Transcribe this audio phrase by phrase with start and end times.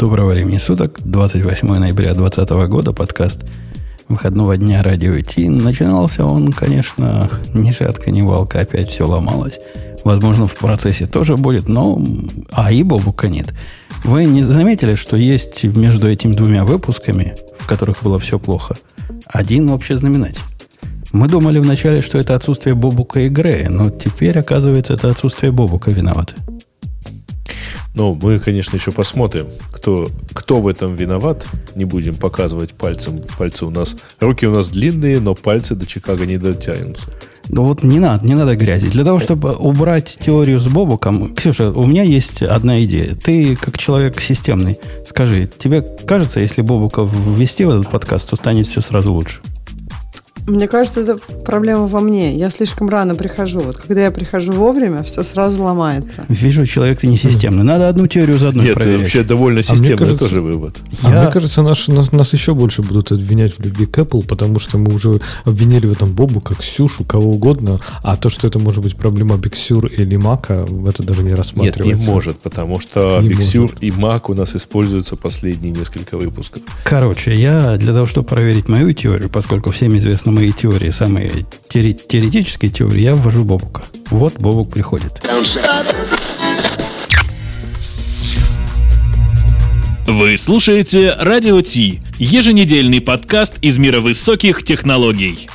[0.00, 3.44] Доброго времени суток, 28 ноября 2020 года, подкаст
[4.08, 5.46] выходного дня радио идти.
[5.50, 9.58] Начинался он, конечно, ни шатка, ни валка, опять все ломалось.
[10.02, 12.02] Возможно, в процессе тоже будет, но...
[12.50, 13.52] А и Бобука нет.
[14.02, 18.78] Вы не заметили, что есть между этими двумя выпусками, в которых было все плохо,
[19.26, 20.44] один общий знаменатель?
[21.12, 25.90] Мы думали вначале, что это отсутствие Бобука и Грея, но теперь, оказывается, это отсутствие Бобука
[25.90, 26.36] виноваты.
[27.94, 31.44] Ну, мы, конечно, еще посмотрим, кто, кто в этом виноват.
[31.74, 33.20] Не будем показывать пальцем.
[33.36, 37.08] Пальцы у нас, руки у нас длинные, но пальцы до Чикаго не дотянутся.
[37.48, 38.88] Ну вот не надо, не надо грязи.
[38.88, 43.16] Для того, чтобы убрать теорию с Бобуком, Ксюша, у меня есть одна идея.
[43.16, 48.68] Ты, как человек системный, скажи, тебе кажется, если Бобука ввести в этот подкаст, то станет
[48.68, 49.40] все сразу лучше?
[50.46, 52.36] Мне кажется, это проблема во мне.
[52.36, 53.60] Я слишком рано прихожу.
[53.60, 56.24] Вот когда я прихожу вовремя, все сразу ломается.
[56.28, 57.64] Вижу, человек ты не системный.
[57.64, 58.94] Надо одну теорию за одной Нет, проверять.
[58.94, 60.76] это вообще довольно системный а кажется, тоже вывод.
[61.04, 61.22] А я...
[61.22, 64.78] мне кажется, наш, нас, нас еще больше будут обвинять в любви к Apple, потому что
[64.78, 68.82] мы уже обвинили в этом Бобу, как Сюшу, кого угодно, а то, что это может
[68.82, 71.84] быть проблема Big Sur или Мака, это даже не рассматривается.
[71.84, 76.16] Нет, не может, потому что не Big Sur и Mac у нас используются последние несколько
[76.16, 76.62] выпусков.
[76.84, 81.30] Короче, я для того, чтобы проверить мою теорию, поскольку всем известно мои теории, самые
[81.68, 83.82] теоретические теории, я ввожу Бобука.
[84.10, 85.22] Вот Бобук приходит.
[90.06, 95.48] Вы слушаете Радио Ти, еженедельный подкаст из мира высоких технологий.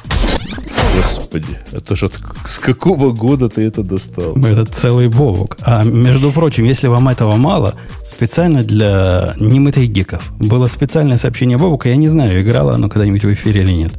[0.96, 2.10] Господи, это же
[2.46, 4.34] с какого года ты это достал?
[4.38, 5.58] Это целый бобок.
[5.62, 11.90] А между прочим, если вам этого мало, специально для немытых гиков было специальное сообщение Бобука.
[11.90, 13.94] Я не знаю, играло оно когда-нибудь в эфире или нет.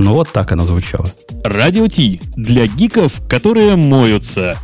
[0.00, 1.12] Но вот так оно звучало.
[1.44, 4.56] Радио Ти для гиков, которые моются.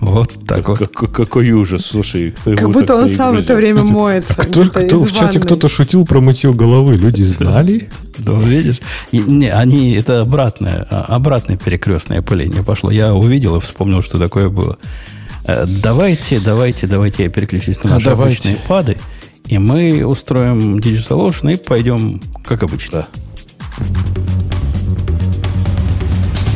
[0.00, 0.88] Вот так как, вот.
[0.88, 2.30] Как, какой ужас, слушай.
[2.30, 4.34] Кто как будто он сам в это время моется.
[4.38, 7.90] А кто, кто, в чате кто-то шутил про мытье головы, люди знали?
[8.18, 8.80] Да, видишь?
[9.12, 12.90] И, не, они, это обратное, а, обратное перекрестное опыление пошло.
[12.90, 14.78] Я увидел и вспомнил, что такое было.
[15.44, 18.96] Э, давайте, давайте, давайте я переключусь на наши а обычные пады,
[19.46, 23.00] и мы устроим Digital Ocean и пойдем, как обычно.
[23.00, 23.25] Да.
[23.78, 24.35] Thank you.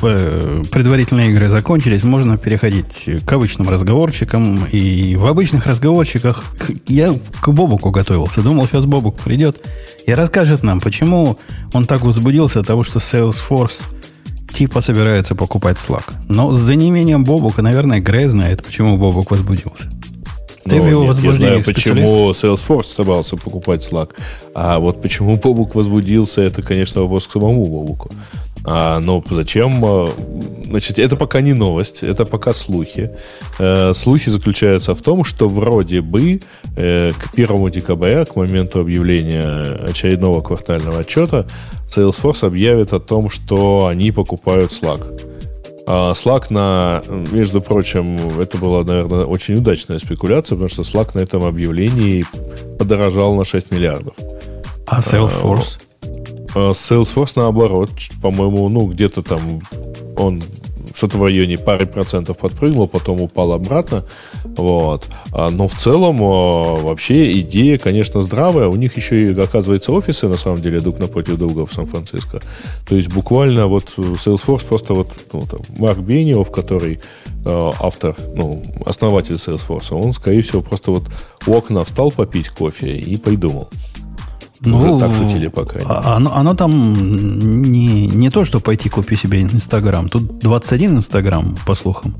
[0.00, 4.64] предварительные игры закончились, можно переходить к обычным разговорчикам.
[4.72, 6.44] И в обычных разговорчиках
[6.86, 8.42] я к Бобуку готовился.
[8.42, 9.64] Думал, сейчас Бобук придет
[10.06, 11.38] и расскажет нам, почему
[11.72, 13.84] он так возбудился от того, что Salesforce
[14.52, 16.04] типа собирается покупать Slack.
[16.28, 19.88] Но за неимением Бобука, наверное, Грей знает, почему Бобук возбудился.
[20.64, 24.10] Ты ну, в его нет, я знаю, почему Salesforce собрался покупать Slack.
[24.54, 28.10] А вот почему Бобук возбудился, это, конечно, вопрос к самому Бобуку.
[28.64, 29.84] А, но зачем?
[29.84, 30.08] А,
[30.64, 33.10] значит, это пока не новость, это пока слухи.
[33.58, 36.40] Э, слухи заключаются в том, что вроде бы
[36.76, 41.46] э, к 1 декабря, к моменту объявления очередного квартального отчета,
[41.88, 45.02] Salesforce объявит о том, что они покупают Slack.
[45.86, 51.20] А Slack на, между прочим, это была, наверное, очень удачная спекуляция, потому что Slack на
[51.20, 52.24] этом объявлении
[52.78, 54.14] подорожал на 6 миллиардов.
[54.86, 55.78] А Salesforce?
[56.54, 57.90] А, Salesforce, наоборот,
[58.22, 59.60] по-моему, ну, где-то там
[60.16, 60.42] он
[60.94, 64.04] что-то в районе пары процентов подпрыгнул, потом упал обратно.
[64.56, 65.08] Вот.
[65.32, 68.68] А, но в целом а, вообще идея, конечно, здравая.
[68.68, 72.40] У них еще и, оказывается, офисы, на самом деле, друг напротив друга в Сан-Франциско.
[72.88, 77.00] То есть буквально вот Salesforce просто вот ну, там, Марк Бениов, который
[77.44, 81.04] э, автор, ну, основатель Salesforce, он, скорее всего, просто вот
[81.46, 83.68] у окна встал попить кофе и придумал.
[84.62, 85.80] Ну, Уже так шутили пока.
[85.86, 90.08] А, оно, оно там не, не то, что пойти купи себе Инстаграм.
[90.08, 92.14] Тут 21 Инстаграм, по слухам.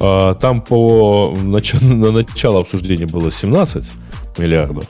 [0.00, 1.74] А, там по нач...
[1.80, 3.84] на начало обсуждения было 17
[4.38, 4.84] миллиардов,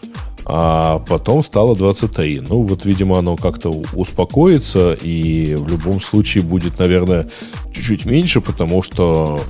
[0.47, 2.45] а потом стало 23.
[2.49, 7.29] Ну, вот, видимо, оно как-то успокоится, и в любом случае будет, наверное,
[7.75, 9.41] чуть-чуть меньше, потому что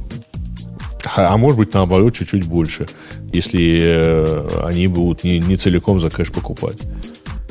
[1.16, 2.86] А, а может быть, наоборот, чуть-чуть больше,
[3.32, 6.78] если э, они будут не, не целиком за кэш покупать.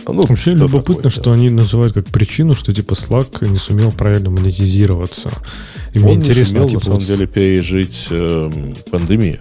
[0.07, 1.33] Ну, Вообще любопытно, такое, что да.
[1.33, 5.31] они называют как причину, что типа Slack не сумел правильно монетизироваться.
[5.93, 9.39] И Он мне интересно, не сумел, типа, на самом деле, пережить э, пандемию.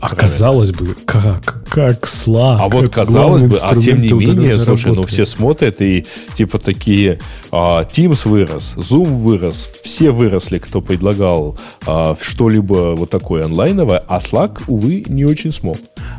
[0.00, 2.58] А казалось бы, как, как Slack.
[2.60, 5.00] А вот казалось бы, а тем не менее, слушай, работы.
[5.00, 7.18] ну все смотрят и типа такие,
[7.50, 14.18] а, Teams вырос, Zoom вырос, все выросли, кто предлагал а, что-либо вот такое онлайновое, а
[14.18, 15.76] Slack, увы, не очень смог.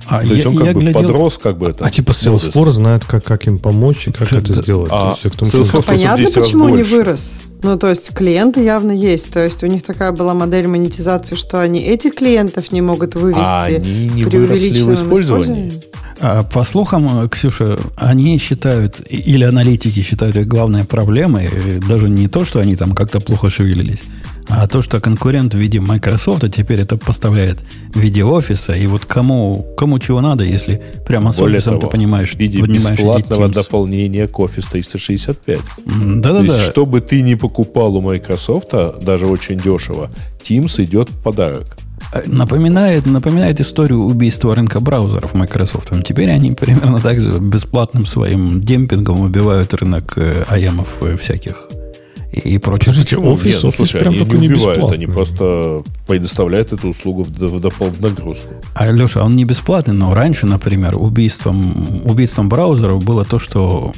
[0.07, 1.01] А То я, есть он как бы глядел...
[1.01, 1.85] подрос, как бы это.
[1.85, 4.89] А типа Salesforce знает, как, как им помочь и как это, сделать.
[4.91, 5.83] А, есть, Salesforce.
[5.83, 7.41] Понятно, почему не вырос.
[7.63, 9.31] Ну, то есть клиенты явно есть.
[9.31, 13.41] То есть у них такая была модель монетизации, что они этих клиентов не могут вывести
[13.41, 15.71] а они не при выросли в использовании.
[16.19, 21.49] А, по слухам, Ксюша, они считают, или аналитики считают их главной проблемой,
[21.89, 24.03] даже не то, что они там как-то плохо шевелились,
[24.49, 27.63] а то, что конкурент в виде Microsoft теперь это поставляет
[27.93, 31.87] в виде офиса, и вот кому, кому чего надо, если прямо с Более офисом того,
[31.87, 35.59] ты понимаешь, в виде бесплатного дополнения к Office 365.
[35.85, 36.57] Да-да-да.
[36.57, 40.09] Что бы ты ни покупал у Microsoft, даже очень дешево,
[40.43, 41.77] Teams идет в подарок.
[42.11, 45.91] Э, напоминает, напоминает историю убийства рынка браузеров Microsoft.
[46.03, 51.67] Теперь они примерно так же бесплатным своим демпингом убивают рынок IAM э, всяких
[52.33, 52.91] и прочее.
[52.91, 57.29] Подождите, офис, Нет, ну, слушай, прям они не убивают, они просто предоставляют эту услугу в,
[57.29, 58.53] в, в нагрузку.
[58.73, 63.93] А, Леша, он не бесплатный, но раньше, например, убийством, убийством браузеров было то, что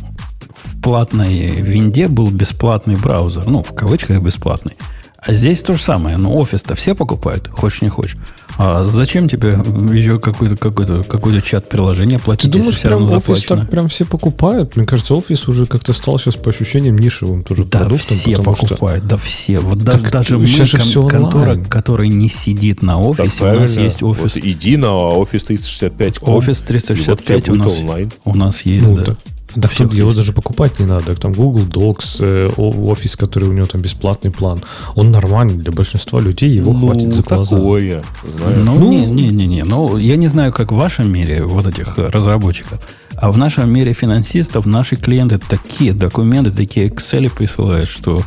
[0.55, 3.45] в платной винде был бесплатный браузер.
[3.45, 4.73] Ну, в кавычках бесплатный.
[5.17, 6.17] А здесь то же самое.
[6.17, 8.17] Но офис-то все покупают, хочешь не хочешь.
[8.57, 9.59] А зачем тебе
[9.93, 12.51] еще какой-то какой-то какой-то чат приложения платить?
[12.51, 14.75] Ты думаешь, прям офис так прям все покупают?
[14.75, 18.17] Мне кажется, офис уже как-то стал сейчас по ощущениям нишевым тоже да, продуктом.
[18.17, 19.09] все покупают, что...
[19.09, 19.59] да все.
[19.59, 23.59] Вот даже, так, даже мы, кон- все контора, который не сидит на офисе, так, у
[23.61, 24.35] нас есть офис.
[24.35, 26.19] Вот иди на офис 365.
[26.21, 28.11] Офис 365 у нас, онлайн.
[28.23, 29.03] у нас есть, ну, да.
[29.03, 29.17] Так.
[29.55, 31.15] Да все, его даже покупать не надо.
[31.15, 34.61] Там Google Docs, э, офис, который у него там бесплатный план,
[34.95, 37.55] он нормальный для большинства людей, его ну, хватит за глаза.
[37.55, 38.03] Такое,
[38.37, 38.61] знаешь.
[38.65, 39.63] Ну, ну, не, не, не, не.
[39.63, 42.81] Ну, я не знаю, как в вашем мире вот этих разработчиков,
[43.15, 48.21] а в нашем мире финансистов наши клиенты такие документы, такие Excel присылают, что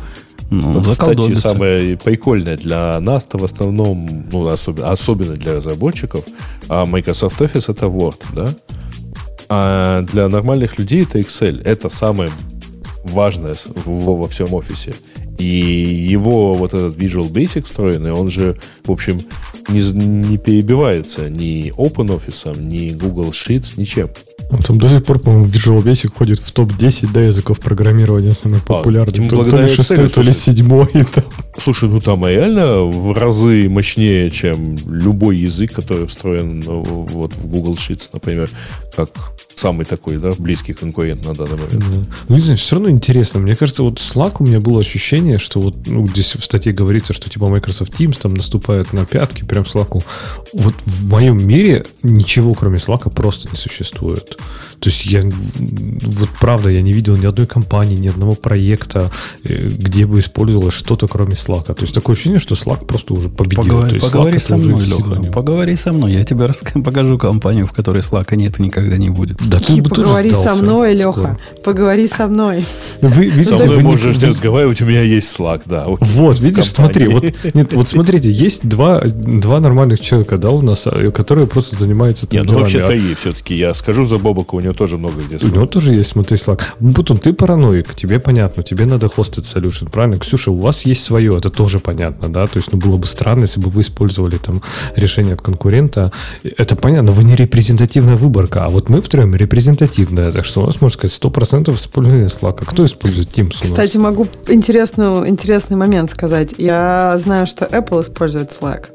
[0.49, 6.23] ну, ну кстати, самое прикольное для нас то в основном, ну, особенно, особенно для разработчиков,
[6.67, 8.55] а Microsoft Office это Word, да?
[9.49, 11.61] А для нормальных людей это Excel.
[11.63, 12.29] Это самое
[13.03, 13.55] важное
[13.85, 14.93] во, во всем офисе.
[15.39, 19.21] И его вот этот Visual Basic встроенный, он же, в общем,
[19.69, 24.09] не, не перебивается ни OpenOffice, ни Google Sheets, ничем.
[24.65, 28.77] Там до сих пор, по-моему, Visual Basic входит в топ-10 да, языков программирования самых а,
[28.77, 29.29] популярных.
[29.29, 30.89] То, то ли шестой, то ли седьмой.
[31.63, 37.47] Слушай, ну там реально в разы мощнее, чем любой язык, который встроен ну, вот в
[37.47, 38.49] Google Sheets, например,
[38.93, 39.09] как
[39.59, 41.79] самый такой, да, близкий конкурент на данный момент.
[41.79, 42.15] Да.
[42.29, 43.39] Ну, не знаю, все равно интересно.
[43.39, 47.13] Мне кажется, вот Slack у меня было ощущение, что вот, ну, здесь в статье говорится,
[47.13, 50.03] что типа Microsoft Teams там наступает на пятки прям Slack.
[50.53, 54.37] Вот в моем мире ничего, кроме Slack, просто не существует.
[54.79, 59.11] То есть я, вот правда, я не видел ни одной компании, ни одного проекта,
[59.43, 61.65] э, где бы использовалось что-то, кроме Slack.
[61.73, 63.63] То есть такое ощущение, что Slack просто уже победил.
[63.63, 66.13] Поговори, То есть поговори Slack со мной, Леха, поговори со мной.
[66.13, 66.47] Я тебе
[66.83, 69.48] покажу компанию, в которой Slack нет и никогда не будет.
[69.49, 71.37] Да ты бы поговори со мной, Леха.
[71.63, 72.65] Поговори со мной.
[73.01, 75.85] Вы, видите, со мной можешь не разговаривать, у меня есть Slack, да.
[75.87, 80.85] Вот, видишь, смотри, вот, нет, вот смотрите, есть два, два нормальных человека, да, у нас,
[80.85, 83.55] а, которые просто занимаются там Нет, ну вообще-то и все-таки.
[83.55, 85.43] Я скажу за Бобока, у него тоже много где.
[85.45, 86.61] У него тоже есть, смотри, Slack.
[86.79, 90.17] Ну, потом ты параноик, тебе понятно, тебе надо хостить solution, правильно?
[90.17, 92.45] Ксюша, у вас есть свое, это тоже понятно, да?
[92.45, 94.61] То есть, ну, было бы странно, если бы вы использовали там
[94.95, 96.11] решение от конкурента.
[96.43, 100.81] Это понятно, вы не репрезентативная выборка, а вот мы втроем репрезентативная, так что у нас,
[100.81, 102.63] можно сказать, 100% использования Slack.
[102.65, 106.53] Кто использует Teams Кстати, могу интересную, интересный момент сказать.
[106.57, 108.87] Я знаю, что Apple использует Slack.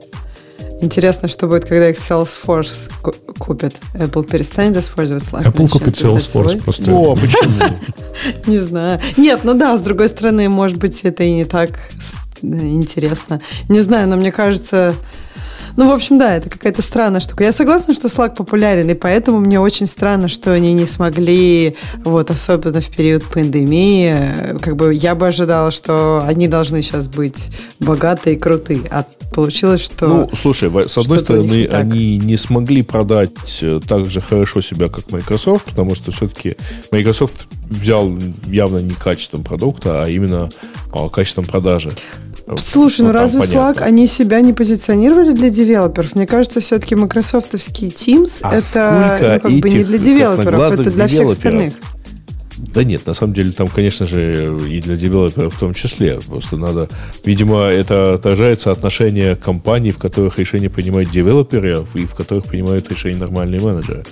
[0.81, 2.91] Интересно, что будет, когда их Salesforce
[3.39, 3.77] купит.
[3.95, 5.45] Apple перестанет использовать Slack.
[5.45, 6.21] Apple купит Salesforce
[6.51, 6.57] свой.
[6.61, 6.93] просто.
[6.93, 7.55] О, почему?
[8.47, 9.01] Не знаю.
[9.17, 11.71] Нет, ну да, с другой стороны, может быть, это и не так
[12.43, 13.41] интересно.
[13.69, 14.95] Не знаю, но мне кажется,
[15.77, 17.45] ну, в общем, да, это какая-то странная штука.
[17.45, 22.31] Я согласна, что Slack популярен, и поэтому мне очень странно, что они не смогли, вот,
[22.31, 27.51] особенно в период пандемии, как бы я бы ожидала, что они должны сейчас быть
[27.81, 30.07] богатые и крутые, а получилось, что...
[30.07, 34.89] Ну, слушай, с одной стороны, не они не смогли продать э, так же хорошо себя,
[34.89, 36.57] как Microsoft, потому что все-таки
[36.93, 38.17] Microsoft взял
[38.47, 40.51] явно не качеством продукта, а именно
[40.93, 41.91] а, качеством продажи.
[42.59, 46.15] Слушай, ну, ну разве Slack, они себя не позиционировали для девелоперов?
[46.15, 51.07] Мне кажется, все-таки майкрософтовский Teams а это ну, как бы не для девелоперов, это для
[51.07, 51.75] всех остальных.
[52.57, 56.21] Да нет, на самом деле там, конечно же, и для девелоперов в том числе.
[56.21, 56.89] Просто надо...
[57.25, 63.19] Видимо, это отражается отношение компаний, в которых решения принимают девелоперы, и в которых принимают решения
[63.19, 64.05] нормальные менеджеры.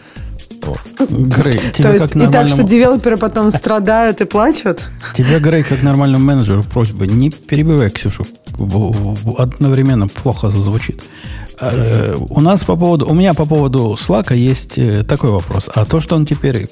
[1.08, 4.84] Грей, То есть и так, что девелоперы потом страдают и плачут?
[5.14, 8.26] Тебе, Грей, как нормальному менеджеру, просьба, не перебивай Ксюшу.
[9.38, 11.02] Одновременно плохо зазвучит.
[11.60, 15.68] Э, у нас по поводу, у меня по поводу Slack есть э, такой вопрос.
[15.74, 16.68] А то, что он теперь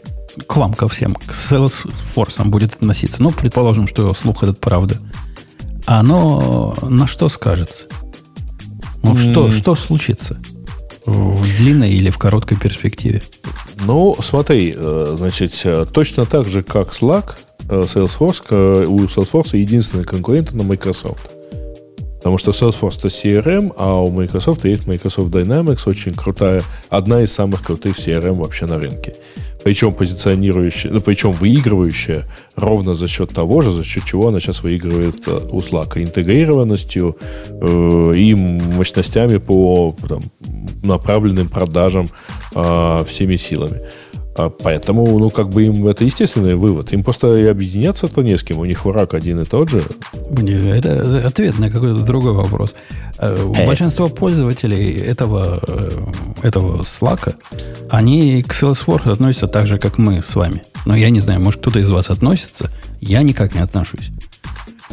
[0.46, 4.96] к вам, ко всем, к Salesforce будет относиться, ну, предположим, что слух этот правда,
[5.86, 7.86] оно на что скажется?
[9.02, 9.30] Ну, mm.
[9.30, 10.38] что, что случится?
[11.06, 13.22] В длинной или в короткой перспективе?
[13.86, 17.36] Ну, смотри, э, значит, э, точно так же, как Slack,
[17.68, 21.30] э, Salesforce, у Salesforce единственный конкурент на Microsoft.
[22.18, 27.32] Потому что Salesforce это CRM, а у Microsoft есть Microsoft Dynamics, очень крутая, одна из
[27.32, 29.14] самых крутых CRM вообще на рынке.
[29.64, 32.24] Причем позиционирующая, ну, причем выигрывающая
[32.56, 36.02] ровно за счет того же, за счет чего она сейчас выигрывает у Slack.
[36.02, 37.16] Интегрированностью
[37.48, 40.22] э, и мощностями по там,
[40.82, 42.06] направленным продажам
[42.54, 43.80] э, всеми силами.
[44.36, 46.92] А поэтому, ну, как бы им это естественный вывод.
[46.92, 48.58] Им просто и объединяться-то не с кем.
[48.58, 49.82] У них враг один и тот же.
[50.30, 52.74] Это ответ на какой-то другой вопрос.
[53.18, 53.66] Э, э.
[53.66, 55.90] Большинство пользователей этого, э,
[56.42, 57.34] этого Slack,
[57.90, 60.62] они к Salesforce относятся так же, как мы с вами.
[60.86, 62.70] Но я не знаю, может, кто-то из вас относится.
[63.00, 64.10] Я никак не отношусь.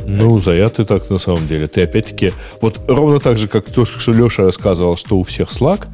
[0.05, 1.67] Ну, Зая, ты так на самом деле.
[1.67, 2.33] Ты опять-таки...
[2.61, 5.87] Вот ровно так же, как то, что Леша рассказывал, что у всех Slack,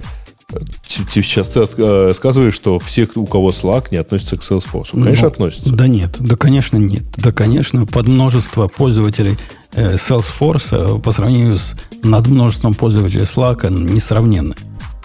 [0.54, 4.92] ты сейчас ты сказываешь, что все, у кого Slack, не относятся к Salesforce.
[4.92, 5.74] Конечно, ну, относятся.
[5.74, 7.04] Да нет, да, конечно, нет.
[7.18, 9.38] Да, конечно, под множество пользователей
[9.74, 14.56] э, Salesforce по сравнению с над множеством пользователей Slack несравненны.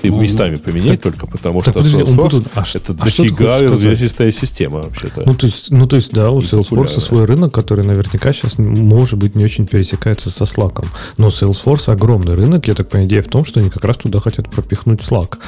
[0.01, 3.05] Ты ну, местами поменять так, только потому, так, что подожди, Salesforce тут, а, это а
[3.05, 5.25] дофига развесистая система вообще-то.
[5.27, 9.19] Ну то, есть, ну, то есть, да, у Salesforce свой рынок, который наверняка сейчас, может
[9.19, 10.87] быть, не очень пересекается со Slack.
[11.17, 14.21] Но Salesforce огромный рынок, я так понимаю, идея в том, что они как раз туда
[14.21, 15.39] хотят пропихнуть Slack.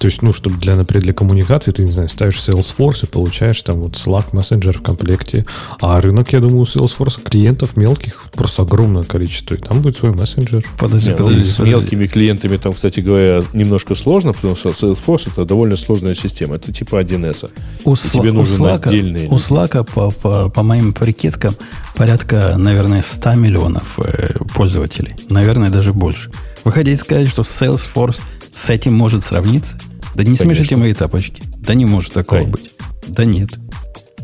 [0.00, 3.60] То есть, ну, чтобы для, например, для коммуникации ты, не знаю, ставишь Salesforce и получаешь
[3.60, 5.44] там вот Slack Messenger в комплекте.
[5.78, 9.56] А рынок, я думаю, у Salesforce клиентов мелких просто огромное количество.
[9.56, 10.64] И там будет свой мессенджер.
[10.78, 11.44] Подожди, подожди, ну, подожди.
[11.44, 16.56] С мелкими клиентами там, кстати говоря, немножко сложно, потому что Salesforce это довольно сложная система.
[16.56, 17.50] Это типа 1С.
[17.84, 19.26] У, тебе нужен у Slack, отдельный...
[19.26, 21.54] У Slack, по, по, по моим прикидкам,
[21.94, 25.14] порядка, наверное, 100 миллионов э, пользователей.
[25.28, 26.30] Наверное, даже больше.
[26.64, 28.20] Вы хотите сказать, что Salesforce
[28.52, 29.76] с этим может сравниться?
[30.14, 30.46] Да не Конечно.
[30.46, 31.42] смешите мои тапочки.
[31.58, 32.52] Да не может такого Конечно.
[32.52, 32.74] быть.
[33.08, 33.50] Да нет.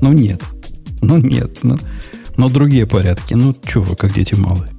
[0.00, 0.42] Ну нет.
[1.00, 1.58] Ну нет.
[1.62, 1.78] Ну,
[2.36, 3.34] но другие порядки.
[3.34, 4.70] Ну, вы, как дети малые.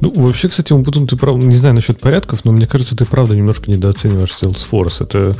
[0.00, 3.34] Ну, вообще, кстати, потом ты прав, не знаю насчет порядков, но мне кажется, ты правда
[3.34, 5.02] немножко недооцениваешь Salesforce.
[5.02, 5.36] Это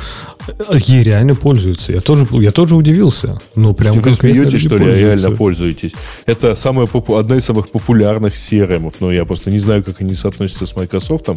[0.87, 1.93] ей реально пользуются.
[1.93, 3.39] Я тоже, я тоже удивился.
[3.55, 5.93] Ну, прям Вы смеетесь, что ли, реально пользуетесь?
[6.27, 8.93] Это самая, одна из самых популярных CRM.
[9.01, 11.37] Но я просто не знаю, как они соотносятся с Microsoft, там,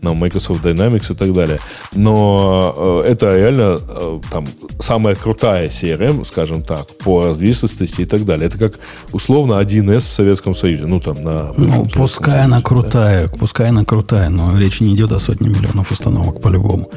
[0.00, 1.58] на Microsoft Dynamics и так далее.
[1.94, 4.46] Но э, это реально э, там
[4.80, 8.46] самая крутая CRM, скажем так, по развесистости и так далее.
[8.46, 8.78] Это как
[9.12, 10.86] условно 1С в Советском Союзе.
[10.86, 15.18] Ну, там, на ну, пускай она крутая, пускай она крутая, но речь не идет о
[15.18, 16.88] сотне миллионов установок по-любому.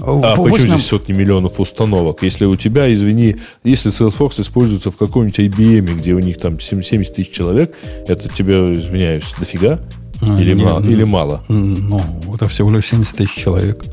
[0.00, 0.78] А по почему нам...
[0.78, 2.22] здесь сотни миллионов установок?
[2.22, 7.14] Если у тебя, извини, если Salesforce используется в каком-нибудь IBM, где у них там 70
[7.14, 7.74] тысяч человек,
[8.06, 9.80] это тебе, извиняюсь, дофига?
[10.20, 11.42] Ну, или, не, мало, или мало?
[11.48, 12.00] Ну,
[12.34, 13.84] это всего лишь 70 тысяч человек.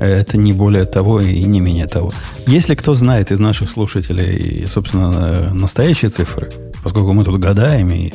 [0.00, 2.12] Это не более того и не менее того.
[2.46, 6.50] Если кто знает из наших слушателей, собственно, настоящие цифры,
[6.82, 8.12] поскольку мы тут гадаем и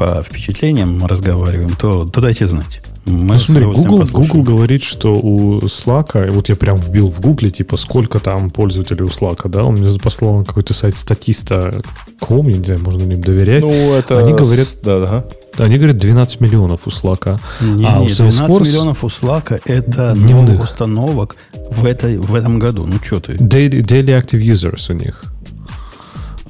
[0.00, 2.80] по впечатлениям разговариваем, то, то дайте знать.
[3.04, 7.50] Мы ну, смотри, Google, Google говорит, что у Slack, вот я прям вбил в Google,
[7.50, 12.56] типа, сколько там пользователей у Slack, да, он мне послал на какой-то сайт статиста.com, я
[12.56, 13.60] не знаю, можно ли им доверять.
[13.60, 14.20] Ну, это...
[14.20, 15.24] Они говорят, да, да.
[15.62, 17.38] Они говорят 12 миллионов у Slack.
[17.60, 18.60] Не, а не, у Salesforce...
[18.60, 21.36] 12 миллионов у Slack это новых установок
[21.70, 22.86] в, этой, в этом году.
[22.86, 23.34] Ну, что ты?
[23.34, 25.20] Daily, daily Active Users у них.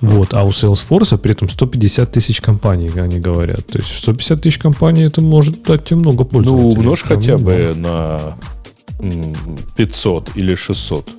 [0.00, 3.66] Вот, а у Salesforce при этом 150 тысяч компаний, они говорят.
[3.66, 6.74] То есть 150 тысяч компаний это может дать тебе много пользователей.
[6.74, 8.36] Ну, умножь хотя бы на
[9.76, 11.10] 500 или 600.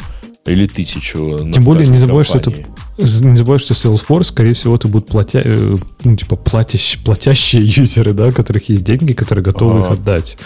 [0.45, 1.49] Или тысячу.
[1.51, 2.51] Тем более не забывай, что это
[2.97, 8.13] не забывай, что Salesforce, скорее всего, это будут платя, э, ну, типа платящ, платящие юзеры,
[8.13, 9.87] да, у которых есть деньги, которые готовы А-а-а.
[9.87, 10.37] их отдать.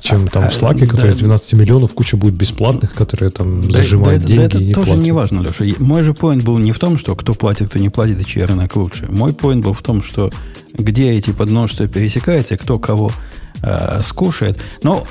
[0.00, 1.18] Чем там в а, Slack, который да.
[1.18, 4.74] 12 миллионов, куча будет бесплатных, которые там да, зажимают да, деньги да, это и не
[4.74, 5.04] тоже платят.
[5.04, 5.64] не важно, Леша.
[5.78, 8.44] Мой же поинт был не в том, что кто платит, кто не платит, и чей
[8.44, 9.06] рынок лучше.
[9.10, 10.30] Мой поинт был в том, что
[10.72, 13.12] где эти подножества пересекаются, кто кого
[13.62, 14.58] э, скушает.
[14.82, 15.06] Но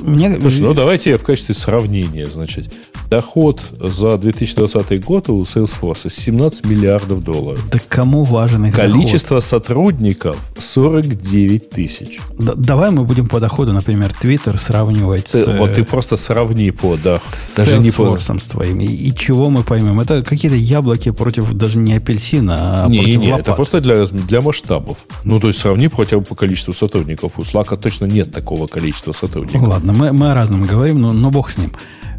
[0.00, 0.34] мне...
[0.40, 2.72] Слушай, ну давайте в качестве сравнения, значит,
[3.12, 7.62] доход за 2020 год у Salesforce 17 миллиардов долларов.
[7.70, 9.44] Да кому важен их Количество доход?
[9.44, 12.20] сотрудников 49 тысяч.
[12.38, 15.58] Да, давай мы будем по доходу, например, Twitter сравнивать ты, с...
[15.58, 17.18] Вот ты просто сравни по, да.
[17.18, 18.18] С даже не по...
[18.18, 18.80] с твоим.
[18.80, 20.00] И, и чего мы поймем?
[20.00, 23.40] Это какие-то яблоки против даже не апельсина, а не, против не, лопат.
[23.40, 25.06] это просто для, для масштабов.
[25.24, 27.38] Ну, то есть сравни против по количеству сотрудников.
[27.38, 29.62] У Slack точно нет такого количества сотрудников.
[29.62, 31.72] Ладно, мы, мы о разном говорим, но, но бог с ним.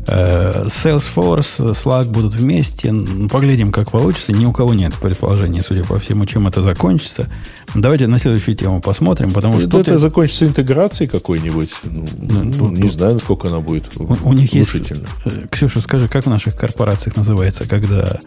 [0.07, 2.93] Э, Salesforce, Slack будут вместе.
[3.29, 4.33] Поглядим, как получится.
[4.33, 7.29] Ни у кого нет предположения, судя по всему, чем это закончится.
[7.73, 9.79] Давайте на следующую тему посмотрим, потому что...
[9.79, 11.71] Это закончится интеграцией какой-нибудь.
[11.83, 14.75] Ну, ну, ну, не знаю, насколько она будет у, у них есть...
[14.75, 18.19] Э, Ксюша, скажи, как в наших корпорациях называется, когда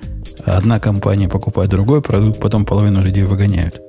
[0.45, 3.81] одна компания покупает другой продукт, потом половину людей выгоняют?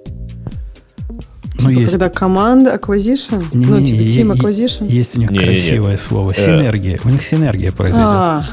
[1.61, 1.91] Ну, типа, есть...
[1.91, 3.43] когда команда acquisition?
[3.53, 4.85] Не, ну, типа team acquisition?
[4.87, 5.97] Есть у них не, красивое не, не.
[5.97, 6.31] слово.
[6.31, 6.33] Э.
[6.33, 6.99] Синергия.
[7.03, 8.07] У них синергия произойдет.
[8.09, 8.45] А,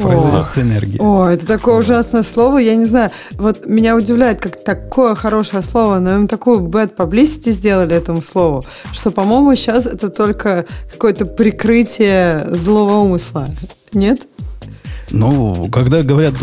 [0.00, 1.00] произойдет синергия.
[1.00, 2.58] О, это такое ужасное слово.
[2.58, 3.10] Я не знаю.
[3.32, 8.64] Вот меня удивляет, как такое хорошее слово, но им такую bad publicity сделали этому слову,
[8.92, 13.48] что, по-моему, сейчас это только какое-то прикрытие злого умысла.
[13.92, 14.26] Нет?
[15.10, 16.34] Ну, когда говорят,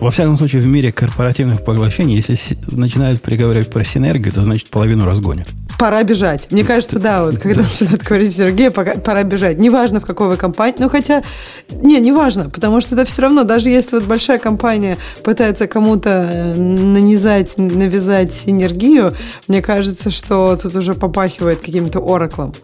[0.00, 2.38] во всяком случае, в мире корпоративных поглощений, если
[2.70, 5.48] начинают приговаривать про синергию, то значит половину разгонят.
[5.78, 6.48] Пора бежать.
[6.50, 9.58] Мне кажется, да, вот когда начинают говорить Сергей, пора бежать.
[9.58, 10.76] Неважно, в какой вы компании.
[10.78, 11.22] Ну, хотя,
[11.70, 16.54] не, неважно, потому что это все равно, даже если вот большая компания пытается кому-то э,
[16.54, 19.14] нанизать, навязать синергию,
[19.48, 22.54] мне кажется, что тут уже попахивает каким-то ораклом.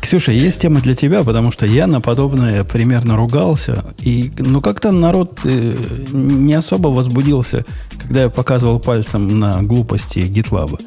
[0.00, 3.84] Ксюша, есть тема для тебя, потому что я на подобное примерно ругался.
[3.98, 5.74] И, ну, как-то народ э,
[6.12, 7.64] не особо возбудился,
[7.98, 10.80] когда я показывал пальцем на глупости GitLab.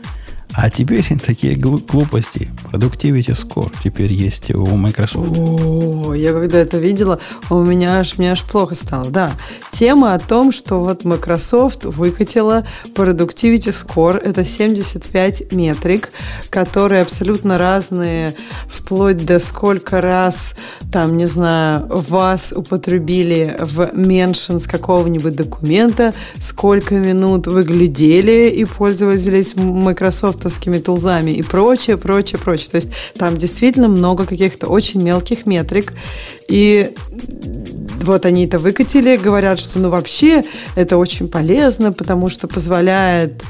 [0.61, 2.49] А теперь такие глупости.
[2.69, 5.37] Productivity Score теперь есть у Microsoft.
[5.37, 7.17] О, я когда это видела,
[7.49, 9.09] у меня аж, мне аж плохо стало.
[9.09, 9.31] Да,
[9.71, 14.17] тема о том, что вот Microsoft выкатила Productivity Score.
[14.17, 16.11] Это 75 метрик,
[16.49, 18.35] которые абсолютно разные,
[18.67, 20.55] вплоть до сколько раз,
[20.91, 29.55] там, не знаю, вас употребили в mentions какого-нибудь документа, сколько минут вы глядели и пользовались
[29.55, 32.69] Microsoft марафтовскими тулзами и прочее, прочее, прочее.
[32.71, 35.93] То есть там действительно много каких-то очень мелких метрик.
[36.49, 36.93] И
[38.01, 40.43] вот они это выкатили, говорят, что ну вообще
[40.75, 43.43] это очень полезно, потому что позволяет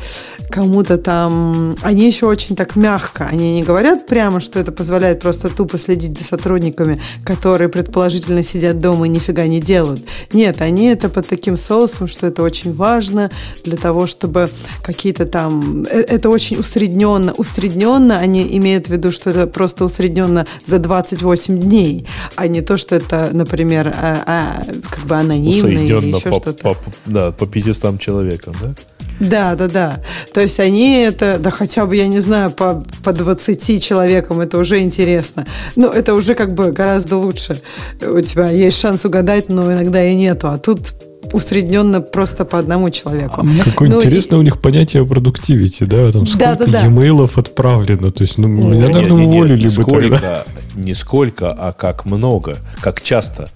[0.49, 1.77] кому-то там...
[1.81, 6.17] Они еще очень так мягко, они не говорят прямо, что это позволяет просто тупо следить
[6.17, 10.05] за сотрудниками, которые предположительно сидят дома и нифига не делают.
[10.33, 13.29] Нет, они это под таким соусом, что это очень важно
[13.63, 14.49] для того, чтобы
[14.81, 15.83] какие-то там...
[15.83, 17.33] Э, это очень усредненно.
[17.33, 22.77] Усредненно они имеют в виду, что это просто усредненно за 28 дней, а не то,
[22.77, 26.53] что это, например, а, а, как бы анонимно или еще что-то.
[26.53, 28.73] По, да, по 500 человекам, да?
[29.19, 30.03] Да, да, да.
[30.33, 34.57] То есть они это, да хотя бы, я не знаю, по, по 20 человекам это
[34.57, 35.45] уже интересно.
[35.75, 37.61] Но это уже как бы гораздо лучше.
[38.01, 40.47] У тебя есть шанс угадать, но иногда и нету.
[40.47, 40.93] А тут
[41.33, 43.35] усредненно просто по одному человеку.
[43.41, 44.39] А мне какое ну, интересное и...
[44.39, 46.11] у них понятие продуктивити, да?
[46.11, 46.85] Там сколько да, да, да.
[46.85, 48.11] e-mail отправлено.
[48.11, 50.43] То есть, ну, О, меня, наверное, уволили бы сколько, тогда.
[50.75, 53.47] Не сколько, а как много, как часто.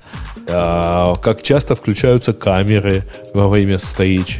[0.47, 4.39] А, как часто включаются камеры во время стейдж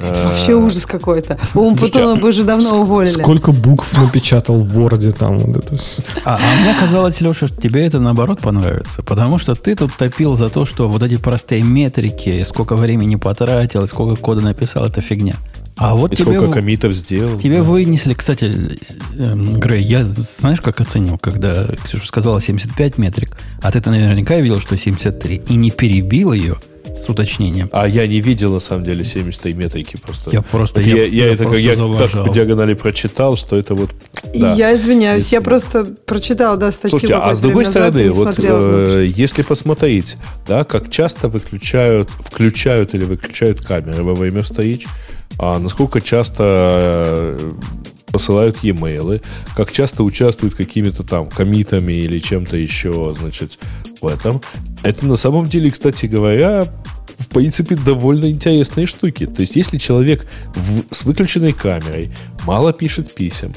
[0.00, 1.38] это вообще ужас какой-то.
[1.54, 3.10] У Путона бы уже давно уволили.
[3.10, 5.38] Сколько букв напечатал в Word там.
[5.38, 5.78] Вот это.
[6.24, 9.02] А, а мне казалось, Леша, что тебе это наоборот понравится.
[9.02, 13.86] Потому что ты тут топил за то, что вот эти простые метрики, сколько времени потратил,
[13.86, 15.36] сколько кода написал, это фигня.
[15.76, 17.38] А вот и тебе, сколько комитов сделал.
[17.38, 17.62] Тебе да.
[17.62, 18.76] вынесли, кстати,
[19.16, 24.60] э, Грей, я знаешь, как оценил, когда Ксюша сказала 75 метрик, а ты-то наверняка видел,
[24.60, 26.56] что 73, и не перебил ее–
[26.94, 27.68] с уточнением.
[27.72, 30.30] А я не видел, на самом деле, 70 метрики просто.
[30.30, 33.56] Я просто, вот я, я, я, я, это, просто я так по диагонали прочитал, что
[33.56, 33.90] это вот...
[34.34, 39.06] Да, я извиняюсь, я просто прочитал, да, статью Слушайте, а с другой стороны, вот э,
[39.14, 44.86] если посмотреть, да, как часто выключают, включают или выключают камеры во время встреч,
[45.38, 46.44] а насколько часто
[47.40, 47.52] э,
[48.12, 49.22] посылают e-mail,
[49.56, 53.58] как часто участвуют какими-то там комитами или чем-то еще, значит,
[54.00, 54.40] в этом.
[54.82, 56.66] Это на самом деле, кстати говоря,
[57.20, 59.26] в принципе, довольно интересные штуки.
[59.26, 62.10] То есть, если человек в, с выключенной камерой
[62.46, 63.52] мало пишет писем,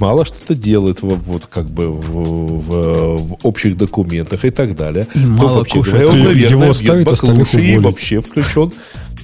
[0.00, 5.06] мало что-то делает в, вот как бы в, в, в общих документах и так далее,
[5.14, 6.02] и то мало вообще кушает.
[6.02, 8.72] говоря, он, наверное, его оставить, остальных и вообще включен.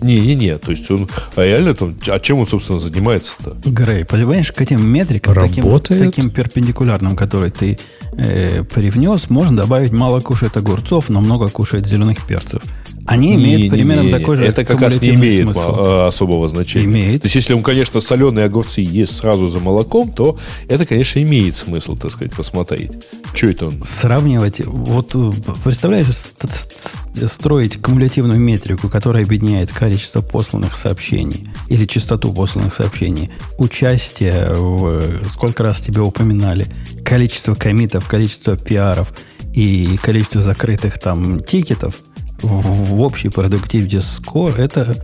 [0.00, 3.55] Не-не-не, то есть он а реально там, а чем он, собственно, занимается-то?
[3.68, 6.14] Грей, понимаешь, к этим метрикам, таким, Работает.
[6.14, 7.79] таким перпендикулярным, который ты
[8.12, 12.62] э, привнес, можно добавить мало кушает огурцов, но много кушает зеленых перцев.
[13.11, 15.61] Они имеют Не-не-не, примерно такой же Это как раз не имеет смысл.
[15.77, 16.85] а, особого значения.
[16.85, 17.23] Имеет.
[17.23, 21.57] То есть, если он, конечно, соленые огурцы ест сразу за молоком, то это, конечно, имеет
[21.57, 22.92] смысл, так сказать, посмотреть.
[23.35, 23.83] Что это он?
[23.83, 25.33] Сравнивать, вот э,
[25.64, 33.31] представляешь, ст- ст- строить кумулятивную метрику, которая объединяет количество посланных сообщений или частоту посланных сообщений,
[33.59, 36.66] участие в сколько раз тебя упоминали,
[37.05, 39.12] количество комитов, количество пиаров
[39.53, 41.96] и количество закрытых там тикетов
[42.42, 44.96] в, в общей продуктивити скор, это,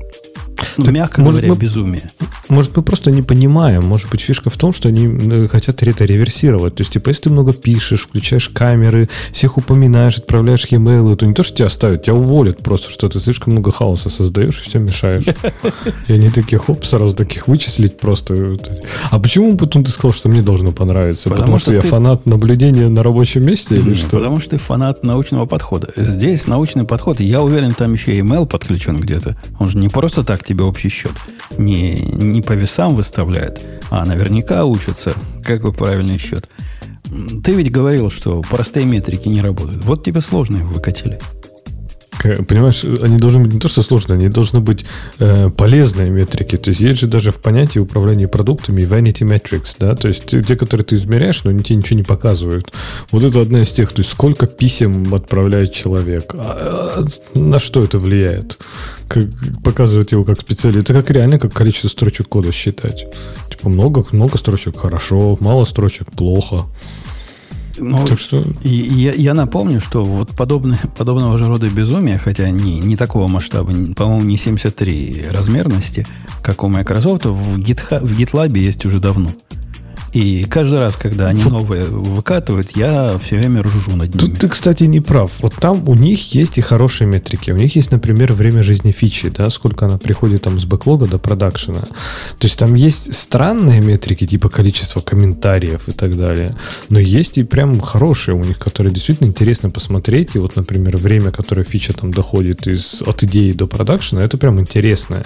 [0.77, 2.11] ну, Так, мягко может, говоря, мы- безумие.
[2.49, 3.85] Может, мы просто не понимаем.
[3.85, 6.77] Может быть, фишка в том, что они э, хотят это реверсировать.
[6.77, 11.35] То есть, типа, если ты много пишешь, включаешь камеры, всех упоминаешь, отправляешь e-mail, то не
[11.35, 14.79] то, что тебя оставят, тебя уволят просто, что ты слишком много хаоса создаешь и все
[14.79, 15.25] мешаешь.
[16.09, 18.57] И они такие, хоп, сразу таких вычислить просто.
[19.11, 21.25] А почему потом ты сказал, что мне должно понравиться?
[21.29, 24.17] Потому Потому, что что я ты- фанат наблюдения на рабочем месте или Не, что?
[24.19, 25.89] Потому что ты фанат научного подхода.
[25.97, 29.37] Здесь научный подход, я уверен, там еще и email подключен где-то.
[29.59, 31.13] Он же не просто так тебе общий счет
[31.59, 36.49] не, не по весам выставляет, а наверняка учится, какой правильный счет.
[37.45, 39.85] Ты ведь говорил, что простые метрики не работают.
[39.85, 41.21] Вот тебе сложно их выкатили.
[42.23, 44.85] Понимаешь, они должны быть не то, что сложные, они должны быть
[45.19, 46.57] э, полезные метрики.
[46.57, 50.57] То есть есть же даже в понятии управления продуктами vanity metrics, да, то есть те,
[50.57, 52.73] которые ты измеряешь, но они тебе ничего не показывают.
[53.11, 57.83] Вот это одна из тех, то есть сколько писем отправляет человек, а, а, на что
[57.83, 58.59] это влияет,
[59.09, 59.25] как,
[59.63, 60.91] показывает его как специалист.
[60.91, 63.07] Это как реально как количество строчек кода считать.
[63.51, 66.65] Типа много, много строчек хорошо, мало строчек плохо.
[67.79, 72.51] Ну, Так что и, я, я напомню, что вот подобное, подобного же рода безумия, хотя
[72.51, 76.07] не, не такого масштаба, по-моему, не 73 размерности,
[76.43, 79.31] как у Microsoft, в, GitHub, в GitLab есть уже давно.
[80.13, 84.19] И каждый раз, когда они новые выкатывают, я все время ржу над ними.
[84.19, 85.33] Тут ты, кстати, не прав.
[85.41, 87.51] Вот там у них есть и хорошие метрики.
[87.51, 91.19] У них есть, например, время жизни фичи, да, сколько она приходит там с бэклога до
[91.19, 91.81] продакшена.
[91.81, 96.57] То есть там есть странные метрики, типа количество комментариев и так далее.
[96.89, 100.35] Но есть и прям хорошие у них, которые действительно интересно посмотреть.
[100.35, 104.61] И вот, например, время, которое фича там доходит из, от идеи до продакшена, это прям
[104.61, 105.25] интересное.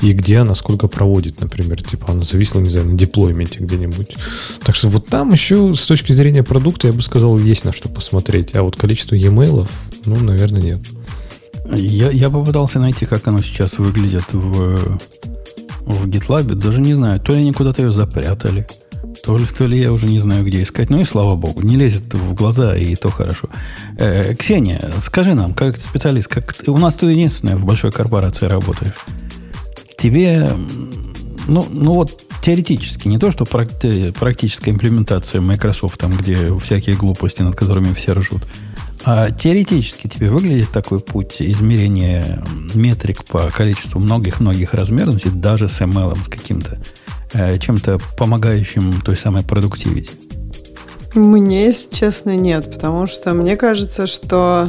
[0.00, 1.82] И где она сколько проводит, например.
[1.82, 4.16] Типа она зависла, не знаю, на деплойменте где-нибудь.
[4.64, 7.88] Так что вот там еще с точки зрения продукта, я бы сказал, есть на что
[7.88, 8.54] посмотреть.
[8.54, 9.68] А вот количество e-mail,
[10.04, 10.80] ну, наверное, нет.
[11.70, 14.98] Я, я попытался найти, как оно сейчас выглядит в,
[15.80, 16.54] в GitLab.
[16.54, 18.66] Даже не знаю, то ли они куда-то ее запрятали,
[19.24, 20.90] то ли, то ли я уже не знаю, где искать.
[20.90, 23.48] Ну и слава богу, не лезет в глаза, и то хорошо.
[23.96, 28.92] Э, Ксения, скажи нам, как специалист, как у нас ты единственная в большой корпорации работаешь.
[29.96, 30.50] Тебе,
[31.46, 37.42] ну, ну вот теоретически, не то, что практи- практическая имплементация Microsoft, там, где всякие глупости,
[37.42, 38.42] над которыми все ржут,
[39.04, 42.42] а теоретически тебе выглядит такой путь измерения
[42.74, 46.78] метрик по количеству многих-многих размерностей, даже с ML, с каким-то
[47.34, 50.10] э, чем-то помогающим той самой продуктивити?
[51.14, 54.68] Мне, если честно, нет, потому что мне кажется, что...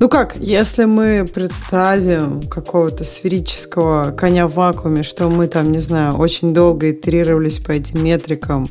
[0.00, 6.14] Ну как, если мы представим какого-то сферического коня в вакууме, что мы там, не знаю,
[6.14, 8.68] очень долго итерировались по этим метрикам,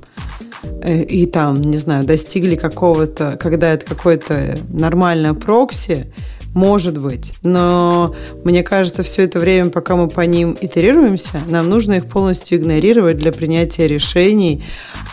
[0.82, 6.06] э, и там, не знаю, достигли какого-то, когда это какое-то нормальное прокси,
[6.54, 7.34] может быть.
[7.44, 12.58] Но мне кажется, все это время, пока мы по ним итерируемся, нам нужно их полностью
[12.58, 14.64] игнорировать для принятия решений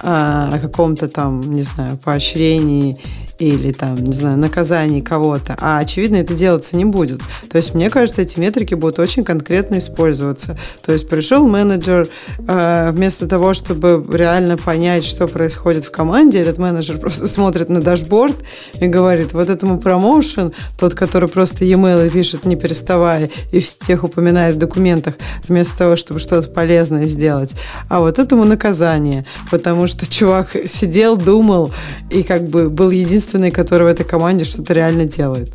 [0.00, 2.98] а, о каком-то там, не знаю, поощрении
[3.38, 5.57] или там, не знаю, наказании кого-то.
[5.61, 7.20] А очевидно, это делаться не будет.
[7.51, 10.57] То есть, мне кажется, эти метрики будут очень конкретно использоваться.
[10.83, 12.09] То есть, пришел менеджер,
[12.47, 17.81] э, вместо того, чтобы реально понять, что происходит в команде, этот менеджер просто смотрит на
[17.81, 18.37] дашборд
[18.81, 24.55] и говорит, вот этому промоушен, тот, который просто e-mail пишет, не переставая, и всех упоминает
[24.55, 25.16] в документах,
[25.49, 27.55] вместо того, чтобы что-то полезное сделать.
[27.88, 31.73] А вот этому наказание, потому что чувак сидел, думал
[32.11, 35.50] и как бы был единственным единственный, который в этой команде что-то реально делает.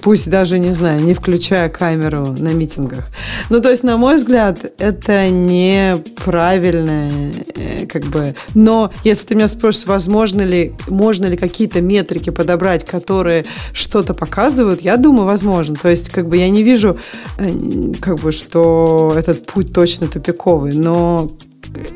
[0.00, 3.06] Пусть даже, не знаю, не включая камеру на митингах.
[3.50, 7.10] Ну, то есть, на мой взгляд, это неправильно,
[7.54, 8.34] э, как бы...
[8.54, 14.80] Но если ты меня спросишь, возможно ли, можно ли какие-то метрики подобрать, которые что-то показывают,
[14.80, 15.76] я думаю, возможно.
[15.76, 16.98] То есть, как бы я не вижу,
[17.38, 21.30] э, как бы, что этот путь точно тупиковый, но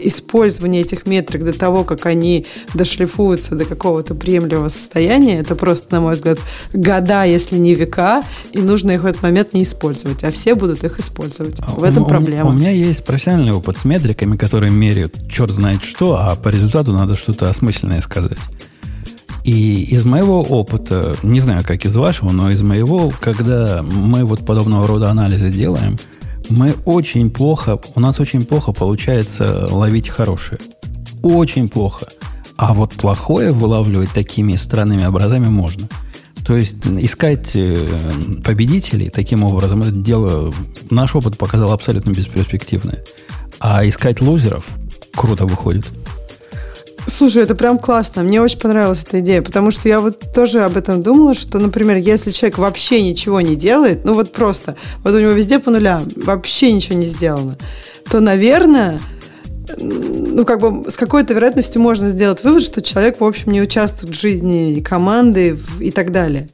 [0.01, 6.01] использование этих метрик до того, как они дошлифуются до какого-то приемлемого состояния, это просто, на
[6.01, 6.39] мой взгляд,
[6.73, 10.85] года, если не века, и нужно их в этот момент не использовать, а все будут
[10.85, 11.61] их использовать.
[11.61, 12.51] В этом у, проблема.
[12.51, 16.93] У меня есть профессиональный опыт с метриками, которые меряют черт знает что, а по результату
[16.93, 18.39] надо что-то осмысленное сказать.
[19.45, 24.45] И из моего опыта, не знаю, как из вашего, но из моего, когда мы вот
[24.45, 25.99] подобного рода анализы делаем–
[26.49, 30.61] мы очень плохо, у нас очень плохо получается ловить хорошее.
[31.23, 32.07] Очень плохо.
[32.57, 35.89] А вот плохое вылавливать такими странными образами можно.
[36.45, 37.87] То есть искать э,
[38.43, 40.53] победителей таким образом, это дело,
[40.91, 43.05] наш опыт показал абсолютно бесперспективное.
[43.61, 44.67] А искать лузеров
[45.15, 45.87] круто выходит.
[47.19, 48.23] Слушай, это прям классно.
[48.23, 51.97] Мне очень понравилась эта идея, потому что я вот тоже об этом думала, что, например,
[51.97, 56.05] если человек вообще ничего не делает, ну вот просто, вот у него везде по нулям,
[56.15, 57.59] вообще ничего не сделано,
[58.09, 59.01] то, наверное,
[59.79, 64.15] ну, как бы с какой-то вероятностью можно сделать вывод, что человек, в общем, не участвует
[64.15, 66.49] в жизни команды и так далее.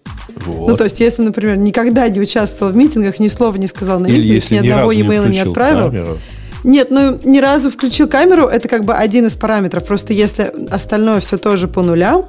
[0.47, 0.71] Вот.
[0.71, 4.07] Ну, то есть, если, например, никогда не участвовал в митингах, ни слова не сказал на
[4.07, 6.19] митингах, ни одного e-mail не отправил, камеру
[6.65, 9.87] нет, ну ни разу включил камеру, это как бы один из параметров.
[9.87, 12.27] Просто если остальное все тоже по нулям,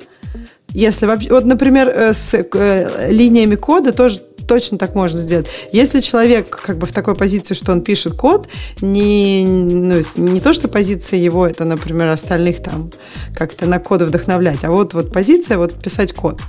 [0.69, 5.47] если вообще, вот, например, э, с э, линиями кода тоже точно так можно сделать.
[5.71, 8.47] Если человек как бы в такой позиции, что он пишет код,
[8.81, 12.91] не, ну, не то, что позиция его, это, например, остальных там
[13.35, 16.39] как-то на коды вдохновлять, а вот, вот позиция, вот писать код.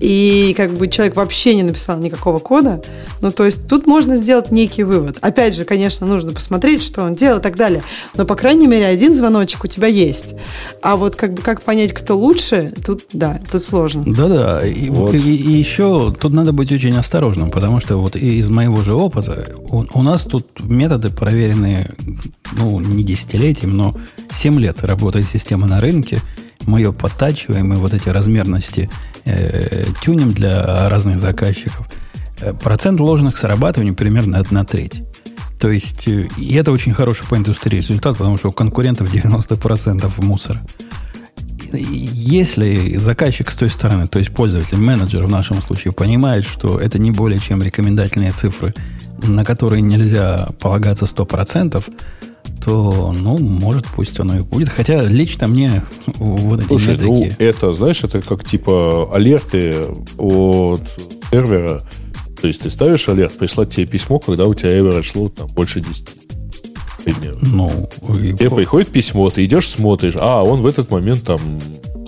[0.00, 2.82] И как бы человек вообще не написал никакого кода,
[3.20, 5.18] ну, то есть тут можно сделать некий вывод.
[5.20, 7.82] Опять же, конечно, нужно посмотреть, что он делал и так далее,
[8.14, 10.34] но, по крайней мере, один звоночек у тебя есть.
[10.82, 14.04] А вот как бы как понять, кто лучше, тут, да, тут сложно.
[14.06, 15.14] Да-да, и, вот.
[15.14, 18.94] и, и еще тут надо быть очень осторожным сложным, потому что вот из моего же
[18.94, 21.94] опыта у, у нас тут методы проверенные,
[22.52, 23.94] ну, не десятилетием, но
[24.30, 26.20] 7 лет работает система на рынке.
[26.66, 28.88] Мы ее подтачиваем, и вот эти размерности
[29.24, 31.88] э, тюним для разных заказчиков.
[32.40, 35.02] Э, процент ложных срабатываний примерно на треть.
[35.60, 40.24] То есть, э, и это очень хороший по индустрии результат, потому что у конкурентов 90%
[40.24, 40.62] мусора
[41.78, 46.98] если заказчик с той стороны, то есть пользователь, менеджер в нашем случае, понимает, что это
[46.98, 48.74] не более чем рекомендательные цифры,
[49.22, 51.82] на которые нельзя полагаться 100%,
[52.64, 54.68] то, ну, может, пусть оно и будет.
[54.68, 57.36] Хотя лично мне вот эти Слушай, метрики...
[57.38, 59.74] ну, это, знаешь, это как типа алерты
[60.16, 60.82] от
[61.30, 61.82] сервера.
[62.40, 65.80] То есть ты ставишь алерт, прислать тебе письмо, когда у тебя average шло там больше
[65.80, 66.23] 10
[67.04, 67.40] примерно.
[67.42, 68.32] Ну, и...
[68.32, 71.40] Тебе приходит письмо, ты идешь, смотришь, а он в этот момент там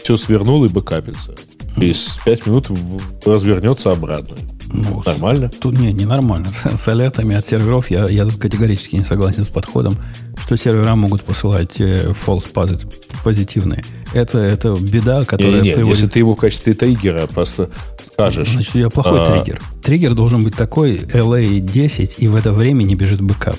[0.02, 1.34] все свернул и бэкапится.
[1.76, 2.70] И с 5 минут
[3.24, 4.36] развернется обратно.
[4.72, 5.50] Ну, нормально?
[5.60, 6.48] Тут не, не нормально.
[6.74, 9.96] С алертами от серверов я, я категорически не согласен с подходом,
[10.38, 12.46] что сервера могут посылать э, false
[13.22, 13.84] позитивные.
[14.12, 15.98] Это, это беда, которая не, не, приводит...
[15.98, 17.70] Если ты его в качестве триггера просто
[18.04, 18.50] скажешь...
[18.50, 19.26] Значит, у тебя плохой а...
[19.26, 19.60] триггер.
[19.82, 23.56] Триггер должен быть такой LA 10, и в это время не бежит бэкап.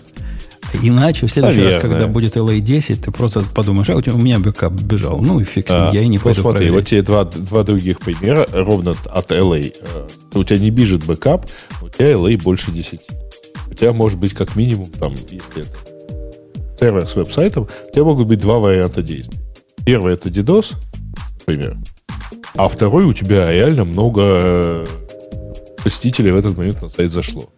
[0.81, 1.81] Иначе в следующий Наверное.
[1.81, 5.19] раз, когда будет LA10, ты просто подумаешь, а у, тебя, у меня бэкап бежал.
[5.19, 6.75] Ну и фиг а, я и не пойду смотри, проверять.
[6.75, 9.73] вот тебе два, два других примера ровно от LA.
[9.79, 11.45] Э, у тебя не бежит бэкап,
[11.81, 12.99] у тебя LA больше 10.
[13.71, 15.77] У тебя может быть как минимум, там, если это
[16.79, 19.39] сервер с веб-сайтом, у тебя могут быть два варианта действий.
[19.85, 20.75] Первый это DDoS,
[21.39, 21.77] например,
[22.55, 24.85] а второй у тебя реально много э,
[25.83, 27.49] посетителей в этот момент на сайт зашло.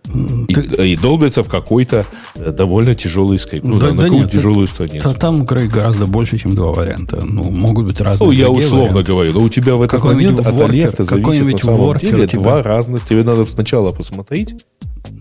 [0.48, 0.54] И,
[0.92, 2.06] и долбится в какой-то
[2.36, 3.64] э, довольно тяжелый скайп.
[3.64, 5.14] Ну, да, на да нет, тяжелую страницу.
[5.14, 7.24] Там, Грей, гораздо больше, чем два варианта.
[7.24, 8.28] Ну, могут быть разные.
[8.28, 9.12] Ну, я условно варианты.
[9.12, 9.34] говорю.
[9.34, 13.06] Но у тебя в этот момент от алерта зависит на самом деле два разных.
[13.06, 14.56] Тебе надо сначала посмотреть,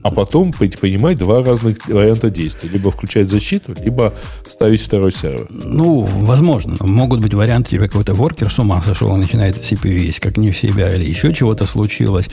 [0.03, 2.71] а потом понимать два разных варианта действий.
[2.73, 4.13] Либо включать защиту, либо
[4.49, 5.47] ставить второй сервер.
[5.51, 6.77] Ну, возможно.
[6.81, 10.51] Могут быть варианты, тебе какой-то воркер с ума сошел, он начинает CPU есть, как не
[10.51, 12.31] у себя, или еще чего-то случилось.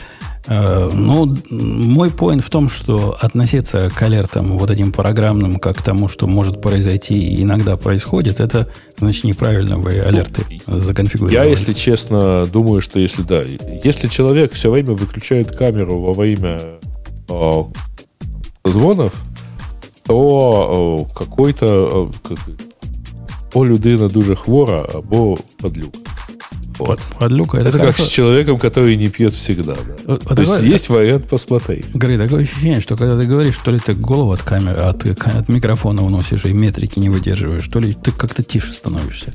[0.48, 5.82] Э, ну, мой поинт в том, что относиться к алертам вот этим программным, как к
[5.82, 11.44] тому, что может произойти и иногда происходит, это, значит, неправильно вы алерты ну, законфигурировали.
[11.44, 16.60] Я, если честно, думаю, что если да, если человек все время выключает камеру во время
[17.28, 17.70] о,
[18.64, 19.14] звонов,
[20.04, 22.10] то какой-то
[23.52, 26.05] о, людина дуже хвора або падлюк.
[26.78, 27.00] Вот.
[27.18, 29.74] Подлюка это, это как с человеком, который не пьет всегда.
[29.74, 29.96] Да.
[30.04, 31.86] Вот, То есть это, есть вариант посмотреть.
[31.94, 35.48] Говорит, такое ощущение, что когда ты говоришь, то ли ты голову от камеры, от, от
[35.48, 39.32] микрофона уносишь и метрики не выдерживаешь, то ли ты как-то тише становишься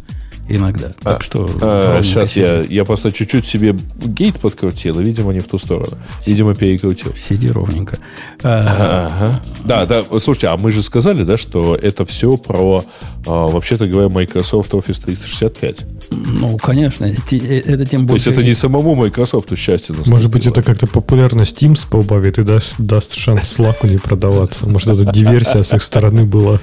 [0.55, 0.91] иногда.
[1.03, 1.49] А, так что...
[1.61, 5.97] А, сейчас я, я просто чуть-чуть себе гейт подкрутил, и, видимо, не в ту сторону.
[6.25, 7.13] Видимо, перекрутил.
[7.15, 7.97] Сиди ровненько.
[8.43, 9.41] А, ага.
[9.63, 12.83] Да, да, слушайте, а мы же сказали, да, что это все про,
[13.25, 15.85] а, вообще-то говоря, Microsoft Office 365.
[16.11, 18.25] Ну, конечно, это, это тем больше...
[18.25, 20.13] То есть это не самому Microsoft счастье наступило.
[20.13, 24.67] Может быть, это как-то популярность Teams поубавит и даст, даст шанс Slack не продаваться.
[24.67, 26.59] Может, это диверсия с их стороны была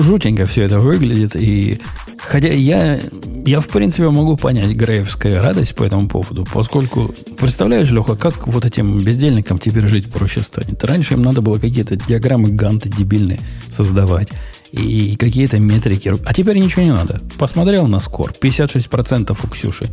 [0.00, 1.36] жутенько все это выглядит.
[1.36, 1.80] И
[2.18, 3.00] хотя я,
[3.46, 8.64] я в принципе могу понять Греевская радость по этому поводу, поскольку представляешь, Леха, как вот
[8.64, 10.82] этим бездельникам теперь жить проще станет.
[10.84, 14.32] Раньше им надо было какие-то диаграммы ганты дебильные создавать
[14.72, 16.12] и какие-то метрики.
[16.24, 17.20] А теперь ничего не надо.
[17.38, 18.32] Посмотрел на скор.
[18.38, 19.88] 56% у Ксюши.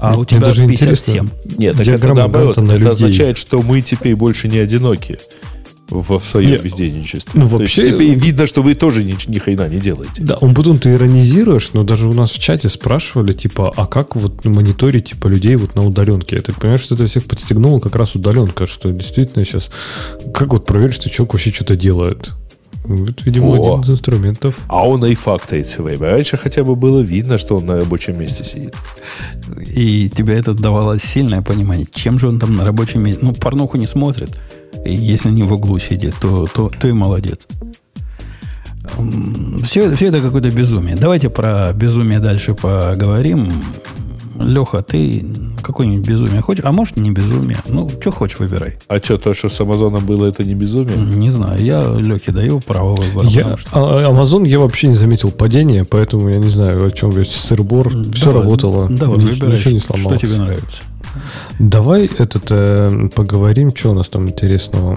[0.00, 1.28] А у тебя даже 57.
[1.58, 2.56] Нет, так это наоборот.
[2.56, 2.88] Это людей.
[2.88, 5.18] означает, что мы теперь больше не одиноки
[5.92, 6.62] в, своем Нет.
[6.62, 7.40] бездельничестве.
[7.40, 10.22] Ну, вообще, То есть, видно, что вы тоже ни, ни хрена не делаете.
[10.22, 14.16] Да, он потом ты иронизируешь, но даже у нас в чате спрашивали, типа, а как
[14.16, 16.36] вот мониторить, типа, людей вот на удаленке?
[16.36, 19.70] Я так понимаю, что это всех подстегнуло как раз удаленка, что действительно сейчас...
[20.32, 22.32] Как вот проверить, что человек вообще что-то делает?
[22.84, 23.54] Вот, видимо, О.
[23.54, 24.58] один из инструментов.
[24.66, 26.10] А он и фактает время.
[26.10, 28.74] Раньше хотя бы было видно, что он на рабочем месте сидит.
[29.66, 33.20] И тебе это давало сильное понимание, чем же он там на рабочем месте...
[33.22, 34.38] Ну, порнуху не смотрит.
[34.84, 37.46] И если не в углу сидит, то, то, то и молодец.
[39.62, 40.96] Все, все это какое-то безумие.
[40.96, 43.52] Давайте про безумие дальше поговорим.
[44.40, 45.24] Леха, ты
[45.62, 46.64] какое-нибудь безумие хочешь?
[46.64, 47.58] А может, не безумие?
[47.66, 48.78] Ну, что хочешь, выбирай.
[48.88, 50.96] А что, то, что с Амазоном было, это не безумие?
[50.96, 51.62] Не знаю.
[51.62, 53.26] Я Лехе даю право выбора.
[53.28, 53.70] Я, что...
[53.72, 57.90] А, Амазон я вообще не заметил падения, поэтому я не знаю, о чем весь сырбор.
[57.90, 58.88] Давай, Все работало.
[58.88, 60.18] Давай, ничего, выбирай, ничего не сломалось.
[60.18, 60.82] Что тебе нравится?
[61.58, 64.96] Давай этот э, поговорим, что у нас там интересного.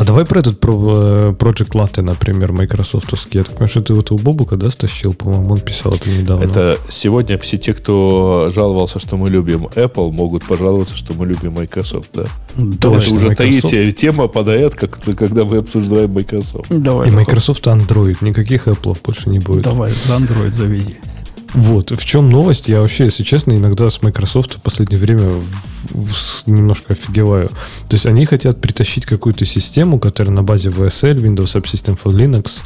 [0.00, 3.40] А давай про этот про, э, Project Latte, например, майкрософтовский.
[3.40, 6.42] Я так понимаю, что ты вот у Бобука, да, стащил, по-моему, он писал это недавно.
[6.42, 11.52] Это сегодня все те, кто жаловался, что мы любим Apple, могут пожаловаться, что мы любим
[11.52, 12.24] Microsoft, да?
[12.56, 13.68] Точно, это уже Microsoft.
[13.68, 16.70] третья тема подряд, как, когда мы обсуждаем Microsoft.
[16.70, 19.64] Давай, И Microsoft Android, никаких Apple больше не будет.
[19.64, 20.96] Давай, за Android заведи.
[21.54, 22.68] Вот, в чем новость?
[22.68, 25.30] Я вообще, если честно, иногда с Microsoft в последнее время
[26.46, 27.48] немножко офигеваю.
[27.88, 32.12] То есть они хотят притащить какую-то систему, которая на базе VSL, Windows App System for
[32.12, 32.60] Linux,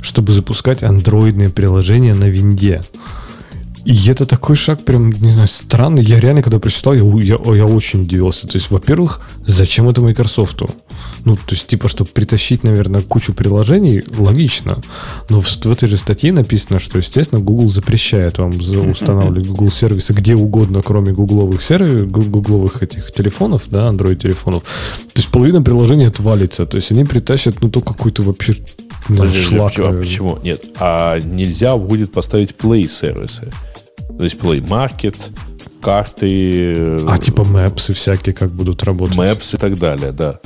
[0.00, 2.82] чтобы запускать андроидные приложения на винде.
[3.84, 6.02] И это такой шаг прям, не знаю, странный.
[6.02, 8.46] Я реально, когда прочитал, я, я, я очень удивился.
[8.46, 10.62] То есть, во-первых, зачем это Microsoft?
[11.24, 14.82] Ну, то есть, типа, чтобы притащить, наверное, кучу приложений, логично.
[15.30, 18.52] Но в, в этой же статье написано, что, естественно, Google запрещает вам
[18.90, 24.62] устанавливать Google сервисы где угодно, кроме гугловых сервисов, гугловых этих телефонов, да, Android телефонов.
[24.62, 26.66] То есть, половина приложений отвалится.
[26.66, 28.56] То есть, они притащат, ну, то какой-то вообще
[29.08, 29.72] ну, шлак.
[29.72, 29.98] Почему?
[29.98, 30.38] почему?
[30.42, 33.50] Нет, а нельзя будет поставить Play сервисы.
[34.20, 35.16] То есть Play Market,
[35.80, 36.98] карты.
[37.06, 39.16] А типа Maps и всякие как будут работать.
[39.16, 40.38] Maps и так далее, да.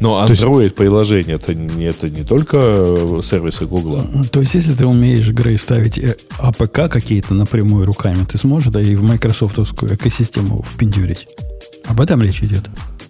[0.00, 0.74] Но Android есть...
[0.74, 4.02] приложение это не, это не только сервисы Google.
[4.32, 6.00] То есть, если ты умеешь, Грей, ставить
[6.38, 11.28] APK э, какие-то напрямую руками, ты сможешь да и в майкрософтовскую экосистему впендюрить.
[11.86, 12.64] Об этом речь идет.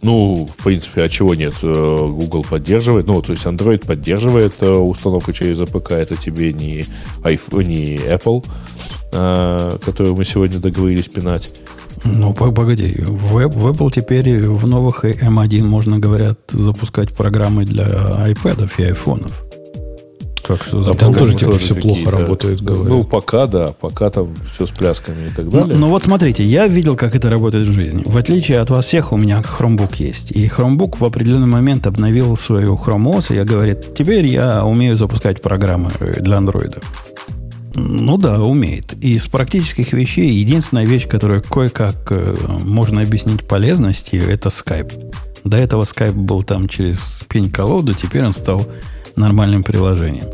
[0.05, 1.55] Ну, в принципе, а чего нет?
[1.63, 6.85] Э, Google поддерживает, ну, то есть Android поддерживает э, установку через APK, это тебе не,
[7.23, 8.45] iPhone, не Apple,
[9.13, 11.55] э, которую мы сегодня договорились пинать.
[12.05, 18.71] Ну, погоди, в, в Apple теперь в новых M1 можно, говорят, запускать программы для iPad
[18.77, 19.44] и айфонов.
[20.45, 22.87] Как что Там тоже типа все плохо работает, говорят.
[22.87, 25.75] Ну, пока, да, пока там все с плясками и так далее.
[25.75, 28.03] Ну, ну вот смотрите, я видел, как это работает в жизни.
[28.05, 30.33] В отличие от вас всех, у меня Chromebook есть.
[30.33, 34.97] И Chromebook в определенный момент обновил свою Chrome OS, и я говорит, теперь я умею
[34.97, 36.83] запускать программы для Android.
[37.75, 38.93] Ну да, умеет.
[39.03, 45.13] Из практических вещей единственная вещь, которая кое-как э, можно объяснить полезностью, это Skype.
[45.45, 48.67] До этого Skype был там через пень-колоду, теперь он стал
[49.17, 50.27] нормальным приложением.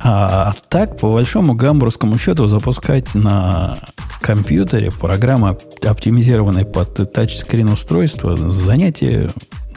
[0.00, 3.78] А так, по большому гамбургскому счету, запускать на
[4.20, 9.30] компьютере программа, оптимизированная под тачскрин устройство, занятие,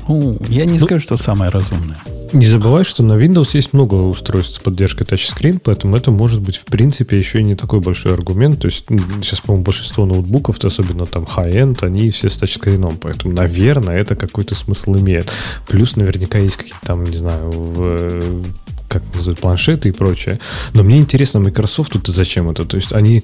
[0.08, 1.98] ну, я не ну, скажу, что самое разумное.
[2.34, 6.58] Не забывай, что на Windows есть много устройств с поддержкой тачскрин, поэтому это может быть,
[6.58, 8.62] в принципе, еще и не такой большой аргумент.
[8.62, 8.86] То есть
[9.22, 14.56] сейчас, по-моему, большинство ноутбуков, особенно там high-end, они все с тачскрином, поэтому, наверное, это какой-то
[14.56, 15.32] смысл имеет.
[15.68, 18.44] Плюс наверняка есть какие-то там, не знаю, в
[19.00, 20.40] как называют, планшеты и прочее.
[20.74, 22.66] Но мне интересно, Microsoft тут зачем это?
[22.66, 23.24] То есть они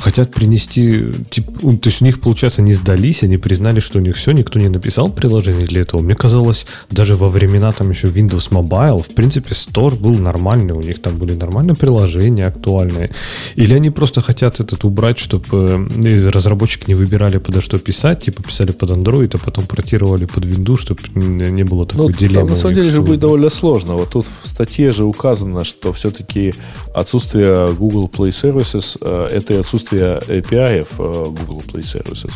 [0.00, 4.16] хотят принести, типа, то есть у них, получается, не сдались, они признали, что у них
[4.16, 6.00] все, никто не написал приложение для этого.
[6.00, 10.80] Мне казалось, даже во времена там еще Windows Mobile, в принципе, Store был нормальный, у
[10.80, 13.10] них там были нормальные приложения актуальные.
[13.56, 18.42] Или они просто хотят этот убрать, чтобы э, разработчики не выбирали, подо что писать, типа
[18.42, 22.50] писали под Android, а потом портировали под Windows, чтобы не было такой ну, дилеммы.
[22.50, 23.94] На самом деле же будет довольно сложно.
[23.94, 26.54] Вот тут в статье же указано, что все-таки
[26.94, 32.32] отсутствие Google Play Services э, это и отсутствие API э, Google Play Services.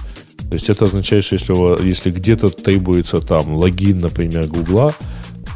[0.48, 4.92] То есть это означает, что если, если где-то требуется там логин, например, Google,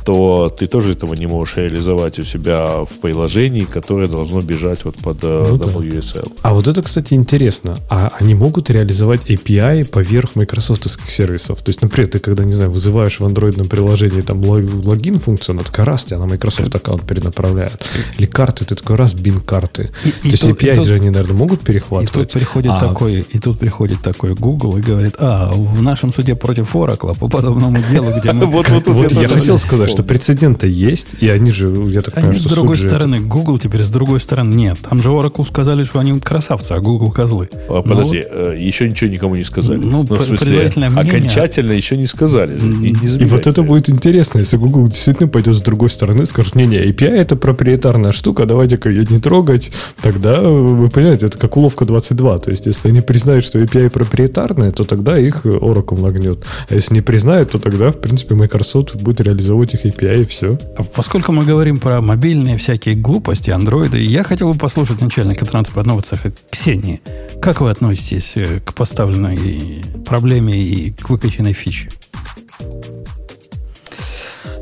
[0.09, 4.97] то ты тоже этого не можешь реализовать у себя в приложении, которое должно бежать вот
[4.97, 6.23] под э, ну, WSL.
[6.25, 6.31] Да.
[6.41, 7.77] А вот это, кстати, интересно.
[7.91, 11.61] А они могут реализовать API поверх майкрософтовских сервисов?
[11.61, 15.63] То есть, например, ты когда, не знаю, вызываешь в андроидном приложении там логин функцию, она
[15.63, 17.85] такая раз, тебя на Microsoft аккаунт перенаправляет.
[18.17, 19.91] Или карты, ты такой раз, бин карты.
[20.07, 22.15] И, То и есть тут, API тут, же они, наверное, могут перехватывать.
[22.15, 26.15] И тут приходит а, такой, и тут приходит такой Google и говорит, а, в нашем
[26.15, 28.47] суде против Oracle по подобному делу, где мы...
[28.89, 32.53] Вот я хотел сказать, что прецеденты есть, и они же, я так понимаю, что с
[32.53, 33.25] другой стороны, это...
[33.25, 34.79] Google теперь с другой стороны нет.
[34.89, 37.49] Там же Oracle сказали, что они красавцы, а Google козлы.
[37.69, 39.79] А, подожди, ну, вот, еще ничего никому не сказали.
[39.79, 41.01] Ну, ну в смысле, мнение...
[41.01, 42.57] окончательно еще не сказали.
[42.57, 46.55] И, не и вот это будет интересно, если Google действительно пойдет с другой стороны, скажет,
[46.55, 51.87] не-не, API это проприетарная штука, давайте-ка ее не трогать, тогда, вы понимаете, это как уловка
[51.87, 52.39] 22.
[52.39, 56.45] То есть, если они признают, что API проприетарная, то тогда их Oracle нагнет.
[56.69, 60.59] А если не признают, то тогда, в принципе, Microsoft будет реализовывать их API и все.
[60.77, 66.03] А поскольку мы говорим про мобильные всякие глупости, андроиды, я хотел бы послушать начальника транспортного
[66.03, 67.01] цеха Ксении.
[67.41, 71.89] Как вы относитесь э, к поставленной проблеме и к выкачанной фиче?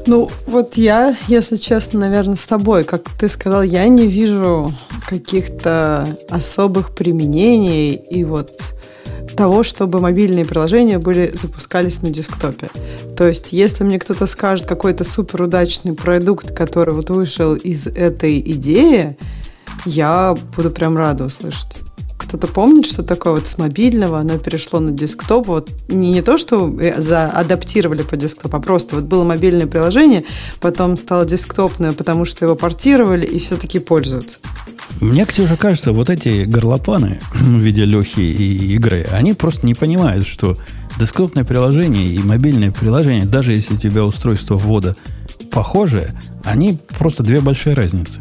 [0.07, 2.85] Ну, вот я, если честно, наверное, с тобой.
[2.85, 4.73] Как ты сказал, я не вижу
[5.07, 8.76] каких-то особых применений и вот
[9.35, 12.69] того, чтобы мобильные приложения были, запускались на десктопе.
[13.17, 18.41] То есть, если мне кто-то скажет какой-то супер удачный продукт, который вот вышел из этой
[18.41, 19.17] идеи,
[19.85, 21.79] я буду прям рада услышать.
[22.19, 25.47] Кто-то помнит, что такое вот с мобильного, оно перешло на десктоп.
[25.47, 30.25] Вот не, не то, что за, адаптировали по десктопу, а просто вот было мобильное приложение,
[30.61, 34.39] потом стало десктопное, потому что его портировали и все-таки пользуются.
[35.01, 40.27] Мне, Ксюша, кажется, вот эти горлопаны в виде Лехи и игры, они просто не понимают,
[40.27, 40.57] что
[40.99, 44.97] десктопное приложение и мобильное приложение, даже если у тебя устройство ввода
[45.51, 48.21] похожее, они просто две большие разницы.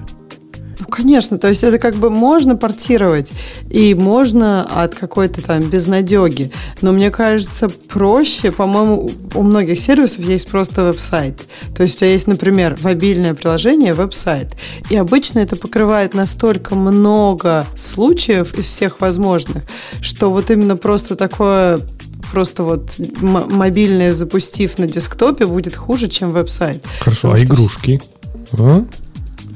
[0.85, 3.33] Ну, конечно, то есть это как бы можно портировать,
[3.71, 6.51] и можно от какой-то там безнадеги.
[6.81, 11.47] Но мне кажется, проще, по-моему, у многих сервисов есть просто веб-сайт.
[11.75, 14.49] То есть у тебя есть, например, мобильное приложение, веб-сайт.
[14.91, 19.63] И обычно это покрывает настолько много случаев из всех возможных,
[20.01, 21.79] что вот именно просто такое
[22.31, 26.83] просто вот мобильное запустив на десктопе будет хуже, чем веб-сайт.
[26.99, 28.01] Хорошо, а игрушки?
[28.53, 28.85] А?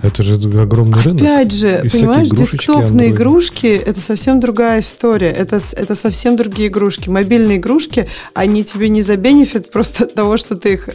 [0.02, 1.22] Это же огромный рынок.
[1.22, 5.30] Опять же, и понимаешь, десктопные игрушки– это совсем другая история.
[5.30, 7.10] Это, это совсем другие игрушки.
[7.10, 10.90] Мобильные игрушки, они тебе не за бенефит просто того, что ты их,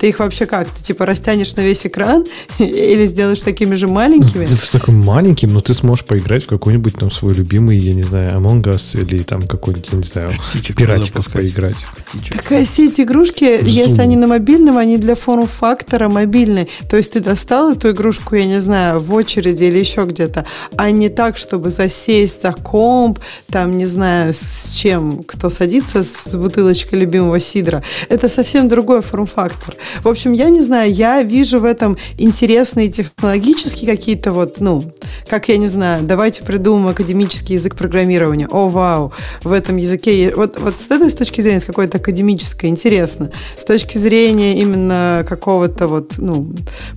[0.00, 0.68] ты их вообще как?
[0.70, 2.26] Ты типа растянешь на весь экран
[2.58, 4.46] или сделаешь такими же маленькими?
[4.46, 8.02] Ты с таким маленьким, но ты сможешь поиграть в какой-нибудь там свой любимый, я не
[8.02, 11.76] знаю, Among Us или там какой-нибудь, я не знаю, Птичек пиратиков поиграть.
[12.10, 12.42] Птичек.
[12.42, 13.68] Такая все эти игрушки, Zoom.
[13.68, 16.68] если они на мобильном, они для форм-фактора мобильные.
[16.90, 20.44] То есть ты достал эту игрушку, я не знаю, в очереди или еще где-то,
[20.76, 23.18] а не так, чтобы засесть за комп,
[23.50, 27.82] там, не знаю, с чем, кто садится с бутылочкой любимого сидра.
[28.08, 29.76] Это совсем другой форм-фактор.
[30.02, 34.84] В общем, я не знаю, я вижу в этом интересные технологические какие-то вот, ну,
[35.28, 38.48] как я не знаю, давайте придумаем академический язык программирования.
[38.48, 40.32] О, вау, в этом языке...
[40.34, 43.30] Вот, вот с этой с точки зрения, с какой-то академической, интересно.
[43.56, 46.48] С точки зрения именно какого-то вот, ну,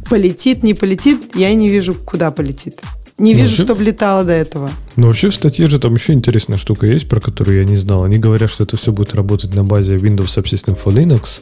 [0.10, 2.82] полетит, не полетит, я не вижу, куда полетит.
[3.22, 4.72] Не вижу, вообще, чтобы летало до этого.
[4.96, 8.04] Ну, вообще в статье же там еще интересная штука есть, про которую я не знал.
[8.04, 11.42] Они говорят, что это все будет работать на базе Windows Subsystem for Linux.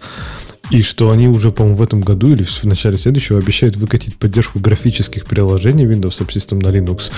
[0.71, 4.59] И что они уже, по-моему, в этом году или в начале следующего обещают выкатить поддержку
[4.59, 7.11] графических приложений Windows Subsystem на Linux,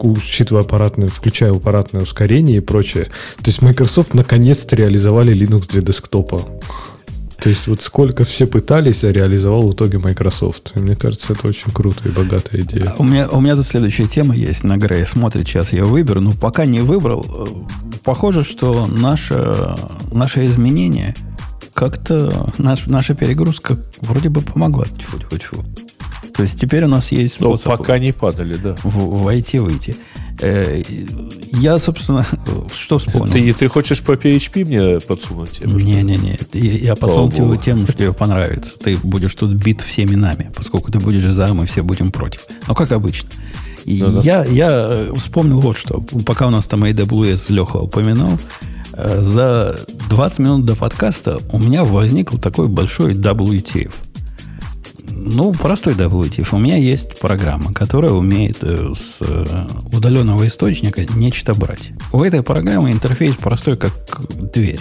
[0.00, 3.04] учитывая аппаратное, включая аппаратное ускорение и прочее.
[3.36, 6.48] То есть Microsoft наконец-то реализовали Linux для десктопа.
[7.42, 10.74] То есть вот сколько все пытались, а реализовал в итоге Microsoft.
[10.76, 12.94] И мне кажется, это очень круто и богатая идея.
[12.98, 15.04] У меня, у меня тут следующая тема есть на Грей.
[15.04, 16.20] Смотрит, сейчас я выберу.
[16.20, 17.26] Но пока не выбрал,
[18.04, 19.74] похоже, что наше,
[20.12, 21.16] наше изменение
[21.74, 24.84] как-то, наш, наша перегрузка вроде бы помогла.
[24.84, 25.64] Тьфу, тьфу, тьфу.
[26.34, 27.66] То есть теперь у нас есть способ...
[27.66, 28.76] Но пока не падали, да.
[28.84, 29.96] Войти, выйти.
[30.42, 30.82] Э,
[31.52, 32.26] я, собственно,
[32.74, 33.32] что вспомнил?
[33.32, 35.60] Ты, ты хочешь по PHP мне подсунуть?
[35.60, 36.38] Не-не-не.
[36.52, 38.72] Я подсунул тебе тем, что тебе понравится.
[38.78, 42.42] Ты будешь тут бит всеми нами, поскольку ты будешь за, мы все будем против.
[42.66, 43.28] Но как обычно.
[43.84, 46.00] И да, я, я вспомнил вот что.
[46.26, 48.38] Пока у нас там AWS Леха упомянул,
[48.94, 49.78] э, за
[50.10, 53.92] 20 минут до подкаста у меня возникл такой большой WTF–
[55.08, 56.48] ну, простой WTF.
[56.52, 61.92] У меня есть программа, которая умеет э, с э, удаленного источника нечто брать.
[62.12, 63.92] У этой программы интерфейс простой, как
[64.52, 64.80] дверь.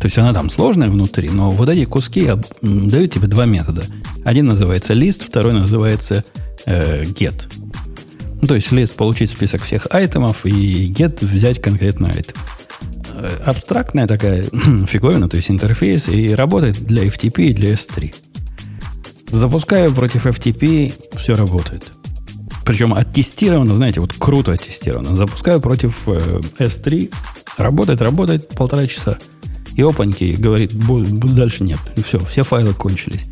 [0.00, 2.28] То есть она там сложная внутри, но вот эти куски
[2.62, 3.84] дают тебе два метода.
[4.24, 6.24] Один называется list, второй называется
[6.66, 7.52] э, get.
[8.40, 12.36] Ну, то есть list получить список всех айтемов и get взять конкретный айтем.
[13.12, 14.44] Э, абстрактная такая
[14.86, 18.14] фиговина, то есть интерфейс, и работает для FTP и для S3.
[19.30, 21.92] Запускаю против FTP, все работает.
[22.64, 25.14] Причем оттестировано, знаете, вот круто оттестировано.
[25.14, 27.12] Запускаю против э, S3,
[27.56, 29.18] работает, работает полтора часа.
[29.74, 31.78] И опаньки говорит, дальше нет.
[32.04, 33.26] Все, все файлы кончились.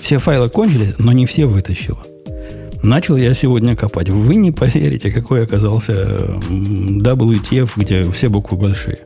[0.00, 2.04] Все файлы кончились, но не все вытащило.
[2.82, 4.08] Начал я сегодня копать.
[4.08, 5.92] Вы не поверите, какой оказался
[6.50, 8.98] WTF, где все буквы большие.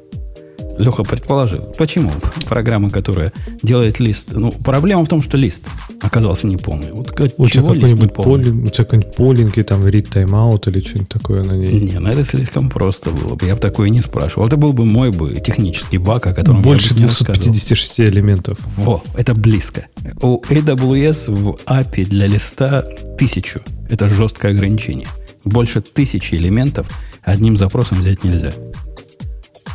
[0.79, 1.72] Леха предположил.
[1.79, 2.12] Почему?
[2.49, 4.33] Программа, которая делает лист.
[4.33, 5.64] Ну, проблема в том, что лист
[6.03, 6.93] оказался неполный.
[6.93, 11.09] Вот у тебя какой-нибудь полинг, у тебя какой-нибудь полинг, и там read timeout или что-нибудь
[11.09, 11.81] такое на ней?
[11.81, 13.47] Не, ну это слишком просто было бы.
[13.47, 14.47] Я бы такое не спрашивал.
[14.47, 18.59] Это был бы мой бы технический баг, о котором Больше я бы 256 элементов.
[18.64, 19.87] Во, это близко.
[20.20, 22.83] У AWS в API для листа
[23.18, 23.61] тысячу.
[23.89, 25.09] Это жесткое ограничение.
[25.45, 26.89] Больше тысячи элементов
[27.22, 28.53] одним запросом взять нельзя.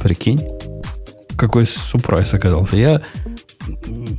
[0.01, 0.41] Прикинь?
[1.41, 2.77] Какой сюрприз оказался.
[2.77, 3.01] Я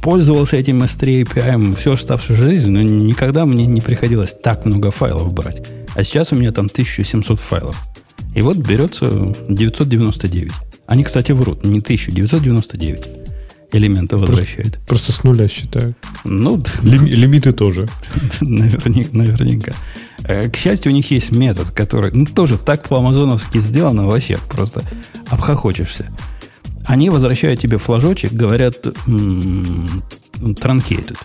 [0.03, 5.33] пользовался этим S3 API всю оставшую жизнь, но никогда мне не приходилось так много файлов
[5.33, 5.62] брать.
[5.95, 7.77] А сейчас у меня там 1700 файлов.
[8.35, 10.53] И вот берется 999.
[10.87, 11.64] Они, кстати, врут.
[11.64, 13.09] Не 1999
[13.73, 14.75] элементы возвращают.
[14.75, 15.97] Просто, просто с нуля считают.
[16.25, 17.89] Ну, Лим, лимиты тоже.
[18.41, 19.11] Наверняка.
[19.12, 19.73] наверняка.
[20.25, 24.83] Э, к счастью, у них есть метод, который ну, тоже так по-амазоновски сделано, вообще просто
[25.31, 26.07] обхохочешься.
[26.85, 28.87] Они возвращают тебе флажочек, говорят
[30.37, 31.16] truncated.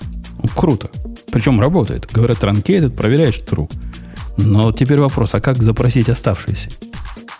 [0.55, 0.89] Круто.
[1.31, 2.07] Причем работает.
[2.11, 3.69] Говорят truncated, проверяешь true.
[4.37, 6.69] Но теперь вопрос, а как запросить оставшиеся?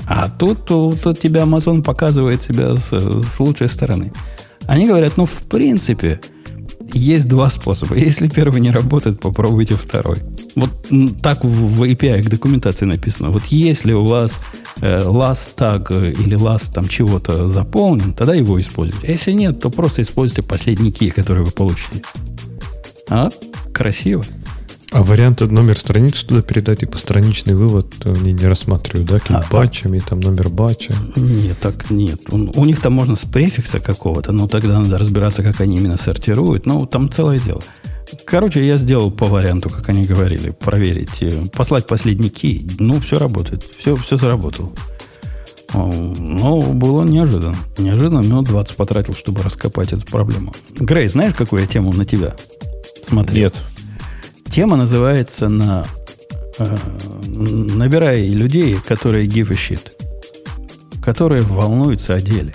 [0.08, 4.12] А тут, тут, тут тебе Amazon показывает себя с, с лучшей стороны.
[4.66, 6.20] Они говорят, ну, в принципе,
[6.94, 7.96] есть два способа.
[7.96, 10.18] Если первый не работает, попробуйте второй.
[10.56, 10.70] Вот
[11.22, 13.30] так в API документации написано.
[13.30, 14.40] Вот если у вас
[14.82, 19.08] э, last tag или last там чего-то заполнен, тогда его используйте.
[19.08, 22.02] А если нет, то просто используйте последний key, который вы получили.
[23.10, 23.30] А?
[23.74, 24.24] Красиво.
[24.92, 29.20] А вариант номер страницы туда передать и постраничный вывод они не рассматривают, да?
[29.20, 30.96] Какими а, батчами, там номер батча.
[31.18, 32.22] Нет, так нет.
[32.32, 35.98] У, у них там можно с префикса какого-то, но тогда надо разбираться, как они именно
[35.98, 36.66] сортируют.
[36.66, 37.62] Ну, там целое дело.
[38.26, 42.66] Короче, я сделал по варианту, как они говорили, проверить, э, послать последний кей.
[42.80, 43.66] Ну, все работает.
[43.78, 44.72] Все, все заработало.
[45.74, 47.58] Но было неожиданно.
[47.78, 50.54] Неожиданно минут 20 потратил, чтобы раскопать эту проблему.
[50.80, 52.36] Грей, знаешь, какую я тему на тебя
[53.02, 53.46] смотрел?
[53.46, 53.64] Нет.
[54.50, 55.86] Тема называется на
[56.60, 56.78] э,
[57.28, 59.92] набирай людей, которые give a shit,
[61.02, 62.54] которые волнуются о деле,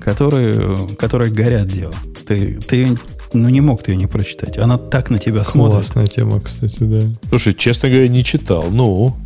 [0.00, 1.96] которые, которые горят делом.
[2.26, 2.96] Ты, ты
[3.32, 4.58] ну, не мог ты ее не прочитать.
[4.58, 5.74] Она так на тебя смотрит.
[5.74, 7.00] Классная тема, кстати, да.
[7.28, 8.66] Слушай, честно говоря, не читал.
[8.70, 9.16] Ну,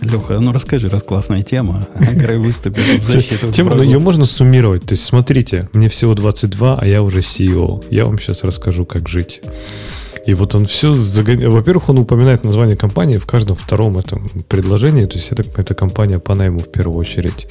[0.00, 1.86] Леха, ну расскажи, раз классная тема.
[1.96, 3.52] Грей выступил в защиту.
[3.52, 4.84] Тема, ее можно суммировать.
[4.84, 7.84] То есть, смотрите, мне всего 22, а я уже CEO.
[7.90, 9.42] Я вам сейчас расскажу, как жить.
[10.26, 11.52] И вот он все загоняет.
[11.52, 15.06] Во-первых, он упоминает название компании в каждом втором этом предложении.
[15.06, 17.48] То есть это, это компания по найму в первую очередь.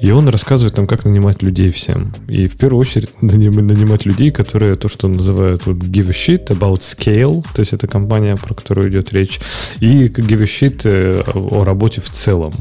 [0.00, 2.12] И он рассказывает нам, как нанимать людей всем.
[2.28, 6.80] И в первую очередь нанимать людей, которые то, что называют вот give a shit about
[6.80, 7.44] scale.
[7.54, 9.40] То есть это компания, про которую идет речь.
[9.80, 12.54] И give a shit э, о работе в целом.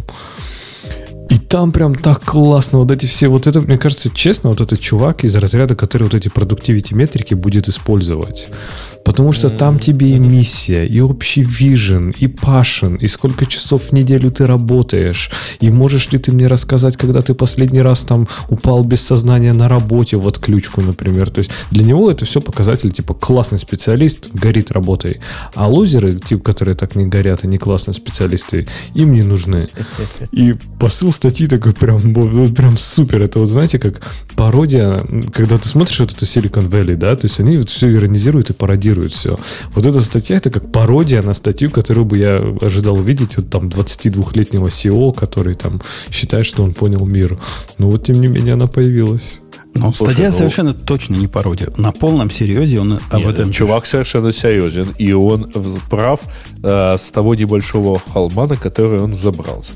[1.50, 5.24] Там прям так классно, вот эти все, вот это, мне кажется, честно, вот этот чувак
[5.24, 8.48] из разряда, который вот эти продуктивити метрики будет использовать.
[9.06, 13.92] Потому что там тебе и миссия, и общий вижен, и пашен, и сколько часов в
[13.94, 15.32] неделю ты работаешь,
[15.62, 19.70] и можешь ли ты мне рассказать, когда ты последний раз там упал без сознания на
[19.70, 21.30] работе, в отключку, например.
[21.30, 25.22] То есть для него это все показатель, типа, классный специалист, горит работой.
[25.56, 29.70] А лузеры, типа, которые так не горят, и не классные специалисты, им не нужны.
[30.34, 33.22] И посыл статьи статьи такой прям, вот, прям супер.
[33.22, 34.02] Это вот, знаете, как
[34.36, 38.50] пародия, когда ты смотришь вот эту Silicon Valley, да, то есть они вот все иронизируют
[38.50, 39.38] и пародируют все.
[39.76, 43.68] Вот эта статья, это как пародия на статью, которую бы я ожидал увидеть вот там
[43.68, 45.80] 22-летнего SEO, который там
[46.10, 47.38] считает, что он понял мир.
[47.78, 49.40] Но вот, тем не менее, она появилась.
[49.76, 50.38] Но Слушай, статья ну...
[50.38, 51.70] совершенно точно не пародия.
[51.78, 53.92] На полном серьезе он об Нет, этом Чувак пишет.
[53.92, 55.46] совершенно серьезен, и он
[55.88, 56.22] прав
[56.64, 59.74] э, с того небольшого холма, на который он забрался.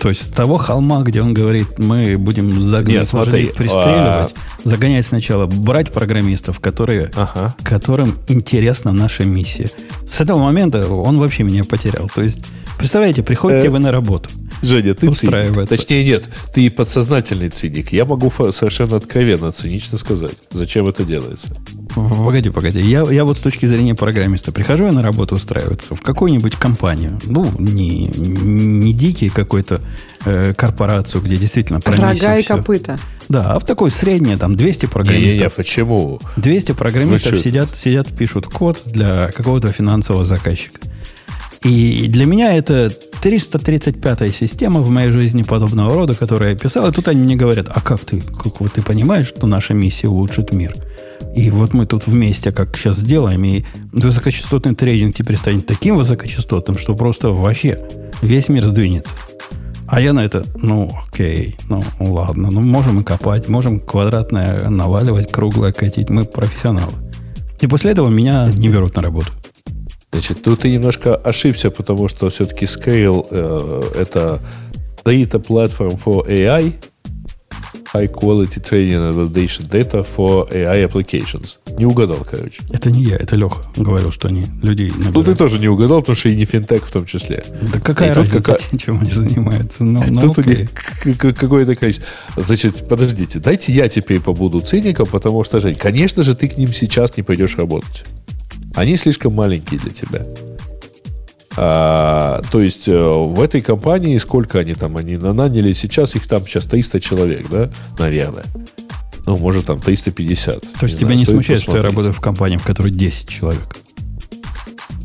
[0.00, 4.68] То есть с того холма, где он говорит, мы будем загнать смотри, пристреливать, а...
[4.68, 7.54] загонять сначала, брать программистов, которые, ага.
[7.62, 9.70] которым интересна наша миссия.
[10.06, 12.10] С этого момента он вообще меня потерял.
[12.14, 12.44] То есть,
[12.78, 13.70] представляете, приходите э...
[13.70, 14.30] вы на работу.
[14.62, 15.68] Женя, ты циник.
[15.68, 17.92] Точнее, нет, ты подсознательный циник.
[17.92, 21.54] Я могу совершенно откровенно, цинично сказать, зачем это делается.
[21.94, 22.80] Погоди, погоди.
[22.80, 27.20] Я, я вот с точки зрения программиста прихожу я на работу устраиваться в какую-нибудь компанию.
[27.24, 29.80] Ну, не, не дикий какой-то
[30.24, 32.56] э, корпорацию, где действительно Рога и все.
[32.56, 32.98] копыта.
[33.28, 35.34] Да, а в такой среднее, там, 200 программистов.
[35.34, 36.20] Не, не, почему?
[36.36, 40.80] 200 программистов сидят, сидят, пишут код для какого-то финансового заказчика.
[41.64, 42.92] И для меня это
[43.22, 46.86] 335-я система в моей жизни подобного рода, которую я писал.
[46.88, 50.08] И тут они мне говорят, а как ты, как вот ты понимаешь, что наша миссия
[50.08, 50.76] улучшит мир?
[51.34, 56.76] И вот мы тут вместе, как сейчас сделаем, и высокочастотный трейдинг теперь станет таким высокочастотным,
[56.76, 57.78] что просто вообще
[58.20, 59.14] весь мир сдвинется.
[59.88, 65.32] А я на это, ну, окей, ну, ладно, ну, можем и копать, можем квадратное наваливать,
[65.32, 66.92] круглое катить, мы профессионалы.
[67.60, 69.32] И после этого меня не берут на работу.
[70.14, 74.40] Значит, тут ты немножко ошибся, потому что все-таки Scale э, это
[75.04, 76.72] Data Platform for AI,
[77.92, 81.56] High Quality Training and Validation Data for AI Applications.
[81.76, 82.62] Не угадал, короче.
[82.70, 85.14] Это не я, это Леха говорил, что они людей набирают.
[85.16, 87.44] Ну, ты тоже не угадал, потому что и не финтех в том числе.
[87.72, 88.78] Да какая и разница, какая...
[88.78, 89.84] чем они занимаются?
[89.84, 90.68] Ну, ну, тут окей.
[91.16, 92.06] какое-то количество.
[92.36, 96.72] Значит, подождите, дайте я теперь побуду циником, потому что, Жень, конечно же, ты к ним
[96.72, 98.04] сейчас не пойдешь работать.
[98.74, 100.26] Они слишком маленькие для тебя.
[101.56, 106.46] А, то есть э, в этой компании сколько они там, они наняли сейчас, их там
[106.46, 108.44] сейчас 300 человек, да, наверное.
[109.26, 110.60] Ну, может, там 350.
[110.60, 113.28] То есть не тебя знаю, не смущает, что я работаю в компании, в которой 10
[113.28, 113.76] человек?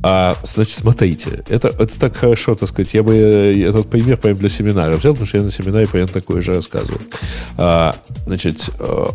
[0.01, 4.35] А, значит, смотрите, это, это так хорошо, так сказать, я бы э, этот пример прям
[4.35, 7.01] для семинара взял, потому что я на семинаре примерно такое же рассказываю.
[7.57, 7.95] А,
[8.25, 9.07] значит, э,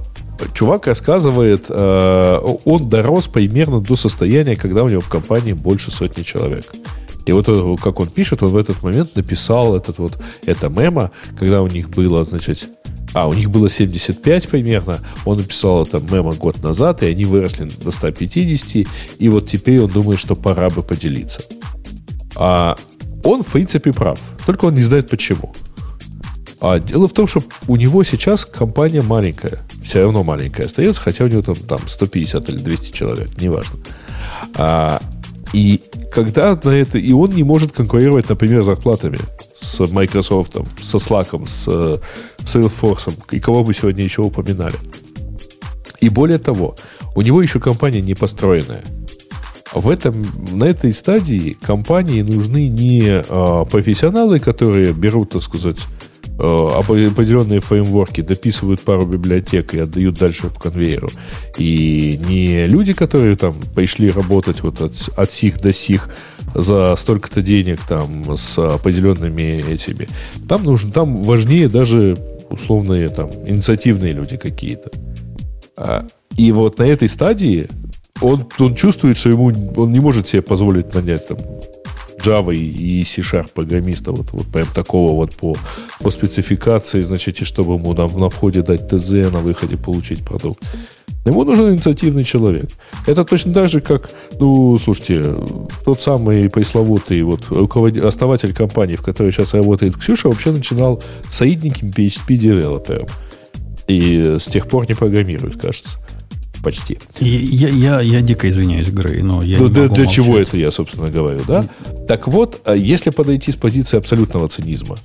[0.52, 6.22] чувак рассказывает, э, он дорос примерно до состояния, когда у него в компании больше сотни
[6.22, 6.72] человек.
[7.26, 11.10] И вот э, как он пишет, он в этот момент написал этот вот, это мемо,
[11.38, 12.68] когда у них было, значит,
[13.14, 17.68] а, у них было 75 примерно, он написал это мемо год назад, и они выросли
[17.82, 18.86] до 150,
[19.18, 21.42] и вот теперь он думает, что пора бы поделиться.
[22.36, 22.76] А
[23.22, 25.54] он, в принципе, прав, только он не знает почему.
[26.60, 29.60] А дело в том, что у него сейчас компания маленькая.
[29.82, 33.78] Все равно маленькая остается, хотя у него там, там 150 или 200 человек, неважно.
[34.54, 35.00] А,
[35.52, 35.80] и
[36.12, 36.98] когда на это...
[36.98, 39.18] И он не может конкурировать, например, зарплатами
[39.60, 41.98] с Microsoft, со Slack, с э,
[42.38, 44.76] Salesforce, и кого бы сегодня еще упоминали.
[46.00, 46.76] И более того,
[47.14, 48.82] у него еще компания не построенная.
[49.72, 55.78] В этом, на этой стадии компании нужны не а, профессионалы, которые берут, так сказать,
[56.38, 61.08] определенные фреймворки, дописывают пару библиотек и отдают дальше по конвейеру.
[61.58, 66.08] И не люди, которые там пришли работать вот от, от сих до сих
[66.54, 70.08] за столько-то денег там с определенными этими.
[70.48, 72.16] Там нужно, там важнее даже
[72.50, 74.90] условные там инициативные люди какие-то.
[75.76, 76.06] А,
[76.36, 77.68] и вот на этой стадии
[78.20, 81.38] он, он чувствует, что ему он не может себе позволить нанять там
[82.24, 85.56] Java и C-Sharp программиста, вот, вот прям такого вот по,
[86.00, 90.62] по спецификации, значит, и чтобы ему там на входе дать ТЗ, на выходе получить продукт.
[91.26, 92.68] Ему нужен инициативный человек.
[93.06, 95.34] Это точно так же, как, ну, слушайте,
[95.84, 101.90] тот самый пресловутый вот руководитель, основатель компании, в которой сейчас работает Ксюша, вообще начинал соидником
[101.90, 103.08] PHP-девелопером.
[103.86, 105.98] И с тех пор не программирует, кажется
[106.64, 106.98] почти.
[107.20, 111.10] Я, я, я дико извиняюсь, Грей, но я ну, для, для чего это я, собственно,
[111.10, 111.64] говорю, да?
[112.08, 114.98] Так вот, а если подойти с позиции абсолютного цинизма,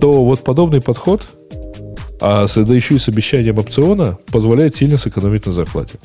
[0.00, 1.22] то вот подобный подход,
[2.20, 5.98] а да еще и с обещанием опциона, позволяет сильно сэкономить на зарплате.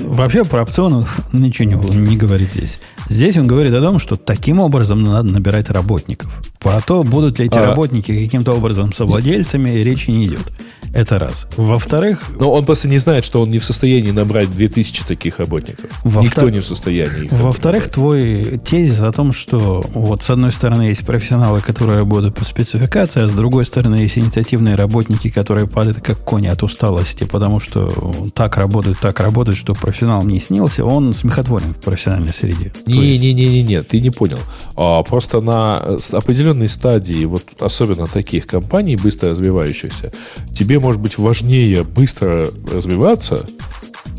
[0.00, 2.80] Вообще про опционы ничего не, не говорит здесь.
[3.08, 6.42] Здесь он говорит о том, что таким образом надо набирать работников.
[6.58, 7.66] Про то, будут ли эти а...
[7.66, 10.52] работники каким-то образом совладельцами, речи не идет.
[10.96, 11.46] Это раз.
[11.56, 12.30] Во-вторых...
[12.40, 15.90] Но он просто не знает, что он не в состоянии набрать 2000 таких работников.
[16.04, 17.28] Во Никто не в состоянии.
[17.30, 22.44] Во-вторых, твой тезис о том, что вот с одной стороны есть профессионалы, которые работают по
[22.44, 27.60] спецификации, а с другой стороны есть инициативные работники, которые падают как кони от усталости, потому
[27.60, 32.72] что так работают, так работают, что профессионал не снился, он смехотворен в профессиональной среде.
[32.86, 34.38] Не-не-не-не, ты не понял.
[34.76, 35.78] А, просто на
[36.12, 40.12] определенной стадии, вот особенно таких компаний, быстро развивающихся,
[40.54, 43.44] тебе может быть важнее быстро развиваться,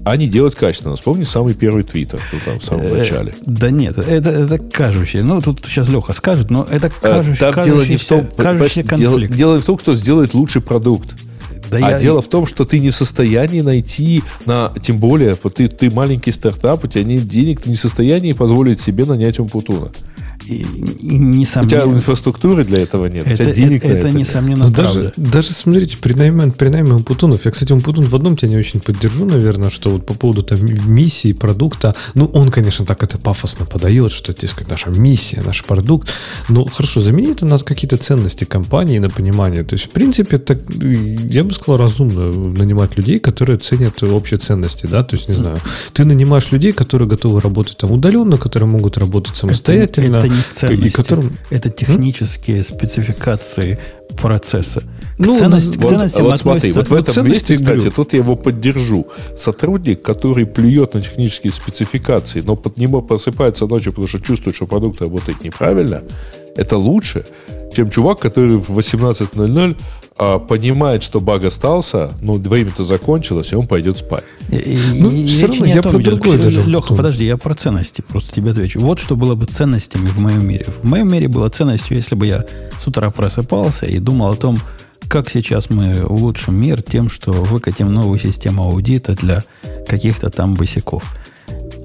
[0.04, 0.98] а не делать качественно.
[0.98, 3.34] Вспомни самый первый твиттер ну, там, в самом э, начале.
[3.46, 5.24] Да нет, это, это кажущее.
[5.24, 9.34] Ну, тут сейчас Леха скажет, но это кажущий, там дело не в том, кажущий конфликт.
[9.34, 11.12] Дело, дело в том, кто сделает лучший продукт.
[11.70, 12.00] Да а я...
[12.00, 16.32] дело в том, что ты не в состоянии найти, на, тем более, ты, ты маленький
[16.32, 19.92] стартап, у тебя нет денег, ты не в состоянии позволить себе нанять Умпутуна.
[20.48, 20.66] И,
[21.02, 23.28] и несомненно, у тебя инфраструктуры для этого нет.
[23.28, 24.74] Это, у тебя денег это, это, это несомненно нет.
[24.74, 28.58] Даже, даже смотрите, при найме, при найме Умпутунов, я, кстати, Умпутун в одном тебя не
[28.58, 33.18] очень поддержу, наверное, что вот по поводу там, миссии, продукта, ну, он, конечно, так это
[33.18, 36.10] пафосно подает, что, это сказать, наша миссия, наш продукт,
[36.50, 39.64] но хорошо, замени это на какие-то ценности компании, на понимание.
[39.64, 44.86] То есть, в принципе, это, я бы сказал, разумно нанимать людей, которые ценят общие ценности,
[44.86, 45.58] да, то есть, не знаю,
[45.94, 50.18] ты нанимаешь людей, которые готовы работать там удаленно, которые могут работать самостоятельно.
[50.18, 51.32] Это, это не ценности, которым...
[51.50, 53.80] это технические спецификации
[54.16, 54.82] процесса.
[54.82, 54.86] К
[55.20, 59.08] ну, ценности, вот, ценностям вот смотри, вот в этом месте, кстати, тут я его поддержу.
[59.36, 64.68] Сотрудник, который плюет на технические спецификации, но под него просыпается ночью, потому что чувствует, что
[64.68, 66.04] продукт работает неправильно,
[66.56, 67.26] это лучше,
[67.76, 69.84] чем чувак, который в 18.00 а,
[70.18, 74.24] понимает, что баг остался, но время-то закончилось, и он пойдет спать.
[74.50, 76.64] И, ну, и все равно я про другое даже.
[76.64, 78.80] Леха, подожди, я про ценности просто тебе отвечу.
[78.80, 80.66] Вот что было бы ценностями в моем мире.
[80.82, 82.46] В моем мире было ценностью, если бы я
[82.78, 84.58] с утра просыпался и думал о том,
[85.08, 89.44] как сейчас мы улучшим мир тем, что выкатим новую систему аудита для
[89.88, 91.04] каких-то там босиков.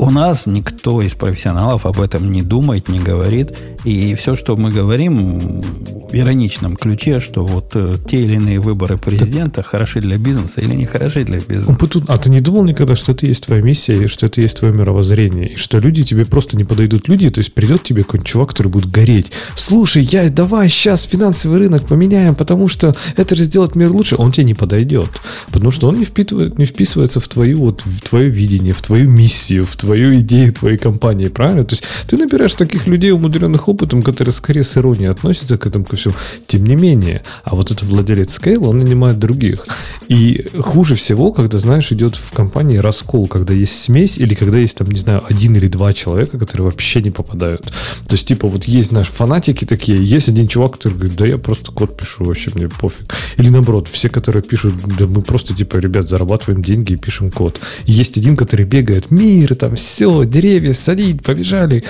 [0.02, 3.56] У нас никто из профессионалов об этом не думает, не говорит.
[3.84, 8.98] И все, что мы говорим в ироничном ключе, что вот э, те или иные выборы
[8.98, 11.76] президента хороши для бизнеса или не хороши для бизнеса.
[12.08, 14.74] А ты не думал никогда, что это есть твоя миссия, и что это есть твое
[14.74, 18.50] мировоззрение, и что люди тебе просто не подойдут люди, то есть придет тебе какой-нибудь чувак,
[18.50, 19.30] который будет гореть.
[19.54, 24.16] Слушай, я давай сейчас финансовый рынок поменяем, потому что это же сделать мир лучше.
[24.18, 25.10] Он тебе не подойдет,
[25.50, 29.08] потому что он не, впитывает, не вписывается в твою вот в твое видение, в твою
[29.08, 31.64] миссию, в твою идею твоей компании, правильно?
[31.64, 35.84] То есть ты набираешь таких людей, умудренных опытом, которые скорее с иронией относятся к этому
[35.84, 36.14] ко всему.
[36.46, 39.66] Тем не менее, а вот этот владелец Scale, он нанимает других.
[40.08, 44.76] И хуже всего, когда, знаешь, идет в компании раскол, когда есть смесь или когда есть,
[44.76, 47.66] там, не знаю, один или два человека, которые вообще не попадают.
[48.08, 51.38] То есть, типа, вот есть наши фанатики такие, есть один чувак, который говорит, да я
[51.38, 53.14] просто код пишу, вообще мне пофиг.
[53.36, 57.60] Или наоборот, все, которые пишут, да мы просто, типа, ребят, зарабатываем деньги и пишем код.
[57.86, 61.84] есть один, который бегает, мир, там, все, деревья садить, побежали.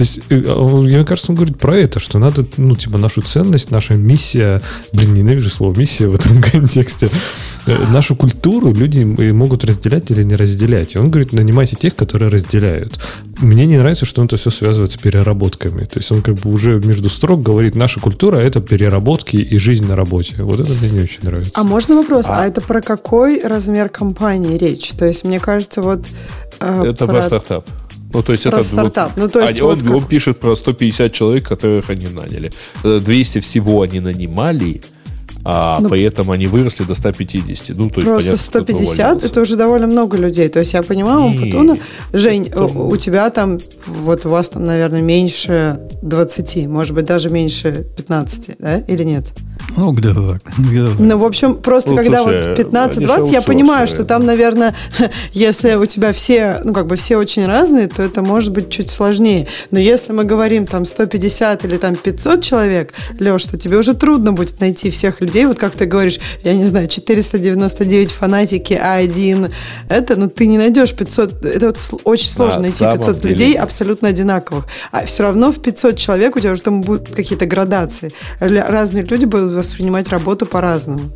[0.00, 3.20] То есть, э, а мне кажется, он говорит про это, что надо, ну, типа, нашу
[3.20, 4.62] ценность, наша миссия,
[4.94, 7.10] блин, ненавижу слово миссия в этом контексте,
[7.66, 10.94] э, нашу культуру люди могут разделять или не разделять.
[10.94, 12.98] И он говорит, нанимайте тех, которые разделяют.
[13.40, 15.84] Мне не нравится, что он это все связывает с переработками.
[15.84, 19.86] То есть он как бы уже между строк говорит, наша культура это переработки и жизнь
[19.86, 20.36] на работе.
[20.38, 21.52] Вот это мне не очень нравится.
[21.54, 22.24] А можно вопрос?
[22.30, 24.92] А, а это про какой размер компании речь?
[24.92, 26.06] То есть мне кажется, вот
[26.60, 27.68] Э, это про, про стартап.
[28.12, 29.12] Ну, то есть про это стартап.
[29.16, 29.96] Вот, ну, то есть они, вот он, как...
[29.96, 32.52] он пишет про 150 человек, которых они наняли.
[32.82, 34.80] 200 э, всего они нанимали,
[35.42, 37.76] а ну, поэтому они выросли до 150.
[37.76, 40.48] Ну, то есть, просто понятно, 150 это уже довольно много людей.
[40.48, 41.78] То есть я понимаю, у Путуна,
[42.12, 42.64] Жень, это...
[42.64, 47.86] у, у тебя там, вот у вас там, наверное, меньше 20, может быть, даже меньше
[47.96, 49.32] 15, да, или нет?
[49.76, 50.42] Ну, где-то так.
[50.58, 50.98] Где так.
[50.98, 54.74] Ну, в общем, просто ну, когда слушай, вот 15-20, я понимаю, что там, наверное,
[55.32, 58.90] если у тебя все, ну, как бы все очень разные, то это может быть чуть
[58.90, 59.46] сложнее.
[59.70, 64.32] Но если мы говорим там 150 или там 500 человек, Леш, то тебе уже трудно
[64.32, 65.46] будет найти всех людей.
[65.46, 69.48] Вот как ты говоришь, я не знаю, 499 фанатики, а один
[69.88, 73.30] это, ну, ты не найдешь 500, это вот очень сложно найти 500 деле.
[73.30, 74.66] людей абсолютно одинаковых.
[74.92, 78.12] А все равно в 500 человек у тебя уже там будут какие-то градации.
[78.40, 81.10] Разные люди будут воспринимать работу по-разному.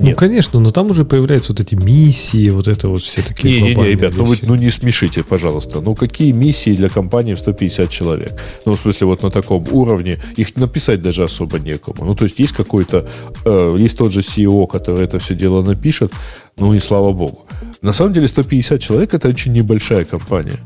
[0.00, 3.68] Ну, конечно, но там уже появляются вот эти миссии, вот это вот все такие Не,
[3.68, 5.80] не, не, ребят, ну, вы, ну не смешите, пожалуйста.
[5.80, 8.40] Ну какие миссии для компании в 150 человек?
[8.64, 12.04] Ну, в смысле, вот на таком уровне их написать даже особо некому.
[12.04, 13.08] Ну, то есть есть какой-то,
[13.44, 16.12] э, есть тот же CEO, который это все дело напишет,
[16.56, 17.46] ну и слава богу.
[17.82, 20.58] На самом деле 150 человек это очень небольшая компания.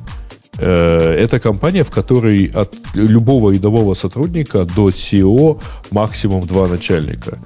[0.58, 7.38] Э, это компания, в которой от любого рядового сотрудника до CEO максимум два начальника.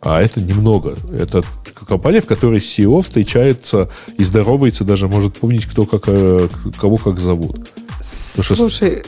[0.00, 0.96] А это немного.
[1.12, 1.42] Это
[1.88, 6.48] компания, в которой CEO встречается и здоровается, даже может помнить, кто как, э,
[6.80, 7.68] кого как зовут.
[8.00, 9.02] Слушай,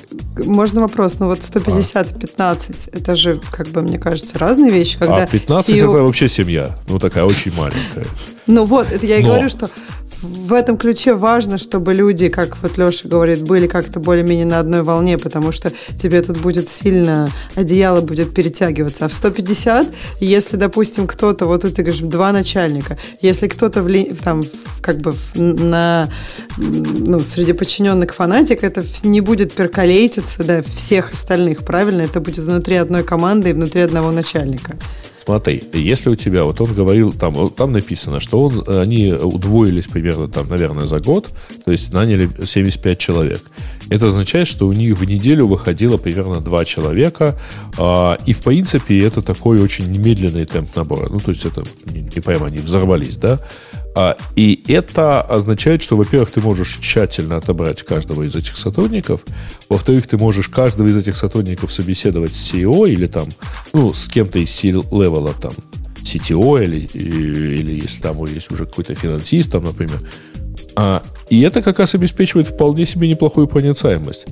[0.44, 1.18] можно вопрос?
[1.18, 4.98] Ну вот 150 и 15, это же, как бы, мне кажется, разные вещи.
[4.98, 5.90] Когда а 15 CEO...
[5.90, 6.74] это вообще семья.
[6.88, 8.06] Ну, такая очень маленькая.
[8.46, 9.28] Ну вот, это я и Но...
[9.28, 9.70] говорю, что
[10.22, 14.82] в этом ключе важно, чтобы люди, как вот Леша говорит, были как-то более-менее на одной
[14.82, 19.04] волне, потому что тебе тут будет сильно, одеяло будет перетягиваться.
[19.04, 19.88] А в 150,
[20.20, 24.44] если, допустим, кто-то, вот тут ты говоришь, два начальника, если кто-то в, там,
[24.80, 26.10] как бы на,
[26.56, 32.02] ну, среди подчиненных фанатик, это не будет перколейтиться, да, всех остальных, правильно?
[32.02, 34.76] Это будет внутри одной команды и внутри одного начальника.
[35.29, 40.26] Смотри, если у тебя, вот он говорил, там, там написано, что он, они удвоились примерно,
[40.26, 41.29] там, наверное, за год,
[41.66, 43.43] то есть наняли 75 человек.
[43.91, 47.39] Это означает, что у них в неделю выходило примерно 2 человека,
[47.76, 51.09] а, и, в принципе, это такой очень немедленный темп набора.
[51.11, 53.39] Ну, то есть это не, не прямо они взорвались, да?
[53.95, 59.22] А, и это означает, что, во-первых, ты можешь тщательно отобрать каждого из этих сотрудников,
[59.68, 63.28] во-вторых, ты можешь каждого из этих сотрудников собеседовать с CEO или там,
[63.72, 65.53] ну, с кем-то из C-левела, там,
[66.03, 70.01] CTO или, или если там есть уже какой-то финансист, там, например.
[70.76, 74.26] А, и это как раз обеспечивает вполне себе неплохую проницаемость.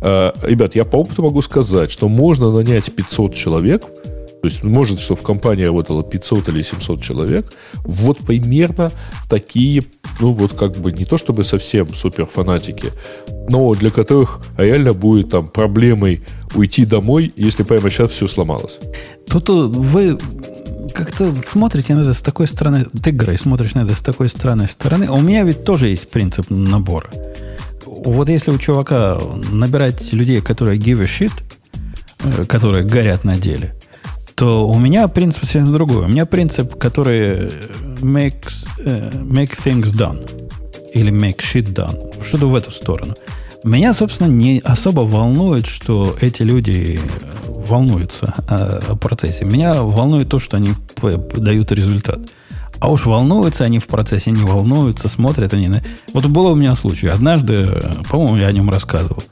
[0.00, 3.84] А, ребят, я по опыту могу сказать, что можно нанять 500 человек–
[4.44, 7.50] то есть, может, что в компании работало 500 или 700 человек.
[7.82, 8.90] Вот примерно
[9.26, 9.82] такие,
[10.20, 12.92] ну, вот как бы не то чтобы совсем супер фанатики,
[13.48, 16.20] но для которых реально будет там проблемой
[16.54, 18.80] уйти домой, если прямо сейчас все сломалось.
[19.26, 20.18] Тут вы
[20.92, 24.66] как-то смотрите на это с такой стороны, ты, Грей, смотришь на это с такой стороны,
[24.66, 25.06] стороны.
[25.08, 27.08] А у меня ведь тоже есть принцип набора.
[27.86, 29.18] Вот если у чувака
[29.50, 31.32] набирать людей, которые give a shit,
[32.24, 33.74] э, которые горят на деле,
[34.34, 36.04] то у меня принцип совсем другой.
[36.04, 37.50] У меня принцип, который
[38.00, 40.18] makes, uh, make things done.
[40.92, 42.22] Или make shit done.
[42.24, 43.14] Что-то в эту сторону.
[43.64, 47.00] Меня, собственно, не особо волнует, что эти люди
[47.46, 49.44] волнуются о, о процессе.
[49.44, 50.74] Меня волнует то, что они
[51.36, 52.20] дают результат.
[52.80, 55.82] А уж волнуются они в процессе, не волнуются, смотрят они на...
[56.12, 57.08] Вот было у меня случай.
[57.08, 59.22] Однажды, по-моему, я о нем рассказывал.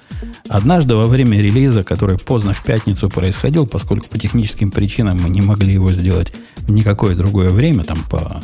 [0.48, 5.40] Однажды во время релиза, который поздно в пятницу происходил, поскольку по техническим причинам мы не
[5.40, 8.42] могли его сделать в никакое другое время, там по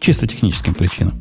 [0.00, 1.14] чисто техническим причинам,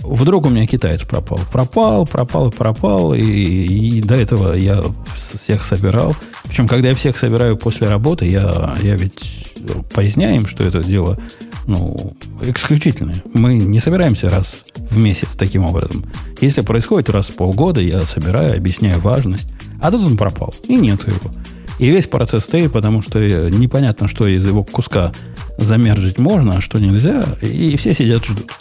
[0.00, 1.40] вдруг у меня китаец пропал.
[1.50, 3.14] Пропал, пропал, пропал.
[3.14, 4.82] И, и до этого я
[5.14, 6.16] всех собирал.
[6.44, 9.54] Причем, когда я всех собираю после работы, я, я ведь
[9.94, 11.18] поясняю им, что это дело
[11.66, 13.22] ну, исключительное.
[13.32, 16.04] Мы не собираемся раз в месяц таким образом.
[16.40, 19.48] Если происходит раз в полгода, я собираю, объясняю важность,
[19.80, 21.30] а тут он пропал, и нет его.
[21.78, 23.18] И весь процесс стоит, потому что
[23.50, 25.12] непонятно, что из его куска
[25.58, 28.52] замержить можно, а что нельзя, и все сидят ждут.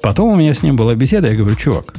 [0.00, 1.94] Потом у меня с ним была беседа, я говорю, чувак,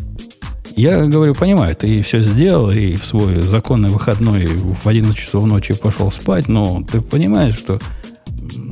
[0.76, 5.74] я говорю, понимаю, ты все сделал и в свой законный выходной в 11 часов ночи
[5.74, 7.80] пошел спать, но ты понимаешь, что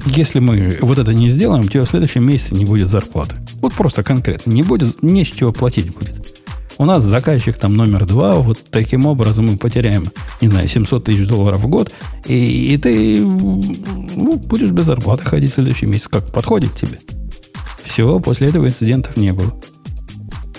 [0.06, 3.36] если мы вот это не сделаем, у тебя в следующем месяце не будет зарплаты.
[3.62, 4.52] Вот просто конкретно.
[4.52, 6.20] Не будет, не с чего платить будет.
[6.78, 11.28] У нас заказчик там номер два, вот таким образом мы потеряем, не знаю, 700 тысяч
[11.28, 11.92] долларов в год,
[12.26, 16.08] и, и ты ну, будешь без зарплаты ходить в следующий месяц.
[16.08, 17.00] Как подходит тебе?
[17.84, 19.54] Все, после этого инцидентов не было.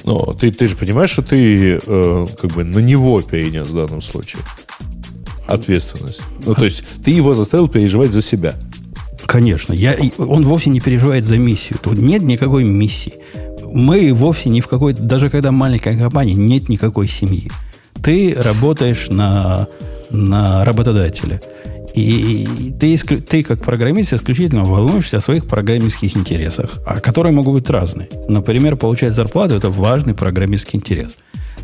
[0.04, 4.02] Но ты, ты же понимаешь, что ты э, как бы на него перенес в данном
[4.02, 4.42] случае
[5.46, 6.20] ответственность.
[6.44, 8.54] Ну, то есть ты его заставил переживать за себя.
[9.26, 9.72] Конечно.
[9.72, 11.78] Я, он вовсе не переживает за миссию.
[11.82, 13.14] Тут нет никакой миссии.
[13.72, 14.92] Мы вовсе ни в какой...
[14.92, 17.50] Даже когда маленькая компания, нет никакой семьи.
[18.02, 19.68] Ты работаешь на,
[20.10, 21.40] на работодателя.
[21.94, 27.70] И ты, ты, как программист, исключительно волнуешься о своих программистских интересах, а которые могут быть
[27.70, 28.08] разные.
[28.28, 31.16] Например, получать зарплату– это важный программистский интерес.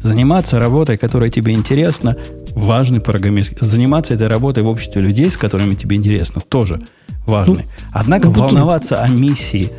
[0.02, 2.16] Заниматься работой, которая тебе интересна,
[2.56, 3.60] важный программист.
[3.60, 6.80] Заниматься этой работой в обществе людей, с которыми тебе интересно, тоже
[7.26, 7.64] важный.
[7.64, 9.70] Ну, Однако ну, волноваться о миссии,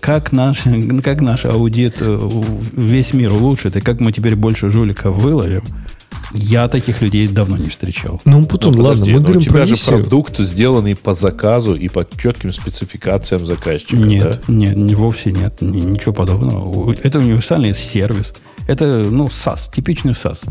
[0.00, 0.62] как наш,
[1.02, 2.30] как наш аудит э,
[2.76, 5.64] весь мир улучшит, и как мы теперь больше жуликов выловим,
[6.34, 8.20] Я таких людей давно не встречал.
[8.24, 11.88] Ну, потом, ну, ладно, мы говорим у тебя про же продукт, сделанный по заказу и
[11.88, 13.96] по четким спецификациям заказчика.
[13.96, 14.52] Нет, да?
[14.52, 16.94] нет, не, вовсе нет, ничего подобного.
[17.02, 18.34] Это универсальный сервис.
[18.68, 20.44] Это, ну, SaaS, типичный SaaS.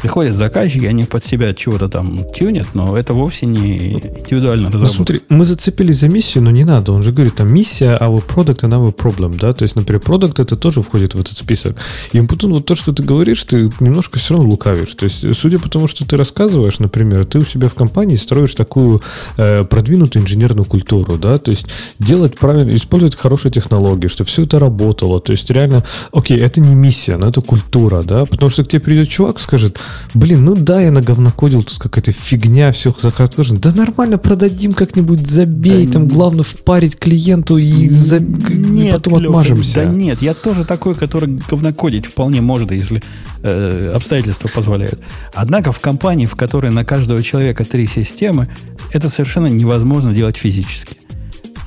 [0.00, 4.86] Приходят заказчики, они под себя чего-то там тюнят, но это вовсе не индивидуально разработка.
[4.86, 6.92] Ну, смотри, мы зацепились за миссию, но не надо.
[6.92, 9.52] Он же говорит, там миссия, our product and our problem, да?
[9.52, 11.76] То есть, например, продукт это тоже входит в этот список.
[12.12, 14.94] И потом вот то, что ты говоришь, ты немножко все равно лукавишь.
[14.94, 18.54] То есть, судя по тому, что ты рассказываешь, например, ты у себя в компании строишь
[18.54, 19.02] такую
[19.36, 21.38] э, продвинутую инженерную культуру, да?
[21.38, 21.66] То есть,
[21.98, 25.20] делать правильно, использовать хорошие технологии, чтобы все это работало.
[25.20, 28.24] То есть, реально, окей, это не миссия, но это культура, да?
[28.24, 29.78] Потому что к тебе придет чувак, скажет,
[30.14, 33.58] Блин, ну да, я наговнокодил, тут какая-то фигня, все захардкожено.
[33.58, 38.20] Да нормально продадим как-нибудь, забей, да, там главное впарить клиенту и, за...
[38.20, 39.74] нет, и потом Леха, отмажемся.
[39.74, 43.02] Да нет, я тоже такой, который говнокодить вполне может, если
[43.42, 45.00] э, обстоятельства позволяют.
[45.32, 48.48] Однако в компании, в которой на каждого человека три системы,
[48.92, 50.96] это совершенно невозможно делать физически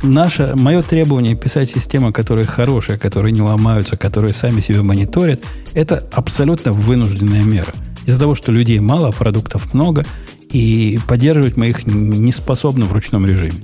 [0.04, 5.42] наше, мое требование писать системы, которые хорошие, которые не ломаются, которые сами себя мониторят,
[5.74, 7.74] это абсолютно вынужденная мера.
[8.08, 10.06] Из-за того, что людей мало, продуктов много,
[10.50, 13.60] и поддерживать мы их не способны в ручном режиме.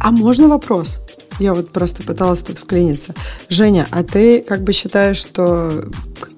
[0.00, 1.00] А можно вопрос?
[1.38, 3.14] Я вот просто пыталась тут вклиниться.
[3.50, 5.84] Женя, а ты как бы считаешь, что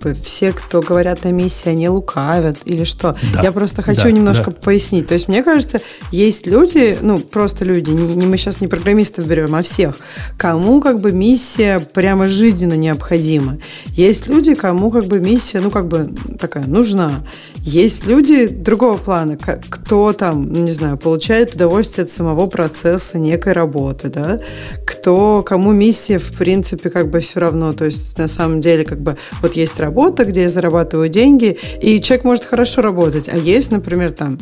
[0.00, 3.16] как бы, все, кто говорят о миссии, они лукавят или что?
[3.32, 3.42] Да.
[3.42, 4.56] Я просто хочу да, немножко да.
[4.62, 5.06] пояснить.
[5.06, 5.80] То есть, мне кажется,
[6.10, 9.96] есть люди, ну, просто люди, не, не мы сейчас не программистов берем, а всех,
[10.36, 13.58] кому как бы миссия прямо жизненно необходима.
[13.88, 17.12] Есть люди, кому как бы миссия, ну, как бы такая нужна.
[17.56, 23.52] Есть люди другого плана, кто там, ну, не знаю, получает удовольствие от самого процесса некой
[23.52, 24.40] работы, да,
[24.86, 29.00] кто, кому миссия, в принципе, как бы все равно, то есть на самом деле, как
[29.00, 29.89] бы, вот есть работа,
[30.24, 34.38] где я зарабатываю деньги, и человек может хорошо работать, а есть, например, там,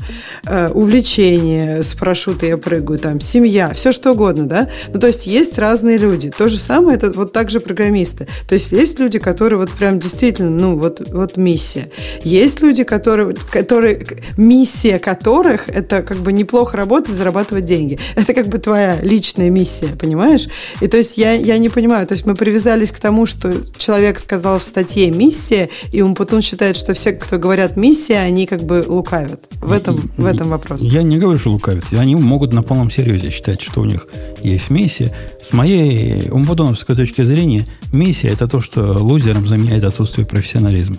[0.47, 5.27] э, увлечение, с парашюта я прыгаю, там, семья, все что угодно, да, ну, то есть
[5.27, 9.19] есть разные люди, то же самое, это вот так же программисты, то есть есть люди,
[9.19, 11.91] которые вот прям действительно, ну, вот, вот миссия,
[12.25, 17.99] есть люди, которые, которые, миссия которых это как бы неплохо работать, зарабатывать деньги.
[18.17, 20.49] Это как бы твоя личная миссия, понимаешь?
[20.81, 24.19] И то есть я, я не понимаю, то есть мы привязались к тому, что человек
[24.19, 25.38] сказал в статье «миссия»,
[25.93, 29.41] и Умпутун считает, что все, кто говорят «миссия», они как бы лукавят.
[29.61, 30.83] В этом, в этом вопрос.
[30.83, 31.85] Я не говорю, что лукавят.
[31.93, 34.07] Они могут на полном серьезе считать, что у них
[34.43, 35.15] есть миссия.
[35.41, 40.99] С моей умпутуновской точки зрения, миссия– это то, что лузером заменяет отсутствие профессионализма.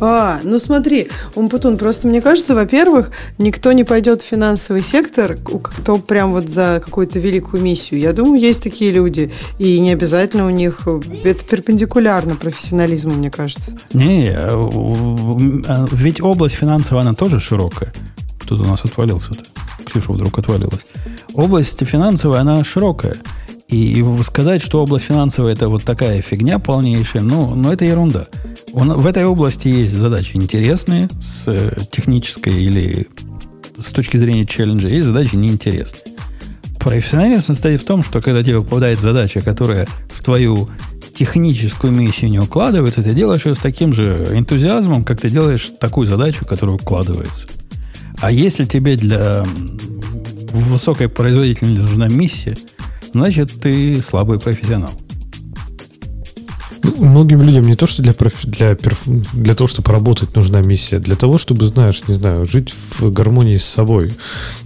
[0.00, 5.98] А, ну смотри, Умпутун, просто мне кажется, во-первых, никто не пойдет в финансовый сектор, кто
[5.98, 8.00] прям вот за какую-то великую миссию.
[8.00, 10.86] Я думаю, есть такие люди, и не обязательно у них
[11.24, 13.76] это перпендикулярно профессионализму, мне кажется.
[13.92, 14.68] Не, а,
[15.66, 17.92] а, ведь область финансовая, она тоже широкая.
[18.46, 19.44] Тут у нас отвалился-то.
[19.84, 20.86] Ксюша вдруг отвалилась.
[21.34, 23.16] Область финансовая, она широкая.
[23.68, 28.26] И сказать, что область финансовая это вот такая фигня полнейшая, ну, ну это ерунда.
[28.72, 33.06] Он, в этой области есть задачи интересные с э, технической или
[33.76, 36.14] с точки зрения челленджа, есть задачи неинтересные.
[36.80, 40.70] Профессионализм состоит в том, что когда тебе попадает задача, которая в твою
[41.14, 46.06] техническую миссию не укладывается, ты делаешь ее с таким же энтузиазмом, как ты делаешь такую
[46.06, 47.46] задачу, которая укладывается.
[48.20, 49.44] А если тебе для
[50.52, 52.56] высокой производительности нужна миссия–
[53.12, 54.90] значит, ты слабый профессионал.
[56.82, 58.76] Ну, многим людям не то, что для, профи, для,
[59.32, 63.56] для того, чтобы работать, нужна миссия, для того, чтобы, знаешь, не знаю, жить в гармонии
[63.56, 64.10] с собой.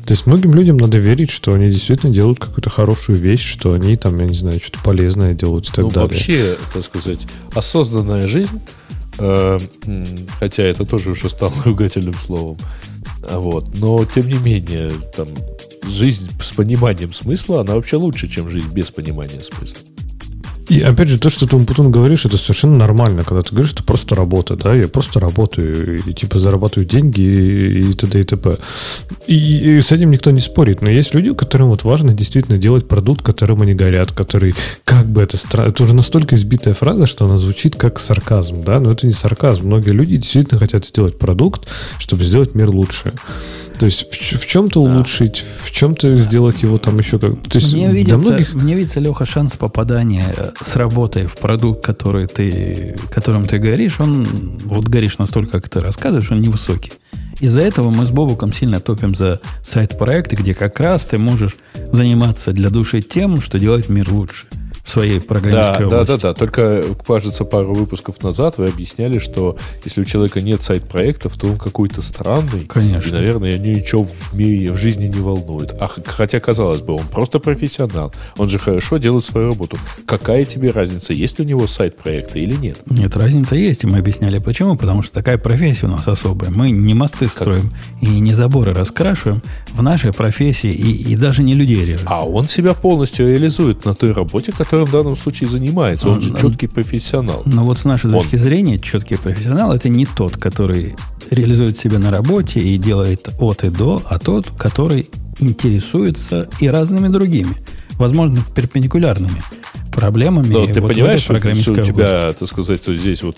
[0.04, 3.96] То есть многим людям надо верить, что они действительно делают какую-то хорошую вещь, что они
[3.96, 6.08] там, я не знаю, что-то полезное делают и так ну, далее.
[6.08, 7.20] Вообще, так сказать,
[7.54, 8.60] осознанная жизнь,
[9.18, 9.58] э,
[10.38, 12.58] хотя это тоже уже стало ругательным словом,
[13.30, 15.28] вот, но тем не менее, там,
[15.88, 19.78] жизнь с пониманием смысла, она вообще лучше, чем жизнь без понимания смысла.
[20.68, 23.82] И опять же, то, что ты потом говоришь, это совершенно нормально, когда ты говоришь, это
[23.82, 28.20] просто работа, да, я просто работаю, и типа зарабатываю деньги и, и т.д.
[28.20, 28.56] и т.п.
[29.26, 32.88] И, и с этим никто не спорит, но есть люди, которым вот важно действительно делать
[32.88, 34.54] продукт, которым они горят, который,
[34.84, 38.80] как бы это странно, это уже настолько избитая фраза, что она звучит как сарказм, да,
[38.80, 39.66] но это не сарказм.
[39.66, 41.68] Многие люди действительно хотят сделать продукт,
[41.98, 43.12] чтобы сделать мир лучше.
[43.82, 47.32] То есть в, в чем-то улучшить, в чем-то сделать его там еще как.
[47.48, 48.54] То есть мне видится, многих...
[48.54, 53.98] мне видится, Леха, шанс попадания э, с работой в продукт, который ты, которым ты горишь,
[53.98, 54.24] он
[54.66, 56.92] вот горишь настолько, как ты рассказываешь, он невысокий.
[57.40, 61.56] Из-за этого мы с Бобуком сильно топим за сайт-проекты, где как раз ты можешь
[61.90, 64.46] заниматься для души тем, что делает мир лучше.
[64.92, 66.06] Своей программистской да, области.
[66.06, 66.34] Да, да, да.
[66.34, 71.56] Только, кажется, пару выпусков назад вы объясняли, что если у человека нет сайт-проектов, то он
[71.56, 72.66] какой-то странный.
[72.66, 73.08] Конечно.
[73.08, 75.74] И, наверное, ничего в мире, в жизни не волнует.
[75.80, 78.12] А, хотя, казалось бы, он просто профессионал.
[78.36, 79.78] Он же хорошо делает свою работу.
[80.04, 82.80] Какая тебе разница, есть ли у него сайт-проекты или нет?
[82.84, 84.76] Нет, разница есть, и мы объясняли почему.
[84.76, 86.50] Потому что такая профессия у нас особая.
[86.50, 87.34] Мы не мосты как?
[87.34, 87.70] строим
[88.02, 89.40] и не заборы раскрашиваем.
[89.70, 92.06] В нашей профессии и, и даже не людей режем.
[92.10, 96.08] А он себя полностью реализует на той работе, которой в данном случае занимается.
[96.08, 97.42] Он, же четкий профессионал.
[97.46, 98.20] Но вот с нашей он.
[98.20, 100.94] точки зрения, четкий профессионал это не тот, который
[101.30, 105.08] реализует себя на работе и делает от и до, а тот, который
[105.38, 107.56] интересуется и разными другими,
[107.92, 109.42] возможно, перпендикулярными
[109.92, 110.48] проблемами.
[110.48, 112.38] Но ты вот понимаешь, что, у тебя, области.
[112.38, 113.36] так сказать, что здесь вот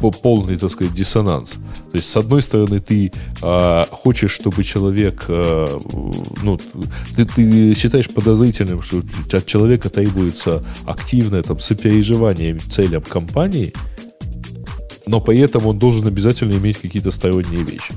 [0.00, 1.52] полный, так сказать, диссонанс.
[1.52, 3.12] То есть, с одной стороны, ты
[3.42, 5.80] а, хочешь, чтобы человек, а,
[6.42, 6.58] ну,
[7.16, 13.72] ты, ты считаешь подозрительным, что от человека требуется активное там сопереживание целям компании,
[15.06, 17.92] но при этом он должен обязательно иметь какие-то сторонние вещи.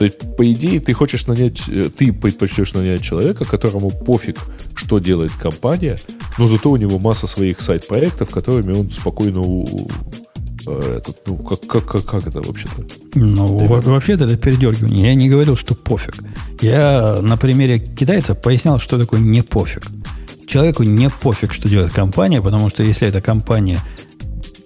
[0.00, 4.38] То есть, по идее, ты хочешь нанять, э, ты предпочтешь нанять человека, которому пофиг,
[4.74, 5.98] что делает компания,
[6.38, 9.42] но зато у него масса своих сайт-проектов, которыми он спокойно
[10.66, 12.84] Э, этот, ну, как, как, как, как это вообще-то?
[13.14, 15.08] Ну, вообще-то это передергивание.
[15.08, 16.14] Я не говорил, что пофиг.
[16.60, 19.82] Я на примере китайца пояснял, что такое не пофиг.
[20.46, 23.78] Человеку не пофиг, что делает компания, потому что если это компания,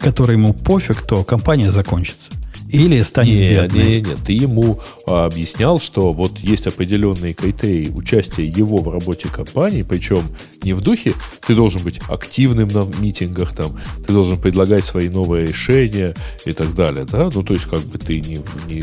[0.01, 2.33] которой ему пофиг, то компания закончится.
[2.75, 3.85] Или станет нет, бедной?
[3.85, 9.29] Нет, нет, ты ему а, объяснял, что вот есть определенные критерии участия его в работе
[9.29, 10.23] компании, причем
[10.63, 11.15] не в духе,
[11.47, 16.15] ты должен быть активным на митингах, там, ты должен предлагать свои новые решения
[16.45, 18.83] и так далее, да, ну, то есть, как бы ты не, не,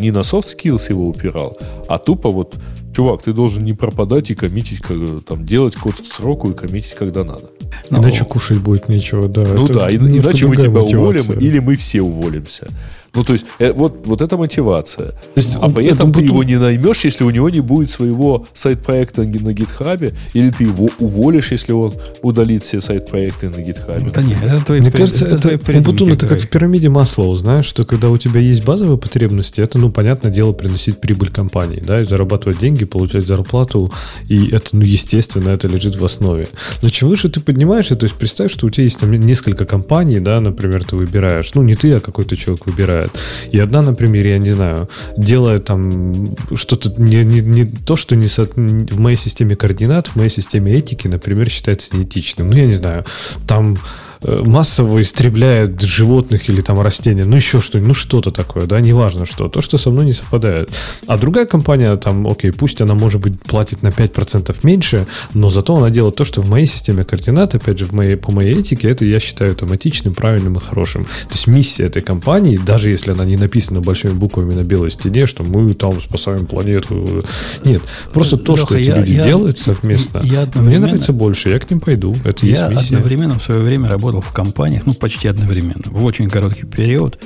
[0.00, 1.58] не на soft skills его упирал,
[1.88, 2.54] а тупо вот,
[2.94, 6.94] чувак, ты должен не пропадать и коммитить, как, там, делать код к сроку и коммитить,
[6.94, 7.50] когда надо.
[7.90, 8.26] Иначе Но...
[8.26, 9.42] кушать будет нечего, да.
[9.42, 10.98] Ну Это да, иначе мы тебя мотивация.
[10.98, 12.68] уволим или мы все уволимся.
[13.14, 15.10] Ну, то есть, э, вот, вот это мотивация.
[15.10, 18.46] То есть, а при этом ты его не наймешь, если у него не будет своего
[18.54, 21.92] сайт-проекта на гитхабе, или ты его уволишь, если он
[22.22, 24.10] удалит все сайт-проекты на гитхабе.
[24.10, 27.66] Да нет, это твои Мне кажется, это, это, Бутун, это как в пирамиде Маслоу, знаешь,
[27.66, 32.00] что когда у тебя есть базовые потребности, это, ну, понятное дело, приносить прибыль компании, да,
[32.00, 33.92] и зарабатывать деньги, получать зарплату,
[34.28, 36.48] и это, ну, естественно, это лежит в основе.
[36.82, 40.20] Но чем выше ты поднимаешься, то есть представь, что у тебя есть там несколько компаний,
[40.20, 43.20] да, например, ты выбираешь, ну, не ты, а какой-то человек выбирает, бывает.
[43.52, 48.26] И одна, например, я не знаю, делает там что-то не, не, не то, что не
[48.26, 52.48] со, в моей системе координат, в моей системе этики, например, считается неэтичным.
[52.48, 53.04] Ну, я не знаю,
[53.46, 53.76] там
[54.24, 59.48] массово истребляет животных или там растения, ну еще что-нибудь, ну что-то такое, да, неважно что,
[59.48, 60.70] то, что со мной не совпадает.
[61.06, 65.76] А другая компания, там, окей, пусть она, может быть, платит на 5% меньше, но зато
[65.76, 68.88] она делает то, что в моей системе координат, опять же, в моей, по моей этике,
[68.88, 71.04] это я считаю автоматичным, правильным и хорошим.
[71.04, 75.26] То есть миссия этой компании, даже если она не написана большими буквами на белой стене,
[75.26, 77.24] что мы там спасаем планету.
[77.64, 81.50] Нет, просто то, Леха, что эти я, люди я, делают совместно, я мне нравится больше,
[81.50, 82.16] я к ним пойду.
[82.24, 82.96] Это я есть миссия.
[82.96, 87.20] одновременно в свое время работал в компаниях, ну, почти одновременно, в очень короткий период.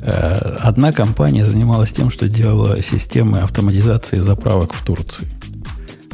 [0.00, 5.26] Э, одна компания занималась тем, что делала системы автоматизации заправок в Турции.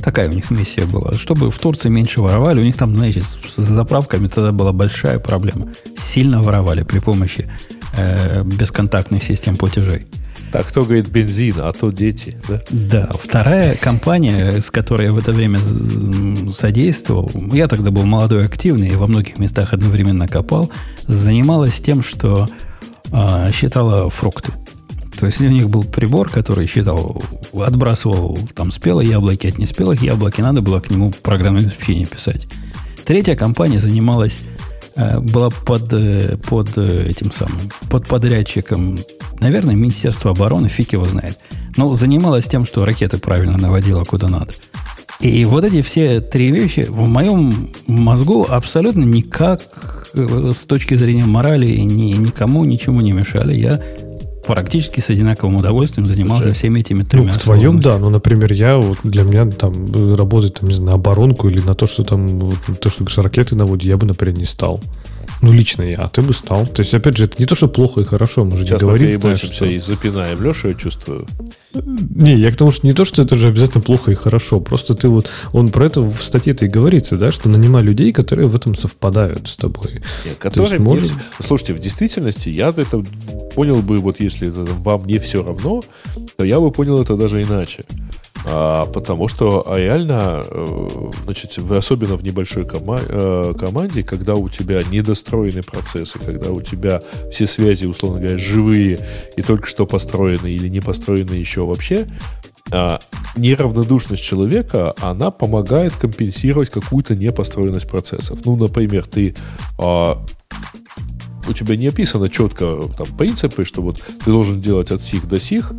[0.02, 1.14] Такая у них миссия была.
[1.14, 5.68] Чтобы в Турции меньше воровали, у них там, знаете, с заправками тогда была большая проблема.
[5.96, 7.50] Сильно воровали при помощи
[7.96, 10.06] э, бесконтактных систем платежей.
[10.52, 12.60] Так, кто говорит бензин, а то дети, да?
[12.70, 13.10] Да.
[13.14, 18.96] Вторая компания, с которой я в это время содействовал, я тогда был молодой, активный и
[18.96, 20.70] во многих местах одновременно копал,
[21.06, 22.48] занималась тем, что
[23.12, 24.52] а, считала фрукты.
[25.20, 27.22] То есть у них был прибор, который считал,
[27.52, 32.48] отбрасывал там спелые яблоки от неспелых яблок, и надо было к нему программное обеспечение писать.
[33.04, 34.49] Третья компания занималась Э,
[35.20, 38.98] была под, э, под э, этим самым, под подрядчиком,
[39.40, 41.38] наверное, Министерство обороны, фиг его знает.
[41.76, 44.52] Но занималась тем, что ракеты правильно наводила куда надо.
[45.20, 49.60] И вот эти все три вещи в моем мозгу абсолютно никак
[50.14, 53.54] с точки зрения морали ни, никому ничему не мешали.
[53.54, 53.82] Я
[54.54, 57.98] практически с одинаковым удовольствием занимался Слушай, всеми этими тремя Ну, в твоем, да.
[57.98, 61.74] Ну, например, я вот для меня там работать, там, не знаю, на оборонку или на
[61.74, 64.80] то, что там, то, что ракеты наводят, я бы, например, не стал.
[65.42, 66.66] Ну, лично я, а ты бы стал.
[66.66, 68.86] То есть, опять же, это не то, что плохо и хорошо, мы же Сейчас не
[68.86, 69.20] говорим.
[69.20, 69.64] Сейчас что...
[69.64, 71.26] и запинаем Лешу, я чувствую.
[71.72, 74.60] Не, я к тому, что не то, что это же обязательно плохо и хорошо.
[74.60, 78.48] Просто ты вот, он про это в статье-то и говорится, да, что нанимай людей, которые
[78.48, 80.02] в этом совпадают с тобой.
[80.24, 81.12] Нет, которые, есть, может...
[81.38, 83.02] Слушайте, в действительности я это
[83.54, 85.82] понял бы, вот если это, вам не все равно,
[86.36, 87.84] то я бы понял это даже иначе.
[88.46, 94.34] А, потому что а реально, э, значит, вы особенно в небольшой кома- э, команде, когда
[94.34, 99.86] у тебя недостроены процессы, когда у тебя все связи, условно говоря, живые и только что
[99.86, 102.06] построены или не построены еще вообще,
[102.72, 103.00] а,
[103.36, 108.40] неравнодушность человека, она помогает компенсировать какую-то непостроенность процессов.
[108.44, 109.34] Ну, например, ты
[109.78, 110.24] а,
[111.48, 115.40] у тебя не описано четко там принципы, что вот ты должен делать от сих до
[115.40, 115.72] сих,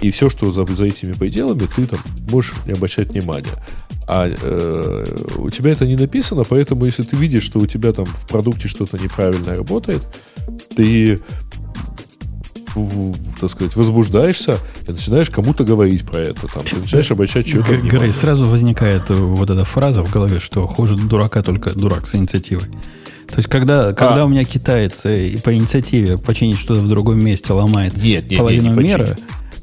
[0.00, 2.00] и все, что за, за этими пределами, ты там
[2.30, 3.52] можешь не обращать внимания.
[4.06, 5.04] А э,
[5.36, 8.68] у тебя это не написано, поэтому если ты видишь, что у тебя там в продукте
[8.68, 10.02] что-то неправильно работает,
[10.74, 11.20] ты
[13.40, 16.46] так сказать, возбуждаешься и начинаешь кому-то говорить про это.
[16.46, 20.96] Там, ты начинаешь обращать что-то Грей, сразу возникает вот эта фраза в голове, что хуже
[20.96, 22.68] дурака только дурак с инициативой.
[23.26, 24.24] То есть, когда, когда а.
[24.24, 28.70] у меня китаец и по инициативе починить что-то в другом месте ломает нет, нет, половину
[28.70, 29.16] нет, не мира, э,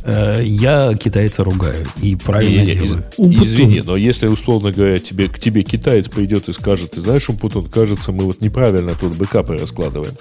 [0.08, 3.04] я китайца ругаю и правильно не, не, делаю.
[3.18, 7.30] Из, извини, но если, условно говоря, тебе, к тебе китаец придет и скажет, ты знаешь,
[7.30, 10.14] Умпутун, кажется, мы вот неправильно тут бэкапы раскладываем.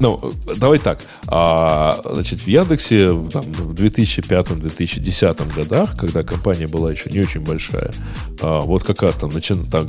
[0.00, 1.00] Ну, давай так.
[1.26, 7.92] А, значит, в Яндексе там, в 2005-2010 годах, когда компания была еще не очень большая,
[8.40, 9.54] а, вот как раз там, начи...
[9.54, 9.86] там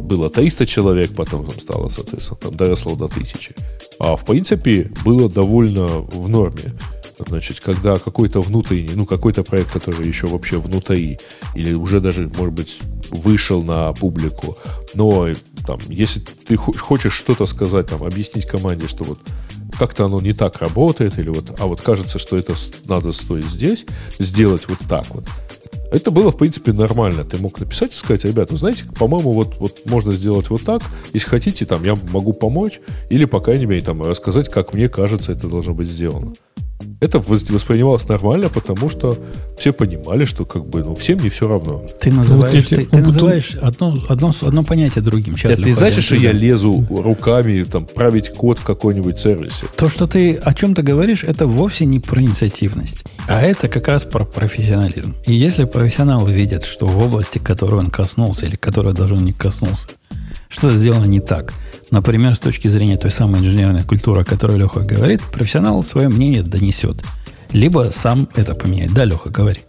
[0.00, 3.54] было 300 человек, потом там стало, соответственно, там доросло до 1000.
[3.98, 6.72] А в принципе было довольно в норме.
[7.28, 11.18] Значит, когда какой-то внутренний, ну, какой-то проект, который еще вообще внутри,
[11.54, 12.78] или уже даже, может быть,
[13.10, 14.56] вышел на публику,
[14.94, 15.28] но
[15.66, 19.20] там, если ты хочешь что-то сказать, там, объяснить команде, что вот
[19.78, 22.54] как-то оно не так работает, или вот, а вот кажется, что это
[22.86, 23.86] надо стоит здесь,
[24.18, 25.24] сделать вот так вот.
[25.90, 27.24] Это было, в принципе, нормально.
[27.24, 30.82] Ты мог написать и сказать, ребята, знаете, по-моему, вот, вот можно сделать вот так.
[31.12, 32.80] Если хотите, там, я могу помочь.
[33.08, 36.34] Или, по крайней мере, там, рассказать, как мне кажется, это должно быть сделано
[37.00, 39.18] это воспринималось нормально, потому что
[39.58, 41.82] все понимали, что как бы ну, всем не все равно.
[41.98, 45.36] Ты называешь, ты, ты называешь одно, одно, одно понятие другим.
[45.36, 49.66] Сейчас это не значит, что я лезу руками там, править код в какой-нибудь сервисе.
[49.76, 54.04] То, что ты о чем-то говоришь, это вовсе не про инициативность, а это как раз
[54.04, 55.14] про профессионализм.
[55.26, 59.32] И если профессионал видит, что в области, которой он коснулся или которой даже он не
[59.32, 59.88] коснулся,
[60.50, 61.54] что-то сделано не так–
[61.90, 66.42] Например, с точки зрения той самой инженерной культуры, о которой Леха говорит, профессионал свое мнение
[66.42, 67.02] донесет.
[67.50, 68.94] Либо сам это поменяет.
[68.94, 69.60] Да, Леха, говори.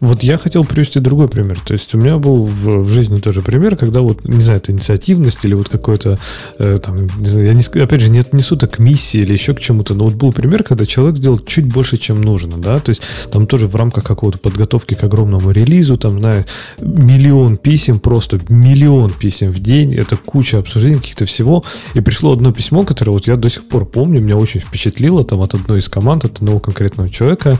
[0.00, 1.60] Вот я хотел привести другой пример.
[1.60, 4.72] То есть у меня был в, в жизни тоже пример, когда вот, не знаю, это
[4.72, 6.18] инициативность или вот какой-то,
[6.58, 9.52] э, там, не знаю, я не, опять же не отнесу это к миссии или еще
[9.52, 12.90] к чему-то, но вот был пример, когда человек сделал чуть больше, чем нужно, да, то
[12.90, 16.46] есть там тоже в рамках какого-то подготовки к огромному релизу, там, знаю,
[16.80, 21.62] миллион писем, просто миллион писем в день, это куча обсуждений каких-то всего,
[21.92, 25.42] и пришло одно письмо, которое вот я до сих пор помню, меня очень впечатлило, там,
[25.42, 27.58] от одной из команд, от одного конкретного человека,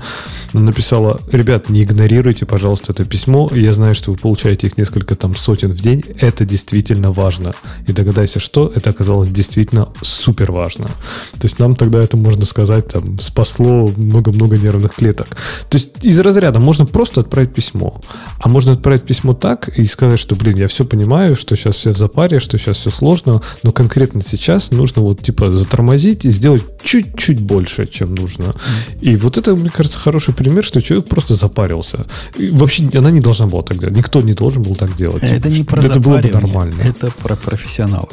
[0.55, 3.51] написала, ребят, не игнорируйте распакуйте, пожалуйста, это письмо.
[3.53, 6.05] Я знаю, что вы получаете их несколько там сотен в день.
[6.21, 7.53] Это действительно важно.
[7.89, 10.87] И догадайся, что это оказалось действительно супер важно.
[11.33, 15.29] То есть нам тогда это, можно сказать, там, спасло много-много нервных клеток.
[15.69, 18.01] То есть из разряда можно просто отправить письмо.
[18.39, 21.91] А можно отправить письмо так и сказать, что, блин, я все понимаю, что сейчас все
[21.93, 26.63] в запаре, что сейчас все сложно, но конкретно сейчас нужно вот типа затормозить и сделать
[26.85, 28.55] чуть-чуть больше, чем нужно.
[29.01, 32.07] И вот это, мне кажется, хороший пример, что человек просто запарился.
[32.53, 33.97] Вообще она не должна была так делать.
[33.97, 35.23] Никто не должен был так делать.
[35.23, 36.81] Это не про Это было бы нормально.
[36.83, 38.09] Это про профессионала.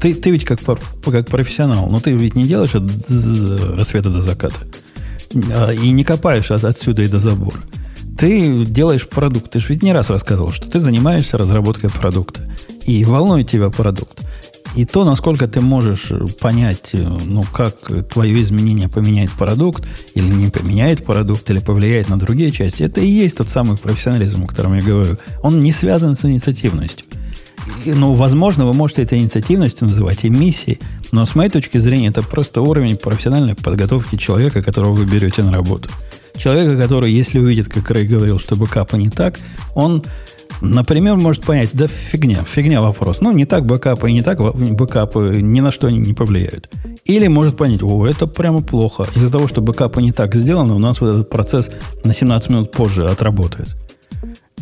[0.00, 0.60] Ты, ты ведь как,
[1.04, 2.84] как профессионал, но ты ведь не делаешь от
[3.76, 4.60] рассвета до заката.
[5.50, 7.58] А, и не копаешь от, отсюда и до забора.
[8.18, 9.50] Ты делаешь продукт.
[9.50, 12.42] Ты же ведь не раз рассказывал, что ты занимаешься разработкой продукта.
[12.84, 14.20] И волнует тебя продукт.
[14.74, 17.76] И то, насколько ты можешь понять, э, ну, как
[18.12, 23.06] твое изменение поменяет продукт, или не поменяет продукт, или повлияет на другие части, это и
[23.06, 25.18] есть тот самый профессионализм, о котором я говорю.
[25.42, 27.06] Он не связан с инициативностью.
[27.84, 30.78] И, ну, возможно, вы можете это инициативностью называть и миссией,
[31.12, 35.52] но с моей точки зрения это просто уровень профессиональной подготовки человека, которого вы берете на
[35.52, 35.90] работу.
[36.36, 39.38] Человека, который, если увидит, как Рэй говорил, что бэкапа не так,
[39.74, 40.02] он
[40.62, 43.20] Например, может понять, да фигня, фигня вопрос.
[43.20, 46.70] Ну, не так бэкапы не так бэкапы ни на что не повлияют.
[47.04, 49.06] Или может понять, о, это прямо плохо.
[49.16, 51.70] Из-за того, что бэкапы не так сделаны, у нас вот этот процесс
[52.04, 53.76] на 17 минут позже отработает.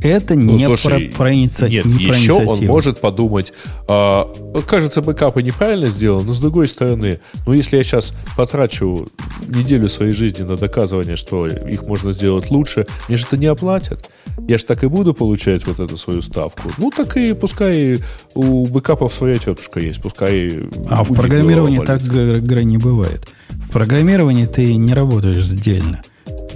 [0.03, 1.69] Это ну, не слушай, про, про, иници...
[1.69, 3.53] нет, не про еще он может подумать,
[3.89, 4.23] э,
[4.67, 9.09] кажется, бэкапы неправильно сделаны, но с другой стороны, ну если я сейчас потрачу
[9.47, 14.11] неделю своей жизни на доказывание, что их можно сделать лучше, мне же это не оплатят.
[14.49, 16.71] Я же так и буду получать вот эту свою ставку.
[16.79, 17.99] Ну так и пускай
[18.35, 20.69] у бэкапов своя тетушка есть, пускай...
[20.89, 23.29] А в программировании так, Грей, не бывает.
[23.51, 26.03] В программировании ты не работаешь сдельно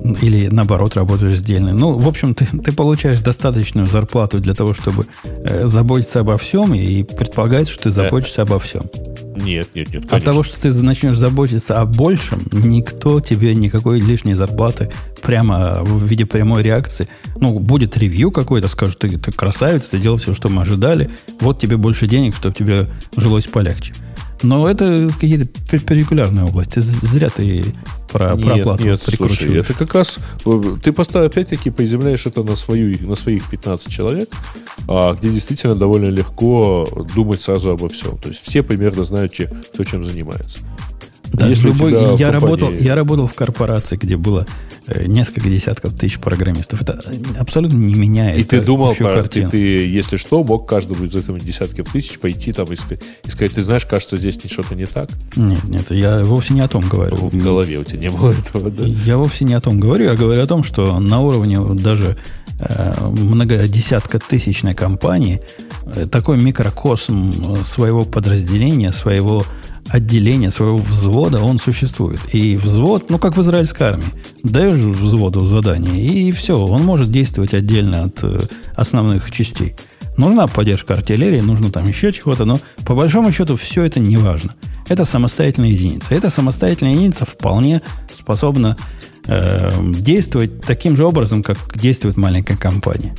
[0.02, 1.72] или наоборот работаешь сдельно.
[1.72, 6.74] Ну, в общем, ты, ты получаешь достаточную зарплату для того, чтобы э, заботиться обо всем,
[6.74, 8.82] и предполагается, что ты заботишься обо всем.
[9.36, 10.02] Нет, нет, нет.
[10.02, 10.16] Конечно.
[10.16, 14.90] От того, что ты начнешь заботиться о большем, никто тебе никакой лишней зарплаты
[15.22, 17.08] прямо в виде прямой реакции.
[17.36, 21.10] Ну, будет ревью какой-то, скажут, ты, ты красавец, ты делал все, что мы ожидали,
[21.40, 23.94] вот тебе больше денег, чтобы тебе жилось полегче.
[24.44, 26.78] Но это какие-то перпендикулярные области.
[26.80, 27.64] Зря ты
[28.10, 30.18] про, нет, про оплату нет, слушай, это как раз...
[30.44, 34.30] Э, ты просто опять-таки приземляешь это на, свою, на своих 15 человек,
[34.86, 38.18] а, где действительно довольно легко думать сразу обо всем.
[38.18, 40.58] То есть все примерно знают, че, кто чем занимается.
[41.32, 42.24] Да, Если любой, я, компании...
[42.24, 44.46] работал, я работал в корпорации, где было
[44.86, 46.82] несколько десятков тысяч программистов.
[46.82, 47.00] Это
[47.38, 48.38] абсолютно не меняет.
[48.38, 49.58] И ты думал, про, ты, ты,
[49.88, 53.62] если что, мог каждому из этих десятков тысяч пойти там и сказать, и сказать, ты
[53.62, 55.10] знаешь, кажется, здесь что-то не так.
[55.36, 57.16] Нет, нет, я вовсе не о том говорю.
[57.16, 58.84] В голове у тебя не было этого, да?
[58.84, 62.16] Я вовсе не о том говорю, я говорю о том, что на уровне даже
[62.60, 65.40] э, многодесятка тысячной компании
[65.86, 69.44] э, такой микрокосм своего подразделения, своего
[69.88, 72.20] отделения, своего взвода, он существует.
[72.32, 74.12] И взвод, ну, как в израильской армии,
[74.42, 78.40] даешь взводу задание, и все, он может действовать отдельно от э,
[78.76, 79.74] основных частей.
[80.16, 84.54] Нужна поддержка артиллерии, нужно там еще чего-то, но по большому счету все это не важно.
[84.88, 86.14] Это самостоятельная единица.
[86.14, 88.76] Эта самостоятельная единица вполне способна
[89.26, 93.14] э, действовать таким же образом, как действует маленькая компания.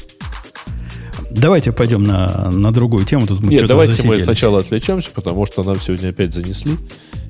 [1.36, 3.28] Давайте пойдем на, на другую тему.
[3.28, 6.74] Тут мы Нет, давайте мы сначала отвлечемся, потому что нам сегодня опять занесли.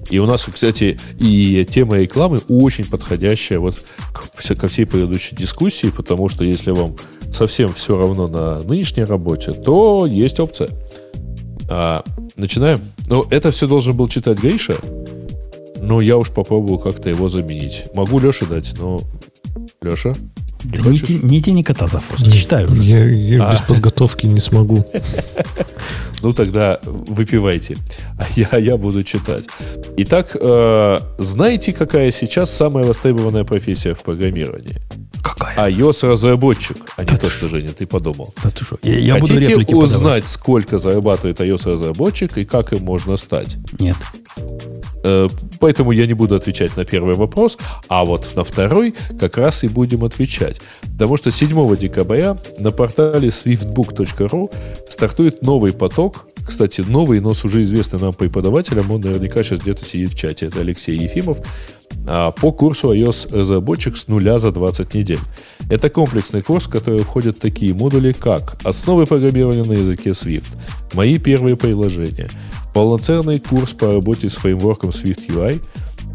[0.10, 3.84] И у нас, кстати, и тема рекламы очень подходящая вот
[4.14, 6.96] к, ко всей предыдущей дискуссии, потому что если вам
[7.34, 10.70] совсем все равно на нынешней работе, то есть опция.
[11.68, 12.04] А,
[12.38, 12.82] начинаем.
[13.08, 14.76] Ну, это все должен был читать Гриша,
[15.82, 17.86] но я уж попробую как-то его заменить.
[17.96, 19.02] Могу Леше дать, но...
[19.82, 20.14] Леша?
[20.66, 22.84] Не, да не, ти, не тяни кота за хвост, читай уже.
[22.84, 23.52] Я, я а.
[23.54, 24.86] без подготовки не смогу.
[26.22, 27.76] Ну, тогда выпивайте,
[28.18, 29.46] а я, я буду читать.
[29.98, 34.82] Итак, э, знаете, какая сейчас самая востребованная профессия в программировании?
[35.22, 35.70] Какая?
[35.70, 38.34] iOS-разработчик, а не то, что, Женя, ты подумал.
[38.44, 38.78] Да ты что?
[38.82, 40.28] Я, я Хотите буду узнать, подавать?
[40.28, 43.58] сколько зарабатывает iOS-разработчик и как им можно стать?
[43.78, 43.98] Нет.
[45.06, 45.28] Э,
[45.60, 47.58] поэтому я не буду отвечать на первый вопрос,
[47.88, 50.62] а вот на второй как раз и будем отвечать.
[50.82, 54.52] Потому что 7 декабря на портале swiftbook.ru
[54.90, 59.86] стартует новый поток, кстати, новый, но с уже известным нам преподавателем, он наверняка сейчас где-то
[59.86, 61.38] сидит в чате, это Алексей Ефимов,
[62.08, 65.20] а, по курсу iOS разработчик с нуля за 20 недель.
[65.70, 70.48] Это комплексный курс, в который входят такие модули, как основы программирования на языке Swift,
[70.94, 72.30] мои первые приложения,
[72.74, 75.62] полноценный курс по работе с фреймворком Swift UI,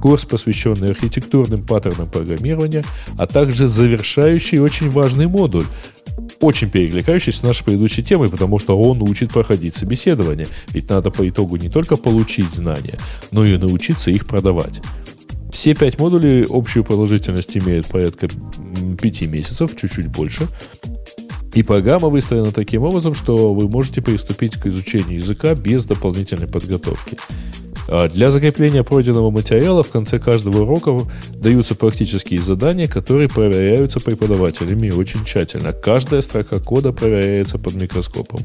[0.01, 2.85] курс, посвященный архитектурным паттернам программирования,
[3.19, 5.65] а также завершающий очень важный модуль,
[6.41, 10.49] очень перекликающийся с нашей предыдущей темой, потому что он учит проходить собеседование.
[10.69, 12.99] Ведь надо по итогу не только получить знания,
[13.31, 14.81] но и научиться их продавать.
[15.53, 18.29] Все пять модулей общую продолжительность имеют порядка
[19.01, 20.49] пяти месяцев, чуть-чуть больше.
[21.55, 27.19] И программа выстроена таким образом, что вы можете приступить к изучению языка без дополнительной подготовки.
[27.89, 30.97] А для закрепления пройденного материала в конце каждого урока
[31.35, 35.73] даются практические задания, которые проверяются преподавателями очень тщательно.
[35.73, 38.43] Каждая строка кода проверяется под микроскопом.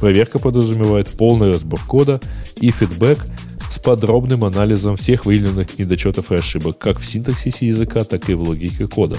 [0.00, 2.20] Проверка подразумевает полный разбор кода
[2.56, 3.24] и фидбэк
[3.68, 8.42] с подробным анализом всех выявленных недочетов и ошибок, как в синтаксисе языка, так и в
[8.42, 9.16] логике кода.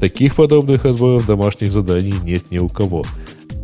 [0.00, 3.04] Таких подробных разборов домашних заданий нет ни у кого.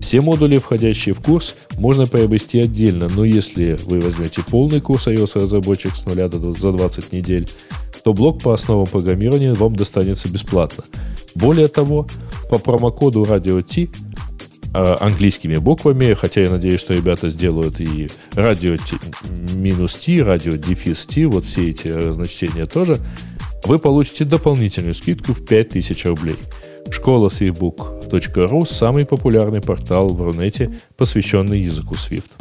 [0.01, 5.41] Все модули, входящие в курс, можно приобрести отдельно, но если вы возьмете полный курс iOS
[5.41, 7.49] разработчик с нуля до за 20 недель,
[8.03, 10.85] то блок по основам программирования вам достанется бесплатно.
[11.35, 12.07] Более того,
[12.51, 14.14] по промокоду Radio T а,
[14.75, 18.77] английскими буквами, хотя я надеюсь, что ребята сделают и радио
[19.55, 22.99] минус T, радио дефис T, вот все эти разночтения тоже,
[23.65, 26.37] вы получите дополнительную скидку в 5000 рублей.
[26.91, 32.33] Школа Swiftbook.ru– самый популярный портал в Рунете, посвященный языку Swift.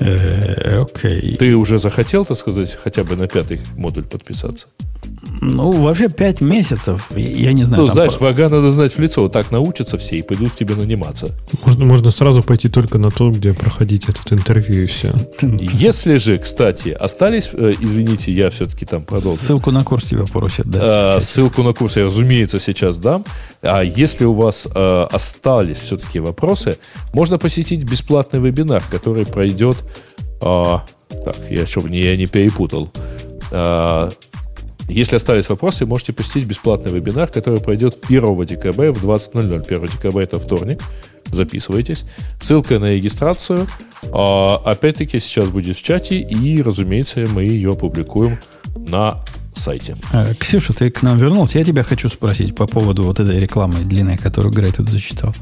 [0.00, 1.36] Э, окей.
[1.36, 4.68] Ты уже захотел, так сказать, хотя бы на пятый модуль подписаться?
[5.40, 7.84] Ну, вообще пять месяцев, я не знаю.
[7.84, 8.26] Ну, знаешь, по...
[8.26, 9.22] врага надо знать в лицо.
[9.22, 11.34] Вот так научатся все и пойдут к тебе наниматься.
[11.64, 15.14] Можно, можно сразу пойти только на то, где проходить этот интервью и все.
[15.42, 19.38] Если же, кстати, остались, э, извините, я все-таки там продолжу.
[19.38, 20.82] Ссылку на курс тебя просят дать.
[20.84, 23.24] А, ссылку на курс я, разумеется, сейчас дам.
[23.62, 26.78] А если у вас а, остались все-таки вопросы,
[27.12, 29.76] можно посетить бесплатный вебинар, который пройдет...
[30.40, 30.84] А,
[31.24, 32.90] так, я чтобы не, я не перепутал.
[34.88, 39.64] Если остались вопросы, можете посетить бесплатный вебинар, который пройдет 1 декабря в 20.00.
[39.66, 40.82] 1 декабря это вторник.
[41.32, 42.04] Записывайтесь.
[42.40, 43.66] Ссылка на регистрацию.
[44.12, 48.38] А, опять-таки сейчас будет в чате, и, разумеется, мы ее опубликуем
[48.76, 49.24] на
[49.54, 49.96] сайте.
[50.12, 51.58] А, Ксюша, ты к нам вернулся.
[51.58, 55.34] Я тебя хочу спросить по поводу вот этой рекламы длинной, которую Грей тут зачитал.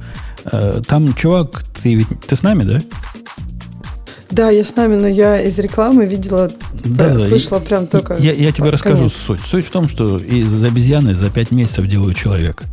[0.44, 2.80] А, там, чувак, ты ведь ты с нами, да?
[4.32, 6.50] Да, я с нами, но я из рекламы видела,
[6.84, 8.16] да, слышала да, прям только.
[8.18, 9.40] Я, я тебе расскажу суть.
[9.40, 12.64] Суть в том, что из обезьяны за 5 месяцев делают человека.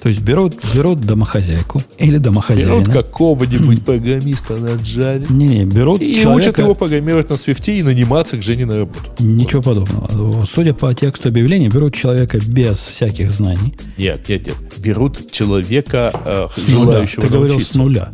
[0.00, 2.80] То есть берут, берут домохозяйку или домохозяина.
[2.80, 5.26] Берут какого-нибудь программиста на Java.
[5.30, 6.48] Не, не, берут И человека...
[6.48, 9.10] учат его программировать на Swift и наниматься к Жене на работу.
[9.18, 10.46] Ничего подобного.
[10.46, 13.74] Судя по тексту объявления, берут человека без всяких знаний.
[13.98, 14.56] Нет, нет, нет.
[14.78, 18.12] Берут человека, э, желающего Ты говорил с нуля.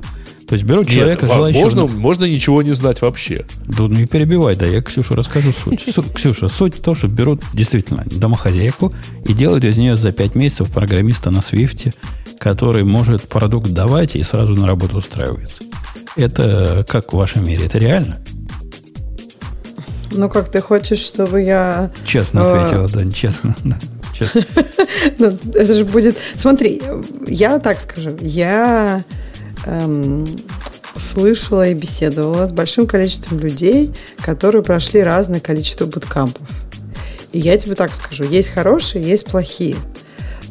[0.53, 1.63] То есть берут человека, Нет, желающего...
[1.63, 3.47] Можно, можно ничего не знать вообще.
[3.67, 5.83] Да не перебивай, да, я Ксюше расскажу суть.
[6.15, 8.93] Ксюша, суть в том, что берут действительно домохозяйку
[9.25, 11.95] и делают из нее за 5 месяцев программиста на Свифте,
[12.39, 15.63] который может продукт давать и сразу на работу устраивается.
[16.17, 17.65] Это как в вашем мире?
[17.65, 18.23] Это реально?
[20.11, 21.91] Ну, как ты хочешь, чтобы я...
[22.05, 23.57] Честно э, ответила, да, честно.
[23.65, 23.79] Да,
[24.13, 24.43] честно.
[25.19, 26.19] ну, это же будет...
[26.35, 26.83] Смотри,
[27.27, 28.11] я так скажу.
[28.21, 29.03] Я
[29.67, 30.27] эм,
[30.97, 36.47] слышала и беседовала с большим количеством людей, которые прошли разное количество буткампов.
[37.33, 39.77] И я тебе так скажу, есть хорошие, есть плохие.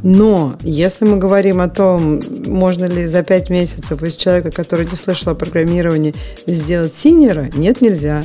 [0.03, 4.95] Но если мы говорим о том, можно ли за пять месяцев из человека, который не
[4.95, 6.15] слышал о программировании,
[6.47, 8.23] сделать синера, нет, нельзя.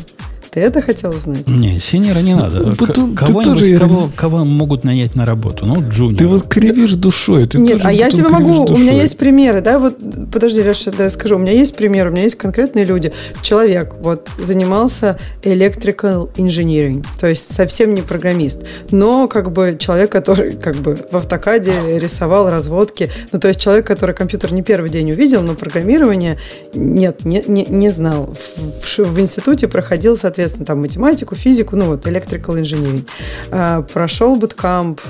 [0.56, 1.46] Ты это хотел узнать?
[1.48, 2.68] Не, синера не надо.
[2.68, 5.66] Ну, потом, кого, тоже кого, кого могут нанять на работу?
[5.66, 6.18] Ну, джуниор.
[6.18, 7.46] Ты вот кривишь душой.
[7.46, 8.64] Ты Нет, а я тебе могу...
[8.64, 8.74] Душой.
[8.74, 9.98] У меня есть примеры, да, вот,
[10.32, 11.36] подожди, Леша, да, я скажу.
[11.36, 13.12] У меня есть пример, у меня есть конкретные люди.
[13.42, 20.52] Человек вот занимался electrical engineering, то есть совсем не программист, но как бы человек, который
[20.52, 25.12] как бы в автокаде рисовал разводки, ну, то есть человек, который компьютер не первый день
[25.12, 26.38] увидел, но программирование
[26.72, 28.34] нет, не, не, не знал.
[28.34, 33.08] В, в, в институте проходил, соответственно, соответственно, там математику, физику, ну вот, electrical engineering.
[33.50, 35.00] А, прошел буткамп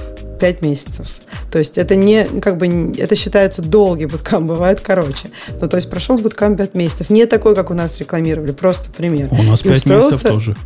[0.40, 1.08] 5 месяцев.
[1.50, 2.66] То есть это не, как бы,
[2.98, 5.28] это считается долгий буткамп, бывает короче.
[5.60, 7.10] Ну, то есть прошел буткамп 5 месяцев.
[7.10, 9.28] Не такой, как у нас рекламировали, просто пример.
[9.30, 10.10] У нас 5 устроился...
[10.10, 10.56] месяцев тоже.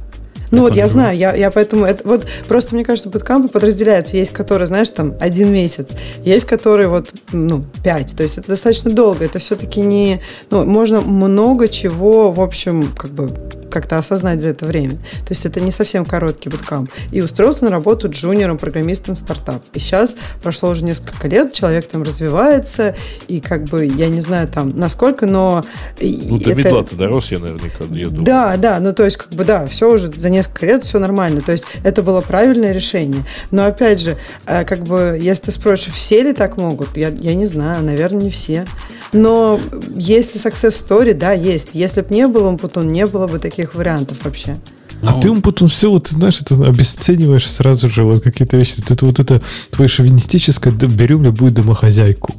[0.50, 1.84] Ну вот я знаю, я, я поэтому...
[1.84, 4.16] Это, вот просто мне кажется, буткампы подразделяются.
[4.16, 5.90] Есть, которые, знаешь, там один месяц.
[6.24, 8.16] Есть, которые вот, ну, пять.
[8.16, 9.24] То есть это достаточно долго.
[9.24, 10.20] Это все-таки не...
[10.50, 13.30] Ну, можно много чего, в общем, как бы
[13.70, 14.96] как-то осознать за это время.
[14.96, 16.90] То есть это не совсем короткий буткамп.
[17.12, 19.62] И устроился на работу джуниором, программистом стартап.
[19.74, 22.96] И сейчас прошло уже несколько лет, человек там развивается,
[23.28, 25.64] и как бы, я не знаю там насколько, но...
[26.00, 26.58] Ну, до это...
[26.58, 28.24] медла-то дорос я наверняка, я думаю.
[28.24, 31.40] Да, да, ну то есть как бы да, все уже за несколько лет все нормально.
[31.40, 33.24] То есть это было правильное решение.
[33.50, 37.34] Но опять же, э, как бы, если ты спросишь, все ли так могут, я, я
[37.34, 38.66] не знаю, наверное, не все.
[39.12, 39.60] Но
[39.94, 41.70] если success story, да, есть.
[41.74, 44.56] Если бы не было Умпутун, не было бы таких вариантов вообще.
[45.02, 48.76] А ну, ты потом все, вот, ты знаешь, это обесцениваешь сразу же вот какие-то вещи.
[48.86, 49.40] Это вот это
[49.70, 52.34] твое шовинистическое берем ли будет домохозяйку.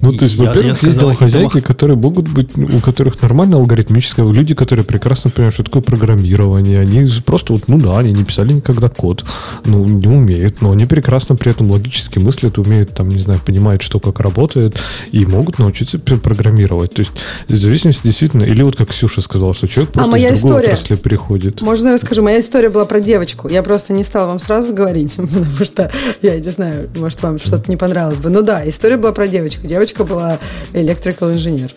[0.00, 1.66] Ну, то есть, во-первых, есть домохозяйки, домох...
[1.66, 6.80] которые могут быть, у которых нормально алгоритмическое, люди, которые прекрасно понимают, что такое программирование.
[6.80, 9.24] Они просто вот, ну да, они не писали никогда код,
[9.64, 13.82] ну, не умеют, но они прекрасно при этом логически мыслят, умеют, там, не знаю, понимают,
[13.82, 14.76] что как работает,
[15.12, 16.94] и могут научиться программировать.
[16.94, 17.12] То есть,
[17.48, 20.60] в зависимости действительно, или вот как Ксюша сказала, что человек просто а моя из другой
[20.60, 20.72] история.
[20.74, 21.62] отрасли приходит.
[21.62, 22.22] Можно расскажу?
[22.22, 23.48] Моя история была про девочку.
[23.48, 25.90] Я просто не стала вам сразу говорить, потому что
[26.22, 28.30] я не знаю, может, вам что-то не понравилось бы.
[28.30, 29.66] Ну да, история была про девочку.
[29.66, 30.38] Девочка девочка была
[30.74, 31.74] electrical инженер.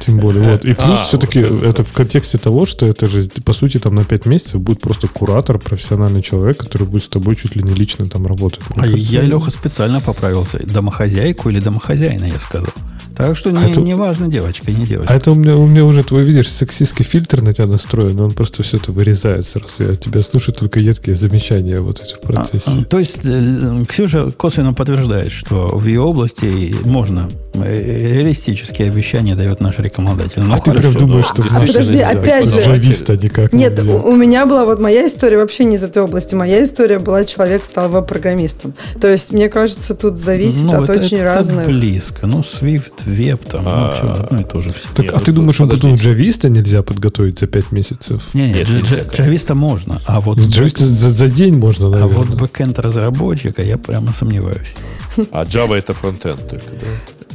[0.00, 0.64] Тем более, вот.
[0.64, 3.78] И плюс а, все-таки вот это, это в контексте того, что это же, по сути,
[3.78, 7.62] там на 5 месяцев будет просто куратор, профессиональный человек, который будет с тобой чуть ли
[7.62, 8.60] не лично там работать.
[8.70, 10.58] Мне а кажется, я, Леха, специально поправился.
[10.64, 12.72] Домохозяйку или домохозяина, я сказал.
[13.16, 15.12] Так что не, а это, не важно, девочка, не девочка.
[15.12, 18.32] А это у меня, у меня уже, твой, видишь, сексистский фильтр на тебя настроен, он
[18.32, 19.72] просто все это вырезает сразу.
[19.78, 22.70] Я тебя слушаю только едкие замечания вот эти в процессе.
[22.70, 28.88] А, а, то есть э, Ксюша косвенно подтверждает, что в ее области можно э, реалистические
[28.88, 30.42] обещания дает наш рекомендатель.
[30.42, 32.60] Ну, а хорошо, ты прям думаешь, что а Подожди, опять же.
[32.60, 36.02] Джависта никак Нет, не у, у меня была вот моя история вообще не из этой
[36.02, 36.34] области.
[36.34, 38.74] Моя история была, человек стал веб-программистом.
[39.00, 41.66] То есть, мне кажется, тут зависит ну, от это, очень это разных...
[41.66, 42.26] близко.
[42.26, 44.70] Ну, Swift, веб, там, ну, а, ну, что, одно и то же.
[44.72, 44.88] Все.
[44.94, 48.22] Так, Нет, а ты думаешь, он потом джависта нельзя подготовить за 5 месяцев?
[48.34, 50.38] Не, не, джависта можно, а вот...
[50.38, 52.14] Джависта за, за день можно, наверное.
[52.14, 54.74] А вот бэкэнд разработчика я прямо сомневаюсь.
[55.30, 56.86] А Java это фронтенд только, да?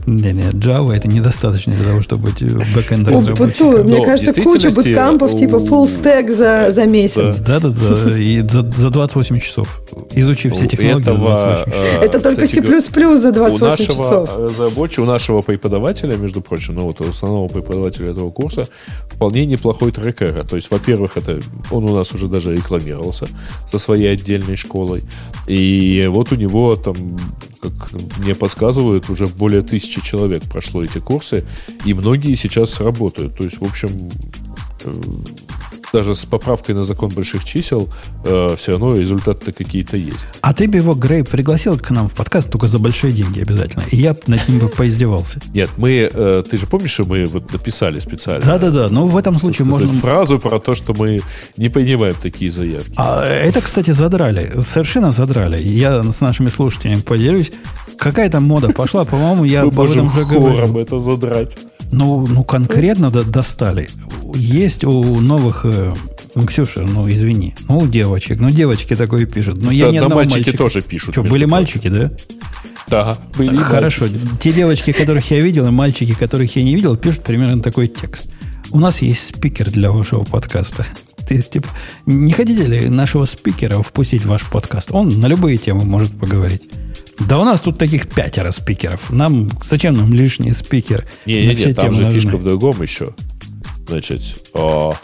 [0.05, 3.85] Не, не, Java это недостаточно для того, чтобы быть бэкэнд разработчиком.
[3.85, 7.37] Мне кажется, куча буткампов типа full stack за, за месяц.
[7.39, 9.81] Да, да, да, и за, за 28 часов.
[10.11, 12.03] изучив все технологии этого, 28 часов.
[12.03, 12.61] Это только C++
[13.17, 14.29] за 28 у нашего часов.
[14.57, 18.67] Забочи, у нашего преподавателя, между прочим, ну вот у основного преподавателя этого курса,
[19.09, 20.45] вполне неплохой трекер.
[20.47, 23.27] То есть, во-первых, это он у нас уже даже рекламировался
[23.69, 25.03] со своей отдельной школой.
[25.47, 26.95] И вот у него там,
[27.61, 31.45] как мне подсказывают, уже более тысячи человек прошло эти курсы,
[31.85, 33.35] и многие сейчас работают.
[33.37, 34.09] То есть, в общем,
[34.83, 34.91] э,
[35.93, 37.89] даже с поправкой на закон больших чисел,
[38.23, 40.27] э, все равно результаты-то какие-то есть.
[40.41, 43.83] А ты бы его, Грей, пригласил к нам в подкаст только за большие деньги обязательно.
[43.91, 45.39] И я над ним бы поиздевался.
[45.53, 48.45] Нет, мы, э, ты же помнишь, что мы вот написали специально?
[48.45, 49.87] Да-да-да, но в этом случае можно...
[49.99, 51.21] фразу про то, что мы
[51.57, 52.93] не принимаем такие заявки.
[52.97, 54.51] А это, кстати, задрали.
[54.59, 55.61] Совершенно задрали.
[55.61, 57.51] Я с нашими слушателями поделюсь.
[58.01, 60.79] Какая-то мода пошла, по-моему, я об этом уже говорил.
[60.79, 61.55] это задрать.
[61.91, 63.89] Ну, ну конкретно до, достали.
[64.33, 65.93] Есть у новых э,
[66.47, 69.57] Ксюша, ну извини, ну у девочек, ну девочки такое пишут.
[69.57, 70.57] Но да, я ни да мальчики мальчика.
[70.57, 71.13] тоже пишут.
[71.13, 72.11] Что, были мальчики, да?
[72.87, 74.05] Да, были Хорошо.
[74.05, 74.27] Мальчики.
[74.41, 78.31] Те девочки, которых я видел, и мальчики, которых я не видел, пишут примерно такой текст.
[78.71, 80.87] У нас есть спикер для вашего подкаста.
[81.27, 81.67] Ты, типа,
[82.07, 84.91] не хотите ли нашего спикера впустить в ваш подкаст?
[84.91, 86.63] Он на любые темы может поговорить.
[87.27, 89.11] Да у нас тут таких пятеро спикеров.
[89.11, 91.05] Нам зачем нам лишний спикер?
[91.25, 92.19] Не, не, не, там же нужны.
[92.19, 93.13] фишка в другом еще.
[93.87, 94.21] Значит,
[94.53, 94.95] о,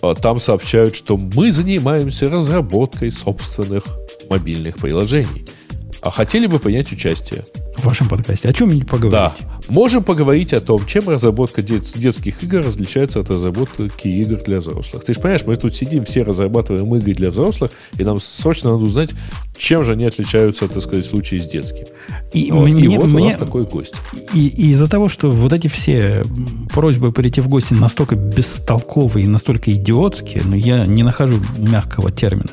[0.00, 3.84] о, там сообщают, что мы занимаемся разработкой собственных
[4.28, 5.46] мобильных приложений.
[6.02, 7.44] А хотели бы принять участие
[7.76, 8.48] в вашем подкасте.
[8.48, 9.38] О чем мне поговорить?
[9.40, 9.62] Да.
[9.68, 15.04] Можем поговорить о том, чем разработка дет- детских игр различается от разработки игр для взрослых.
[15.04, 18.82] Ты же понимаешь, мы тут сидим, все разрабатываем игры для взрослых, и нам срочно надо
[18.82, 19.10] узнать,
[19.56, 21.86] чем же они отличаются, так сказать, в случае с детским.
[22.32, 23.94] И, вот, мне, и вот мне, у нас такой гость.
[24.34, 26.24] И, и из-за того, что вот эти все
[26.72, 32.10] просьбы прийти в гости настолько бестолковые и настолько идиотские, но ну, я не нахожу мягкого
[32.10, 32.50] термина,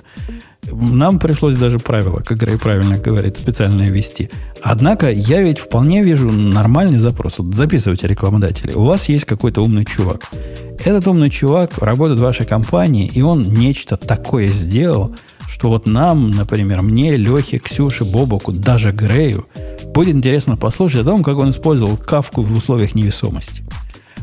[0.71, 4.29] нам пришлось даже правила, как Грей правильно говорит, специально ввести.
[4.61, 7.39] Однако я ведь вполне вижу нормальный запрос.
[7.39, 8.73] Вот записывайте рекламодатели.
[8.73, 10.29] У вас есть какой-то умный чувак.
[10.83, 15.15] Этот умный чувак работает в вашей компании, и он нечто такое сделал,
[15.47, 19.47] что вот нам, например, мне, Лехе, Ксюше, Бобоку, даже Грею,
[19.93, 23.63] будет интересно послушать о том, как он использовал кавку в условиях невесомости.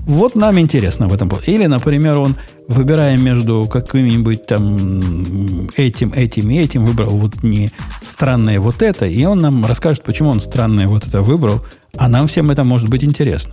[0.07, 1.29] Вот нам интересно в этом.
[1.47, 2.37] Или, например, он,
[2.69, 7.73] выбирая между каким-нибудь там этим, этим и этим, выбрал вот не
[8.03, 11.61] странное вот это, и он нам расскажет, почему он странное вот это выбрал,
[11.97, 13.53] а нам всем это может быть интересно.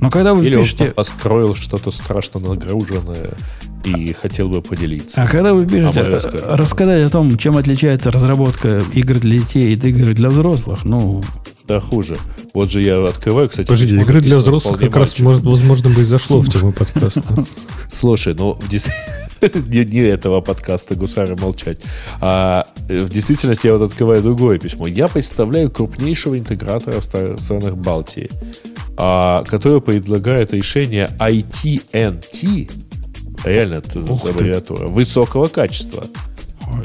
[0.00, 0.88] Но когда вы Или пишете...
[0.88, 3.34] он построил что-то страшно нагруженное
[3.84, 5.22] и хотел бы поделиться.
[5.22, 9.84] А когда вы пишете а рассказать о том, чем отличается разработка игр для детей от
[9.84, 11.22] игр для взрослых, ну,
[11.66, 12.16] да хуже.
[12.54, 13.66] Вот же я открываю, кстати.
[13.66, 17.22] Подожди, игры для взрослых как раз, может, возможно, бы и зашло в тему подкаста.
[17.90, 18.68] Слушай, ну, в
[19.68, 21.78] не, не этого подкаста «Гусары молчать».
[22.20, 24.86] А э, в действительности я вот открываю другое письмо.
[24.86, 28.30] Я представляю крупнейшего интегратора в странах Балтии,
[28.96, 32.70] а, который предлагает решение ITNT,
[33.44, 36.06] реально это аббревиатура, высокого качества–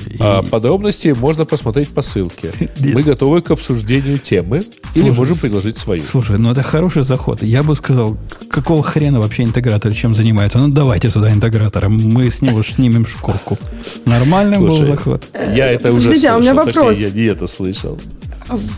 [0.08, 0.18] и...
[0.20, 2.52] А подробности можно посмотреть по ссылке.
[2.80, 6.02] Мы готовы к обсуждению темы слушай, или можем предложить свою.
[6.02, 7.44] Слушай, ну это хороший заход.
[7.44, 8.18] Я бы сказал,
[8.50, 10.60] какого хрена вообще интегратор чем занимается?
[10.60, 13.58] Ну давайте сюда интегратора, мы с него снимем шкурку.
[14.06, 15.28] Нормальный слушай, был заход.
[15.56, 16.88] Я это уже Подождите, слышал, а у меня вопрос.
[16.88, 18.00] Точнее, я не это слышал.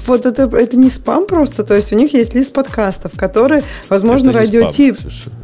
[0.08, 4.32] Вот это, это не спам просто, то есть у них есть лист подкастов, который, возможно,
[4.32, 4.94] Радио Ти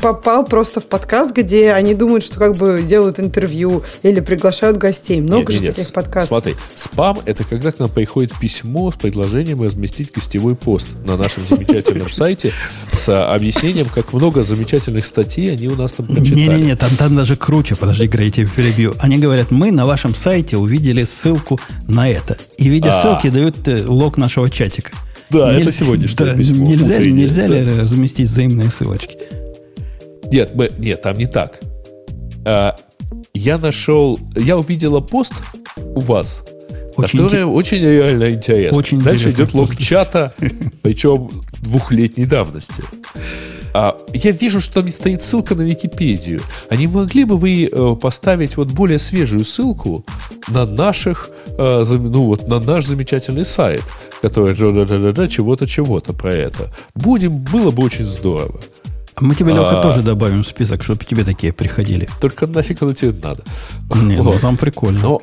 [0.02, 5.20] попал просто в подкаст, где они думают, что как бы делают интервью или приглашают гостей.
[5.22, 6.30] Много нет, же нет, таких подкастов.
[6.30, 11.44] Смотри, спам это когда к нам приходит письмо с предложением разместить гостевой пост на нашем
[11.48, 12.54] замечательном сайте
[12.94, 16.36] с объяснением, как много замечательных статей они у нас там прочитали.
[16.36, 18.96] Не-не-не, там, там даже круче, подожди, Грей, тебе перебью.
[19.00, 22.38] Они говорят, мы на вашем сайте увидели ссылку на это.
[22.58, 23.02] И видя а.
[23.02, 24.92] ссылки дают э, лог нашего чатика.
[25.30, 25.64] Да, Нель...
[25.64, 26.68] это сегодняшнее да, письмо.
[26.68, 27.60] Нельзя, утреннее, нельзя да.
[27.60, 29.18] ли разместить взаимные ссылочки?
[30.32, 31.60] Нет, мы, нет, там не так.
[32.46, 32.76] А,
[33.34, 35.34] я нашел, я увидела пост
[35.78, 36.44] у вас,
[36.96, 37.46] очень которая инте...
[37.46, 38.78] очень реально интересна.
[38.78, 40.34] Очень Дальше идет лог чата,
[40.82, 41.30] причем
[41.62, 42.84] двухлетней давности.
[43.74, 46.42] А, я вижу, что там стоит ссылка на Википедию.
[46.70, 50.06] А не могли бы вы э, поставить вот более свежую ссылку
[50.48, 53.84] на наших, э, ну вот на наш замечательный сайт,
[54.22, 54.56] который
[55.30, 56.74] чего-то чего-то про это.
[56.96, 58.60] Будем, было бы очень здорово.
[59.22, 59.84] Мы тебе, Леха, а...
[59.84, 62.08] тоже добавим в список, чтобы тебе такие приходили.
[62.22, 63.44] Только нафиг оно тебе надо.
[63.96, 65.00] Не, ну, ну там прикольно.
[65.00, 65.22] Но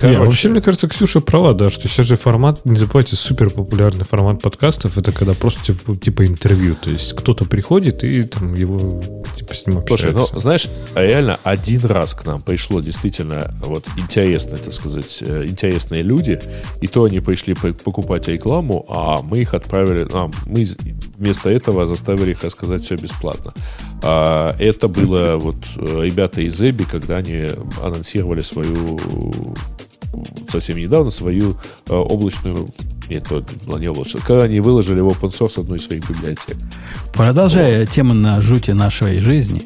[0.00, 0.18] Короче.
[0.18, 4.04] Не, вообще, мне кажется, Ксюша права, да, что сейчас же формат, не забывайте, супер популярный
[4.04, 9.02] формат подкастов, это когда просто типа, типа интервью, то есть кто-то приходит и там его
[9.34, 10.08] типа с ним общаются.
[10.08, 15.46] Слушай, ну, знаешь, реально один раз к нам пришло действительно вот интересные, так сказать, э,
[15.46, 16.40] интересные люди,
[16.80, 20.66] и то они пришли покупать рекламу, а мы их отправили, а, мы
[21.18, 23.33] вместо этого заставили их рассказать все бесплатно.
[24.02, 27.48] А, это было вот э, ребята из Эби, когда они
[27.82, 28.98] анонсировали свою
[30.48, 31.56] совсем недавно свою
[31.88, 32.68] э, облачную
[33.08, 34.22] нет, это была не облачная.
[34.22, 36.56] Когда они выложили в open source одну из своих библиотек.
[37.12, 37.90] Продолжая вот.
[37.90, 39.62] тему на жути нашей жизни.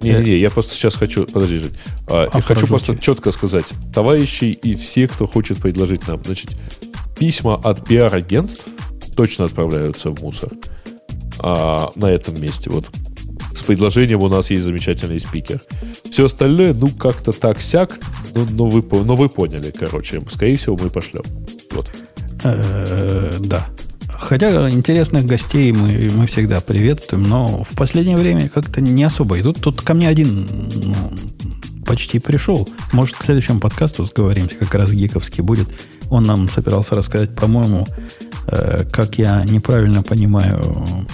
[0.00, 1.26] Не-не-не, я просто сейчас хочу...
[1.26, 1.72] Подожди, Жень.
[2.08, 3.66] А, я хочу просто четко сказать.
[3.92, 6.22] Товарищи и все, кто хочет предложить нам.
[6.24, 6.56] Значит,
[7.18, 8.64] письма от пиар-агентств
[9.16, 10.50] точно отправляются в мусор.
[11.40, 12.70] А, на этом месте.
[12.70, 12.86] Вот
[13.68, 15.60] с предложением у нас есть замечательный спикер.
[16.10, 17.98] Все остальное, ну, как-то так-сяк,
[18.34, 20.22] но, но, вы, но вы поняли, короче.
[20.30, 21.22] Скорее всего, мы пошлем.
[21.72, 21.86] Вот.
[22.44, 23.66] Э, да.
[24.08, 29.60] Хотя интересных гостей мы, мы всегда приветствуем, но в последнее время как-то не особо идут.
[29.60, 30.94] Тут ко мне один ну,
[31.84, 32.66] почти пришел.
[32.92, 35.68] Может, к следующему подкасту сговоримся, как раз гиковский будет.
[36.08, 37.86] Он нам собирался рассказать, по-моему,
[38.46, 41.06] э, как я неправильно понимаю,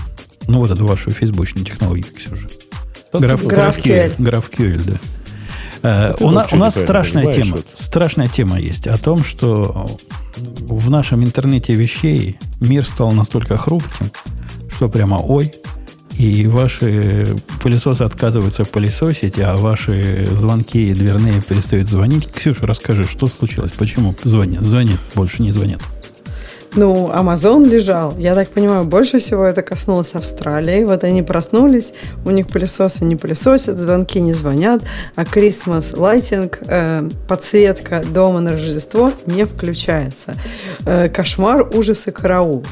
[0.46, 2.48] ну, вот эту вашу фейсбучную технологию, Ксюша.
[3.12, 4.16] Граф, GraphQL.
[4.16, 4.98] GraphQL, да.
[5.82, 9.98] Э, у, на, у нас страшная тема, страшная тема есть о том, что
[10.36, 14.10] в нашем интернете вещей мир стал настолько хрупким,
[14.74, 15.52] что прямо ой,
[16.16, 22.32] и ваши пылесосы отказываются пылесосить, а ваши звонки дверные перестают звонить.
[22.32, 23.72] Ксюша, расскажи, что случилось?
[23.72, 24.62] Почему звонят?
[24.62, 25.82] Звонит, больше не звонят.
[26.76, 28.14] Ну, Amazon лежал.
[28.18, 30.82] Я так понимаю, больше всего это коснулось Австралии.
[30.82, 31.94] Вот они проснулись,
[32.24, 34.82] у них пылесосы не пылесосят, звонки не звонят,
[35.14, 40.34] а Christmas Lighting, э, подсветка дома на Рождество не включается.
[40.84, 42.64] Э, кошмар, ужасы, караул.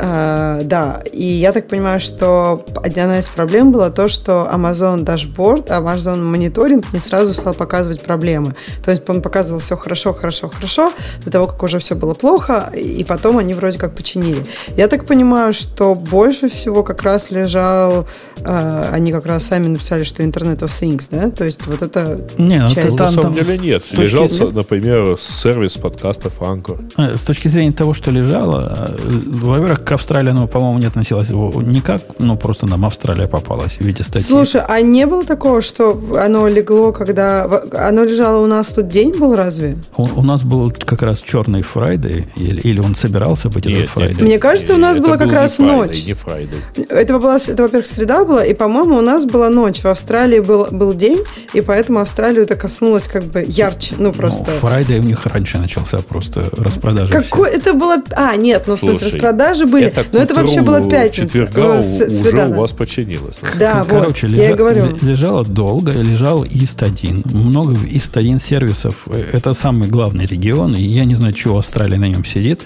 [0.00, 5.68] Э, да, и я так понимаю, что одна из проблем была то, что Amazon Dashboard,
[5.68, 8.56] Amazon мониторинг не сразу стал показывать проблемы.
[8.84, 10.92] То есть он показывал все хорошо, хорошо, хорошо,
[11.24, 14.44] до того, как уже все было плохо, и потом они вроде как починили.
[14.76, 18.06] Я так понимаю, что больше всего как раз лежал,
[18.38, 21.30] э, они как раз сами написали, что Internet of Things, да?
[21.30, 22.96] То есть вот это не, ну, часть.
[22.96, 23.84] Там, на самом деле нет.
[23.92, 24.54] Лежал, точки...
[24.54, 26.78] например, сервис подкаста Франко.
[26.96, 31.30] Э, с точки зрения того, что лежало, э, во-первых, к Австралии оно, по-моему, не относилось
[31.30, 34.26] никак, ну просто нам Австралия попалась в виде статьи.
[34.26, 37.44] Слушай, а не было такого, что оно легло, когда...
[37.72, 39.76] Оно лежало у нас тут день был разве?
[39.96, 43.78] У, у нас был как раз черный Friday, или, или он собирал собирался быть нет,
[43.78, 44.22] этот Friday?
[44.22, 46.06] Мне кажется, у нас была как раз Friday, ночь.
[46.06, 46.60] Не Friday.
[46.88, 49.80] Это, была, это, во-первых, среда была, и, по-моему, у нас была ночь.
[49.80, 51.20] В Австралии был, был день,
[51.52, 53.94] и поэтому Австралию это коснулось как бы ярче.
[53.98, 54.44] Ну, просто...
[54.50, 57.12] Ну, Friday у них раньше начался просто распродажа.
[57.12, 57.96] Какой это было...
[58.12, 59.86] А, нет, ну, в смысле, Слушай, распродажи были.
[59.86, 61.26] Это но это вообще была пятница.
[61.26, 63.38] Четверга э, среда, уже у вас починилось.
[63.58, 64.98] Да, Короче, вот, лежа, я говорю.
[65.02, 67.34] лежало долго, лежал ИСТ-1.
[67.34, 69.08] Много ИСТ-1 сервисов.
[69.08, 72.62] Это самый главный регион, и я не знаю, чего Австралия на нем сидит.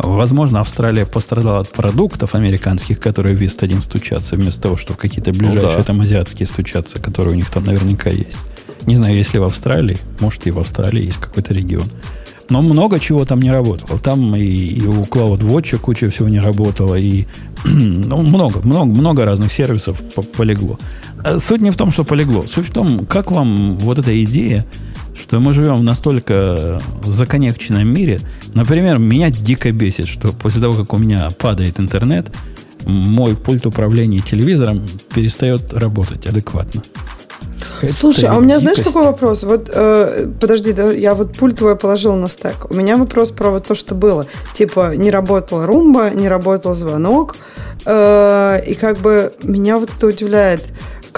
[0.00, 5.72] Возможно, Австралия пострадала от продуктов американских, которые в ВИСТ-1 стучатся, вместо того, чтобы какие-то ближайшие
[5.72, 5.82] ну, да.
[5.82, 8.38] там азиатские стучатся, которые у них там наверняка есть.
[8.86, 11.88] Не знаю, если в Австралии, может и в Австралии есть какой-то регион.
[12.48, 13.98] Но много чего там не работало.
[13.98, 17.24] Там и, и у CloudWatch куча всего не работало, и
[17.64, 20.00] ну, много, много, много разных сервисов
[20.36, 20.78] полегло.
[21.38, 22.42] Суть не в том, что полегло.
[22.42, 24.64] Суть в том, как вам вот эта идея
[25.18, 28.20] что мы живем в настолько законекченном мире.
[28.54, 32.28] Например, меня дико бесит, что после того, как у меня падает интернет,
[32.84, 36.82] мой пульт управления телевизором перестает работать адекватно.
[37.82, 38.76] Это Слушай, а у меня дикость.
[38.76, 39.42] знаешь какой вопрос?
[39.44, 42.70] Вот э, подожди, да, я вот пульт твой положил на стек.
[42.70, 44.26] У меня вопрос про вот то, что было.
[44.52, 47.36] Типа не работала румба, не работал звонок,
[47.84, 50.62] э, и как бы меня вот это удивляет.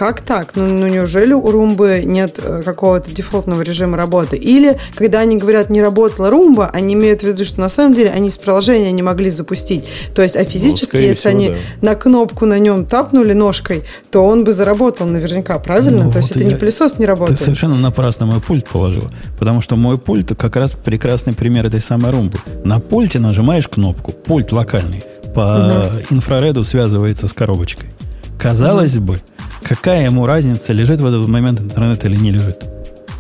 [0.01, 0.53] Как так?
[0.55, 4.39] Ну, ну неужели у Румбы нет э, какого-то дефолтного режима работы?
[4.39, 8.09] Или, когда они говорят «не работала Румба», они имеют в виду, что на самом деле
[8.09, 9.85] они из приложения не могли запустить.
[10.15, 11.57] То есть, а физически, ну, если всего, они да.
[11.83, 16.05] на кнопку на нем тапнули ножкой, то он бы заработал наверняка, правильно?
[16.05, 16.47] Ну, то есть, это я...
[16.47, 17.39] не пылесос не работает.
[17.39, 19.11] Ты совершенно напрасно мой пульт положила.
[19.39, 22.39] Потому что мой пульт как раз прекрасный пример этой самой Румбы.
[22.65, 25.03] На пульте нажимаешь кнопку, пульт локальный,
[25.35, 25.99] по угу.
[26.09, 27.91] инфрареду связывается с коробочкой.
[28.39, 29.05] Казалось угу.
[29.05, 29.21] бы,
[29.63, 32.65] Какая ему разница, лежит в этот момент интернет или не лежит?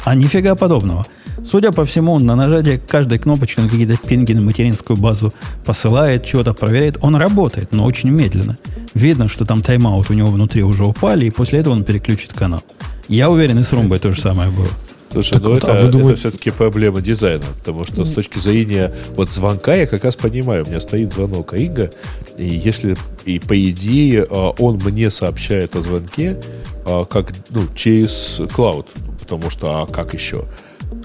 [0.05, 1.07] А нифига подобного.
[1.43, 5.33] Судя по всему, на нажатие каждой кнопочки на какие-то пинги на материнскую базу
[5.65, 6.99] посылает, чего-то проверяет.
[7.01, 8.59] Он работает, но очень медленно.
[8.95, 12.63] Видно, что там тайм-аут у него внутри уже упали, и после этого он переключит канал.
[13.09, 14.69] Я уверен, и с Румбой то же самое было.
[15.13, 16.13] Слушай, так ну вот, это, а думаете...
[16.13, 20.65] это все-таки проблема дизайна, потому что с точки зрения вот звонка я как раз понимаю,
[20.65, 21.93] у меня стоит звонок Инга,
[22.39, 26.41] и если и по идее а, он мне сообщает о звонке
[26.87, 28.89] а, как ну через клауд,
[29.19, 30.45] потому что а как еще?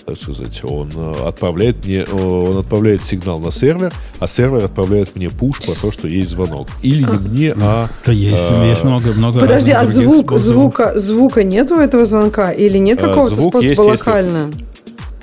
[0.05, 5.15] Так сказать, он э, отправляет мне, э, он отправляет сигнал на сервер, а сервер отправляет
[5.15, 6.67] мне пуш про то, что есть звонок.
[6.81, 7.89] Или не мне, а...
[8.05, 12.51] Да есть, а, есть много, много Подожди, а звук, звука, звука нету этого звонка?
[12.51, 14.51] Или нет а, какого-то способа есть, локально?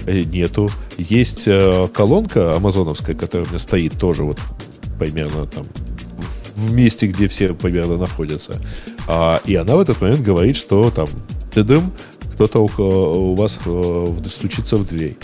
[0.06, 0.22] Если...
[0.36, 0.70] Нету.
[0.98, 1.48] Есть
[1.93, 4.39] колонка амазоновская, которая у меня стоит тоже вот
[4.98, 5.64] примерно там
[6.56, 8.60] в месте, где все примерно находятся.
[9.09, 11.09] А, и она в этот момент говорит, что там
[11.52, 11.93] тыдым,
[12.32, 15.16] кто-то у вас э, стучится в дверь.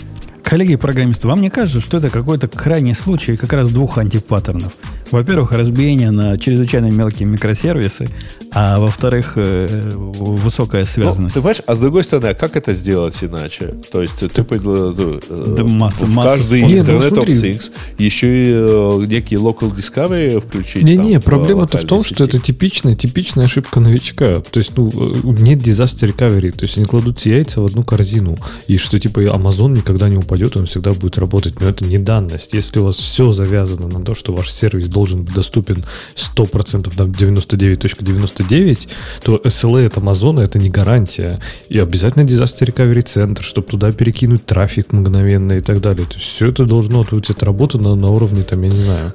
[0.43, 4.73] Коллеги-программисты, вам не кажется, что это какой-то крайний случай как раз двух антипаттернов?
[5.11, 8.09] Во-первых, разбиение на чрезвычайно мелкие микросервисы,
[8.51, 11.35] а во-вторых, э, высокая связанность.
[11.35, 13.75] Ну, ты понимаешь, а с другой стороны, а как это сделать иначе?
[13.91, 16.87] То есть ты, ты ну, э, да масса, в масса каждый способов.
[16.87, 20.83] Internet of Things еще и э, некий local discovery включить.
[20.83, 22.13] Не-не, проблема-то в том, сети.
[22.13, 24.41] что это типичная, типичная ошибка новичка.
[24.49, 24.89] То есть, ну,
[25.23, 26.51] нет disaster recovery.
[26.51, 28.37] То есть они кладут яйца в одну корзину.
[28.67, 31.59] И что типа Amazon никогда не упадет, он всегда будет работать.
[31.59, 32.53] Но это не данность.
[32.53, 35.85] Если у вас все завязано на то, что ваш сервис должен быть доступен
[36.15, 38.87] 100%, там 99.99,
[39.23, 41.39] то SLA от Amazon это не гарантия.
[41.69, 46.05] И обязательно disaster recovery центр, чтобы туда перекинуть трафик мгновенно и так далее.
[46.05, 49.13] То есть все это должно быть отработано на уровне, там, я не знаю.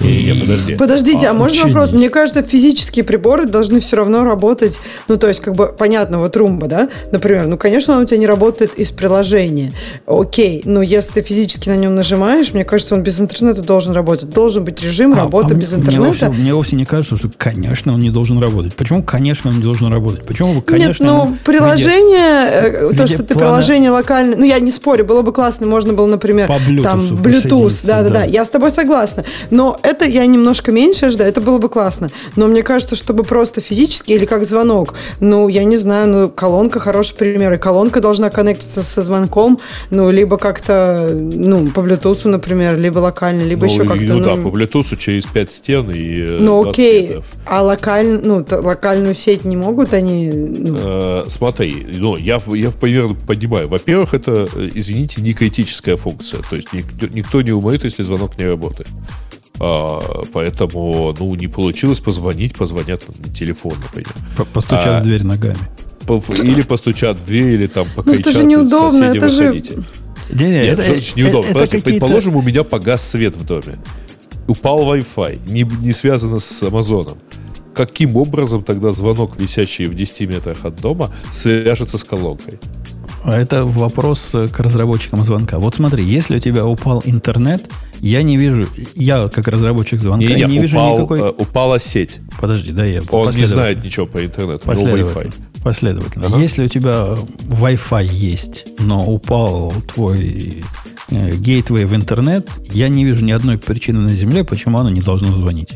[0.00, 0.76] И, не, подожди.
[0.76, 1.92] Подождите, а, а можно вопрос?
[1.92, 6.36] Мне кажется, физические приборы должны все равно работать, ну, то есть, как бы, понятно, вот
[6.36, 9.72] румба, да, например, ну, конечно, он у тебя не работает из приложения.
[10.06, 14.30] Окей, но если ты физически на нем нажимаешь, мне кажется, он без интернета должен работать.
[14.30, 15.98] Должен быть режим а, работы а без интернета.
[15.98, 18.74] Мне вовсе, мне вовсе не кажется, что, конечно, он не должен работать.
[18.74, 20.24] Почему, конечно, он не должен работать?
[20.24, 21.04] Почему вы, конечно...
[21.04, 23.50] Нет, ну, приложение, виде, то, что ты плана...
[23.50, 24.36] приложение локальное...
[24.36, 28.24] Ну, я не спорю, было бы классно, можно было, например, По Bluetooth там, Bluetooth, да-да-да,
[28.24, 29.24] я с тобой согласна.
[29.50, 32.10] Но это я немножко меньше жду, это было бы классно.
[32.36, 36.80] Но мне кажется, чтобы просто физически или как звонок, ну, я не знаю, ну, колонка
[36.80, 39.58] хороший пример, и колонка должна коннектиться со звонком,
[39.90, 44.04] ну, либо как-то, ну, по Bluetooth, например, либо локально, либо ну, еще как-то...
[44.04, 47.32] Ну, ну, да, по Bluetooth через 5 стен и э, Ну, окей, метров.
[47.44, 50.30] а локаль, ну, локальную сеть не могут они...
[50.30, 50.78] Ну...
[50.78, 53.68] Э, смотри, ну, я, я примерно понимаю.
[53.68, 56.40] Во-первых, это, э, извините, не критическая функция.
[56.48, 58.88] То есть никто, никто не умрет, если звонок не работает.
[59.60, 60.00] А,
[60.32, 64.14] поэтому, ну, не получилось позвонить, позвонят на телефон, например.
[64.54, 65.58] Постучат а, в дверь ногами.
[66.42, 68.24] Или постучат в дверь, или там покричат.
[68.24, 69.62] Ну, это же неудобно, это же...
[70.30, 71.58] Не, не, Нет, это, это очень неудобно.
[71.58, 73.78] Это, это предположим, у меня погас свет в доме.
[74.48, 77.18] Упал Wi-Fi, не, не связано с Амазоном
[77.74, 82.58] каким образом тогда звонок, висящий в 10 метрах от дома, свяжется с колонкой?
[83.24, 85.58] А это вопрос к разработчикам звонка.
[85.58, 87.70] Вот смотри, если у тебя упал интернет,
[88.00, 88.66] я не вижу,
[88.96, 91.20] я как разработчик звонка не, не, вижу упал, никакой...
[91.20, 92.18] Э, упала сеть.
[92.40, 95.30] Подожди, да, я Он не знает ничего по интернету, последовательно.
[95.30, 95.62] Wi-Fi.
[95.62, 96.26] Последовательно.
[96.26, 96.38] Ага.
[96.40, 103.24] Если у тебя Wi-Fi есть, но упал твой э, гейтвей в интернет, я не вижу
[103.24, 105.74] ни одной причины на Земле, почему оно не должно звонить.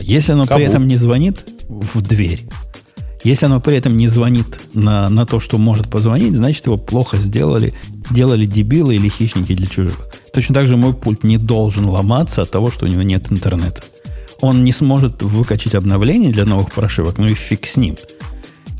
[0.00, 0.58] Если оно Кому?
[0.58, 2.48] при этом не звонит в дверь,
[3.22, 7.18] если оно при этом не звонит на, на то, что может позвонить, значит его плохо
[7.18, 7.74] сделали,
[8.10, 10.08] делали дебилы или хищники для чужих.
[10.32, 13.82] Точно так же мой пульт не должен ломаться от того, что у него нет интернета.
[14.40, 17.96] Он не сможет выкачать обновление для новых прошивок, ну и фиг с ним.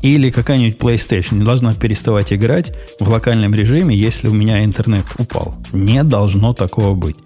[0.01, 5.55] Или какая-нибудь PlayStation не должна переставать играть в локальном режиме, если у меня интернет упал.
[5.73, 7.17] Не должно такого быть.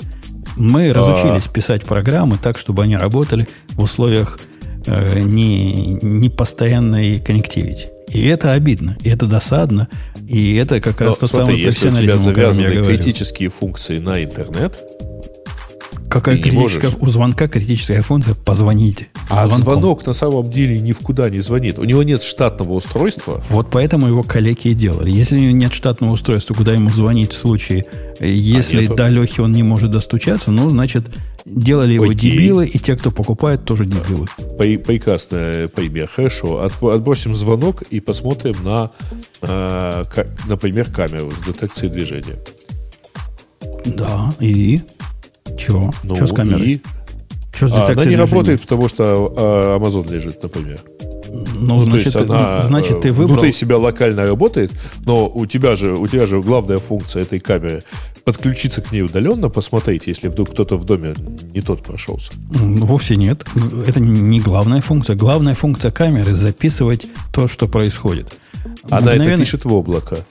[0.57, 0.93] Мы а...
[0.93, 4.39] разучились писать программы так, чтобы они работали в условиях
[4.85, 7.87] э, не, не постоянной коннективити.
[8.09, 9.87] И это обидно, и это досадно,
[10.27, 14.23] и это как раз Но, тот смотри, самый если у тебя завязаны критические функции на
[14.23, 14.83] интернет,
[16.15, 19.07] Какая критическая, у звонка критическая функция «позвоните».
[19.29, 19.57] А звонком.
[19.57, 21.77] звонок на самом деле ни в куда не звонит.
[21.77, 23.43] У него нет штатного устройства.
[23.49, 25.11] Вот поэтому его коллеги и делали.
[25.11, 27.83] Если у него нет штатного устройства, куда ему звонить в случае,
[28.21, 31.03] э, если а до Лехи он не может достучаться, ну, значит,
[31.43, 32.31] делали его Окей.
[32.31, 34.27] дебилы, и те, кто покупает, тоже дебилы.
[34.57, 36.07] Прекрасное пойме.
[36.07, 36.63] Хорошо.
[36.81, 38.89] Отбросим звонок и посмотрим на,
[39.41, 40.03] э,
[40.47, 42.37] например, камеру с детекцией движения.
[43.85, 44.79] Да, и...
[45.57, 45.91] Че?
[46.03, 46.71] Ну, Че с камерой?
[46.71, 46.81] И...
[47.53, 50.81] Что с а, она не работает, потому что а, Amazon лежит, например.
[51.29, 53.35] Ну, ну значит, она, значит, ты выбрал...
[53.35, 54.71] Внутри себя локально работает,
[55.05, 57.83] но у тебя же, у тебя же главная функция этой камеры
[58.23, 61.13] подключиться к ней удаленно, посмотреть, если вдруг кто-то в доме
[61.53, 62.31] не тот прошелся.
[62.51, 63.45] Ну, вовсе нет.
[63.87, 65.15] Это не главная функция.
[65.15, 68.37] Главная функция камеры записывать то, что происходит.
[68.89, 69.29] Она Мгновенно...
[69.29, 70.25] это пишет в облако.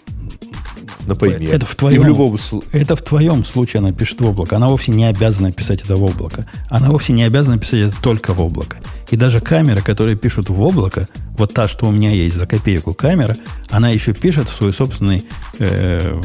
[1.07, 1.55] Например.
[1.55, 2.37] Это в твоем, и в любом...
[2.73, 4.57] это в твоем случае она пишет в облако.
[4.57, 6.47] Она вовсе не обязана писать это в облако.
[6.69, 8.79] Она вовсе не обязана писать это только в облако.
[9.11, 12.95] И даже камеры, которые пишут в облако, вот та, что у меня есть за копейку
[12.95, 13.37] камера,
[13.71, 15.23] она еще пишет в свою собственную
[15.59, 16.21] э,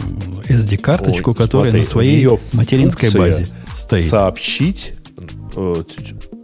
[0.48, 4.04] SD-карточку, которая смотри, на своей материнской базе стоит.
[4.04, 4.94] Сообщить
[5.56, 5.84] э,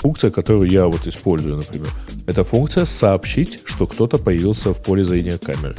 [0.01, 1.87] функция, которую я вот использую, например,
[2.27, 5.75] это функция сообщить, что кто-то появился в поле зрения камеры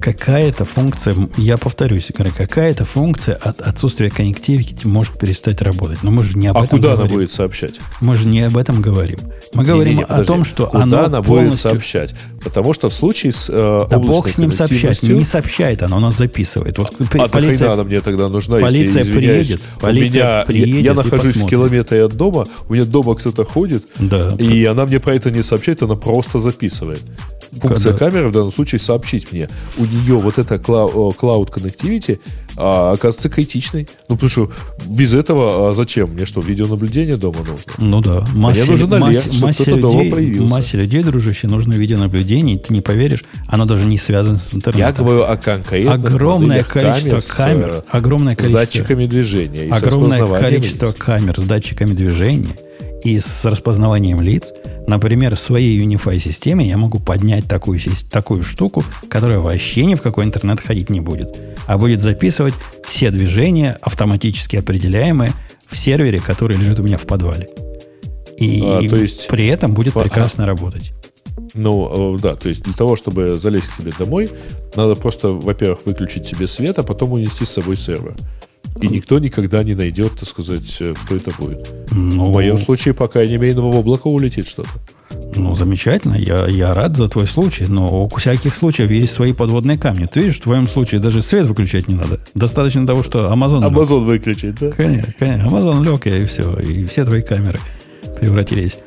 [0.00, 6.02] какая-то функция, я повторюсь, какая-то функция от отсутствия коннективити может перестать работать.
[6.02, 7.04] Но мы же не об а этом куда говорим.
[7.04, 7.74] она будет сообщать?
[8.00, 9.18] Мы же не об этом говорим.
[9.54, 11.48] Мы говорим не, не, о том, что куда оно она полностью...
[11.48, 12.14] будет сообщать?
[12.42, 15.02] Потому что в случае с э, Да бог с ним сообщать.
[15.02, 16.78] Не сообщает оно, оно записывает.
[16.78, 18.58] Вот, а полиция, она мне тогда нужна?
[18.58, 19.60] Полиция если, приедет.
[19.80, 23.84] Полиция меня, приедет я, я нахожусь в километре от дома, у меня дома кто-то ходит,
[23.98, 27.02] да, и она мне про это не сообщает, она просто записывает
[27.52, 28.10] функция Когда?
[28.10, 29.48] камеры в данном случае сообщить мне.
[29.78, 31.16] У нее вот эта Cloud
[31.50, 32.20] Connectivity
[32.56, 33.88] а, оказывается критичной.
[34.08, 34.50] Ну, потому что
[34.86, 36.10] без этого а зачем?
[36.10, 37.72] Мне что, видеонаблюдение дома нужно?
[37.78, 38.26] Ну да.
[38.34, 43.24] Массе, Мне нужен Олег, массе, массе людей, Массе людей, дружище, нужно видеонаблюдение, ты не поверишь,
[43.46, 44.88] оно даже не связано с интернетом.
[44.88, 49.72] Я говорю о конкретных Огромное количество камер, камер с, огромное количество, с датчиками движения.
[49.72, 52.56] огромное количество камер с датчиками движения
[53.04, 54.52] и с распознаванием лиц,
[54.86, 57.78] например, в своей Unify системе я могу поднять такую,
[58.10, 62.54] такую штуку, которая вообще ни в какой интернет ходить не будет, а будет записывать
[62.84, 65.32] все движения, автоматически определяемые,
[65.66, 67.48] в сервере, который лежит у меня в подвале.
[68.38, 70.92] И а, то есть, при этом будет прекрасно работать.
[71.54, 74.30] Ну, э, да, то есть для того, чтобы залезть к себе домой,
[74.74, 78.14] надо просто, во-первых, выключить себе свет, а потом унести с собой сервер.
[78.80, 81.68] И никто никогда не найдет, так сказать, э, кто это будет.
[81.90, 84.70] Ну, в моем случае, пока не имею в облако улетит что-то.
[85.34, 86.14] Ну, замечательно.
[86.14, 90.06] Я, я рад за твой случай, но у всяких случаев есть свои подводные камни.
[90.06, 92.20] Ты видишь, в твоем случае даже свет выключать не надо.
[92.34, 93.62] Достаточно того, что Amazon...
[93.62, 94.06] Amazon лег.
[94.06, 94.70] выключить, да?
[94.70, 95.48] Конечно, конечно.
[95.48, 96.52] Amazon лег, и все.
[96.60, 97.58] И все твои камеры
[98.20, 98.78] превратились.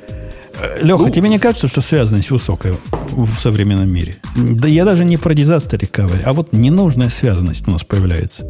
[0.60, 2.76] Э, Леха, ну, тебе не кажется, что связанность высокая
[3.12, 4.16] в современном мире?
[4.36, 8.46] Да я даже не про disaster recovery, а вот ненужная связанность у нас появляется.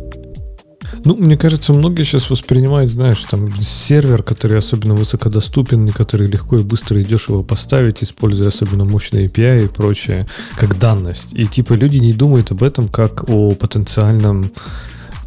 [1.04, 6.64] Ну, мне кажется, многие сейчас воспринимают, знаешь, там сервер, который особенно высокодоступен, который легко и
[6.64, 11.34] быстро и дешево поставить, используя особенно мощные API и прочее, как данность.
[11.34, 14.52] И типа люди не думают об этом как о потенциальном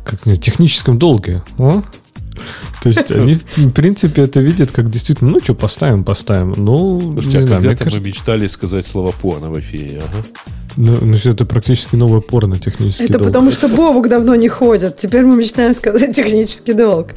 [0.05, 1.43] как не, техническом долге.
[1.59, 1.83] О?
[2.83, 6.55] То есть они, в принципе, это видят как действительно, ну что, поставим, поставим.
[6.57, 8.01] Ну, Слушайте, не а знаю, когда-то кажется...
[8.01, 10.25] мы мечтали сказать слово порно в эфире, ага.
[10.77, 13.29] Ну, ну, это практически новое порно технический Это долг.
[13.29, 14.97] потому что Бобук давно не ходит.
[14.97, 17.09] Теперь мы мечтаем сказать технический долг.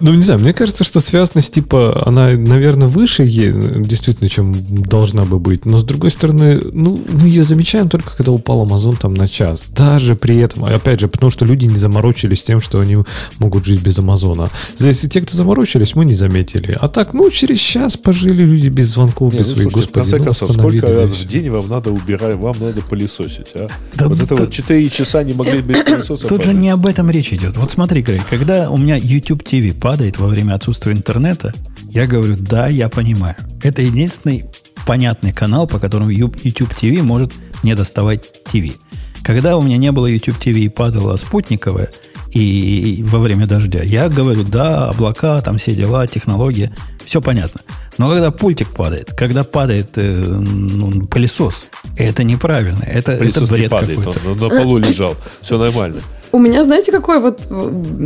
[0.00, 5.38] Ну, не знаю, мне кажется, что связность, типа, она, наверное, выше действительно, чем должна бы
[5.38, 5.66] быть.
[5.66, 9.66] Но, с другой стороны, ну, мы ее замечаем только, когда упал Amazon там на час.
[9.70, 12.98] Даже при этом, опять же, потому что люди не заморочились тем, что они
[13.38, 14.48] могут жить без Амазона.
[14.78, 16.76] Если те, кто заморочились, мы не заметили.
[16.80, 20.06] А так, ну, через час пожили люди без звонков, не, без ну, своих, слушайте, господи.
[20.06, 23.68] В конце ну, концов, сколько раз в день вам надо убирать, вам надо пылесосить, а?
[23.94, 26.70] Да, вот да, это да, вот 4 часа не могли без пылесоса Тут же не
[26.70, 27.56] об этом речь идет.
[27.56, 31.52] Вот смотри, Грей, когда у меня YouTube TV падает во время отсутствия интернета,
[31.90, 33.36] я говорю, да, я понимаю.
[33.62, 34.44] Это единственный
[34.86, 38.76] понятный канал, по которому YouTube TV может мне доставать TV.
[39.22, 41.90] Когда у меня не было YouTube TV и падала спутниковая,
[42.32, 46.70] и, и во время дождя, я говорю, да, облака, там все дела, технологии,
[47.04, 47.60] все понятно.
[47.98, 51.66] Но когда пультик падает, когда падает э, ну, пылесос,
[51.96, 52.82] это неправильно.
[52.84, 54.30] Это, это бред падает, какой-то.
[54.30, 55.16] Он на полу лежал.
[55.40, 55.96] Все нормально.
[56.32, 57.46] У меня, знаете, какой вот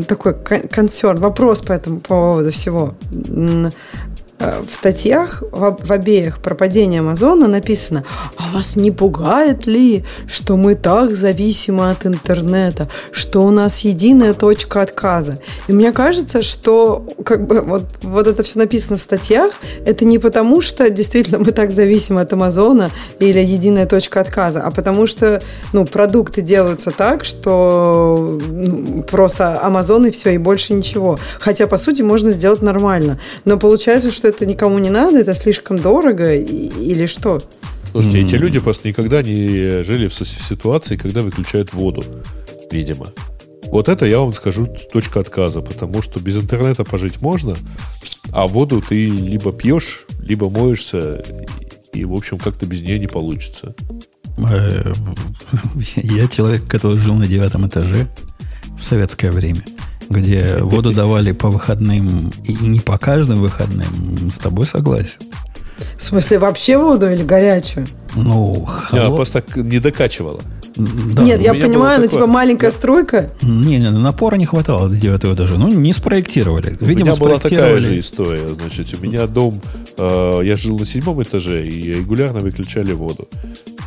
[0.06, 2.94] такой консерн, вопрос по этому поводу всего.
[4.40, 8.04] Э, в статьях, в, обеих про падение Амазона написано,
[8.36, 14.34] а вас не пугает ли, что мы так зависимы от интернета, что у нас единая
[14.34, 15.40] точка отказа?
[15.66, 19.54] И мне кажется, что как бы вот, вот это все написано в статьях,
[19.84, 24.70] это не потому, что действительно мы так зависимы от Амазона или единая точка отказа, а
[24.70, 25.42] потому что
[25.72, 31.18] ну, продукты делаются так, что ну, просто Амазон и все, и больше ничего.
[31.40, 33.18] Хотя, по сути, можно сделать нормально.
[33.44, 37.42] Но получается, что это никому не надо, это слишком дорого или что?
[37.90, 38.26] Слушайте, mm-hmm.
[38.26, 42.04] эти люди просто никогда не жили в ситуации, когда выключают воду,
[42.70, 43.12] видимо.
[43.70, 47.56] Вот это я вам скажу точка отказа, потому что без интернета пожить можно,
[48.30, 51.22] а воду ты либо пьешь, либо моешься,
[51.92, 53.74] и, в общем, как-то без нее не получится.
[54.38, 54.92] Э,
[55.96, 58.08] я человек, который жил на девятом этаже
[58.78, 59.64] в советское время
[60.08, 65.18] где воду давали по выходным и не по каждым выходным, с тобой согласен.
[65.96, 67.86] В смысле, вообще воду или горячую?
[68.14, 69.04] Ну, холод...
[69.04, 70.40] Я просто не докачивала.
[70.76, 73.30] Да, Нет, я понимаю, на тебя маленькая стройка.
[73.42, 75.56] Не, не, напора не хватало до девятого этажа.
[75.56, 76.76] Ну, не спроектировали.
[76.80, 78.46] Видимо, у меня была такая же история.
[78.48, 79.60] Значит, у меня дом,
[79.96, 83.28] э, я жил на седьмом этаже, и регулярно выключали воду.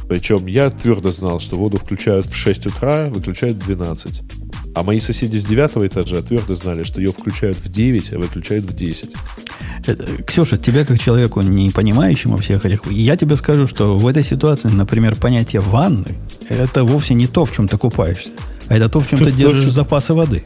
[0.09, 4.21] Причем я твердо знал, что воду включают в 6 утра, выключают в 12.
[4.73, 8.65] А мои соседи с девятого этажа твердо знали, что ее включают в 9, а выключают
[8.65, 9.09] в 10.
[9.87, 9.95] Э,
[10.25, 14.69] Ксюша, тебе как человеку, не понимающему всех этих, я тебе скажу, что в этой ситуации,
[14.69, 16.15] например, понятие ванны,
[16.49, 18.31] это вовсе не то, в чем ты купаешься,
[18.69, 20.43] а это то, в чем ты держишь запасы воды.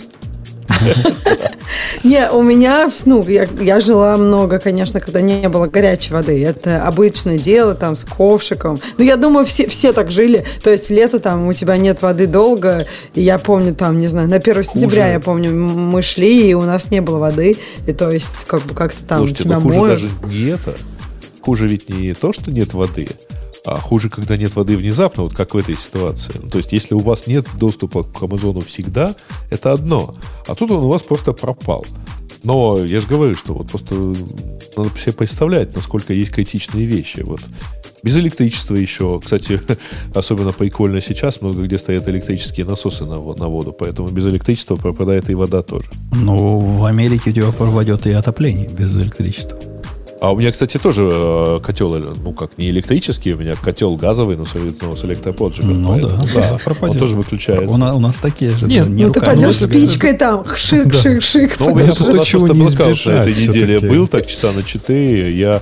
[2.03, 6.43] Не, у меня, ну, я, я жила много, конечно, когда не было горячей воды.
[6.43, 8.79] Это обычное дело, там, с ковшиком.
[8.97, 10.45] Ну, я думаю, все, все так жили.
[10.63, 12.85] То есть, лето там у тебя нет воды долго.
[13.13, 16.61] И я помню, там, не знаю, на 1 сентября, я помню, мы шли, и у
[16.61, 17.57] нас не было воды.
[17.87, 20.01] И то есть, как бы как-то там Слушайте, тебя ну, хуже моют.
[20.01, 20.75] даже не это.
[21.41, 23.07] Хуже ведь не то, что нет воды,
[23.65, 26.33] а хуже, когда нет воды внезапно, вот как в этой ситуации.
[26.41, 29.15] Ну, то есть, если у вас нет доступа к Амазону всегда,
[29.49, 30.15] это одно.
[30.47, 31.85] А тут он у вас просто пропал.
[32.43, 37.21] Но я же говорю, что вот просто надо себе представлять, насколько есть критичные вещи.
[37.21, 37.41] Вот.
[38.03, 39.19] Без электричества еще.
[39.19, 39.59] Кстати,
[40.13, 45.27] особенно прикольно сейчас, много где стоят электрические насосы на, на воду, поэтому без электричества пропадает
[45.31, 45.89] и вода тоже.
[46.11, 49.57] Ну, в Америке тебя пропадет и отопление без электричества.
[50.25, 54.35] А у меня, кстати, тоже э, котел, ну как, не электрический, у меня котел газовый,
[54.35, 55.83] но с, ну, с электроподжигом.
[55.83, 57.69] Ну да, да, да он тоже выключается.
[57.69, 58.65] У нас, у нас такие же.
[58.65, 61.57] Нет, да, ну ты пойдешь спичкой там, шик-шик-шик.
[61.59, 65.61] Ну, у меня просто блокаут на этой неделе был, так часа на 4, я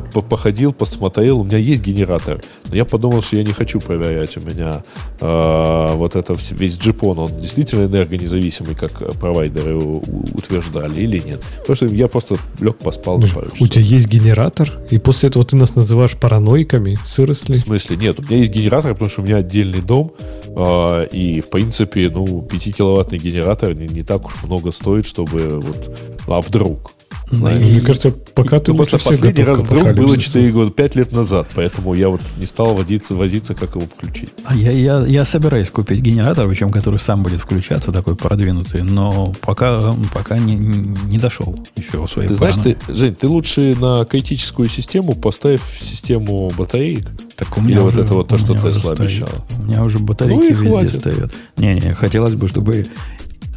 [0.00, 2.40] походил, посмотрел, у меня есть генератор.
[2.68, 4.36] Но я подумал, что я не хочу проверять.
[4.36, 4.82] У меня
[5.20, 11.42] э, вот это весь джипон, он действительно энергонезависимый, как провайдеры утверждали, или нет.
[11.60, 15.44] Потому что я просто лег, поспал на пару У тебя есть генератор, и после этого
[15.44, 17.54] ты нас называешь параноиками, сыросли?
[17.54, 17.96] В смысле?
[17.96, 20.12] Нет, у меня есть генератор, потому что у меня отдельный дом,
[20.46, 25.98] э, и, в принципе, ну, 5-киловаттный генератор не, не так уж много стоит, чтобы вот...
[26.26, 26.93] А вдруг?
[27.34, 31.12] Знаешь, Мне кажется, пока ты лучше всех Последний раз вдруг было 4 года, 5 лет
[31.12, 34.32] назад, поэтому я вот не стал водиться, возиться, как его включить.
[34.44, 39.32] А я, я, я собираюсь купить генератор, причем который сам будет включаться, такой продвинутый, но
[39.40, 44.04] пока, пока не, не дошел еще в своей Ты знаешь, ты, Жень, ты лучше на
[44.04, 47.08] критическую систему поставь систему батареек.
[47.36, 49.44] Так у меня Или уже, вот это вот то, что Тесла обещала.
[49.58, 50.94] У меня уже батарейки ну везде хватит.
[50.96, 51.32] стоят.
[51.56, 52.86] Не-не, хотелось бы, чтобы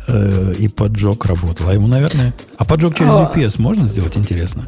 [0.07, 1.69] э, и поджог работал.
[1.69, 2.33] А ему, наверное...
[2.57, 3.31] А поджог через а...
[3.33, 4.67] UPS можно сделать, интересно?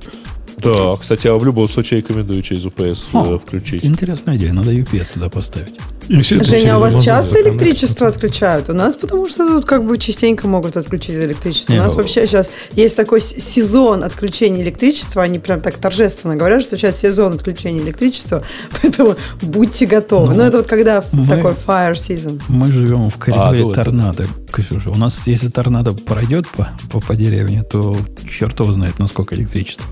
[0.62, 3.84] Да, кстати, я в любом случае рекомендую через UPS О, включить.
[3.84, 5.74] Интересная идея, надо UPS туда поставить.
[6.10, 8.70] Женя, а у вас часто электричество отключают?
[8.70, 11.72] У нас потому что тут как бы частенько могут отключить электричество.
[11.72, 12.00] Не, у нас ну...
[12.00, 15.22] вообще сейчас есть такой сезон отключения электричества.
[15.22, 18.44] Они прям так торжественно говорят, что сейчас сезон отключения электричества,
[18.82, 20.34] поэтому будьте готовы.
[20.34, 22.42] Ну, Но это вот когда мы, такой fire season.
[22.48, 24.90] Мы живем в коридоре а, торнадо, Ксюша.
[24.90, 27.96] У нас, если торнадо пройдет по, по, по деревне, то
[28.28, 29.86] черт его знает, насколько электричества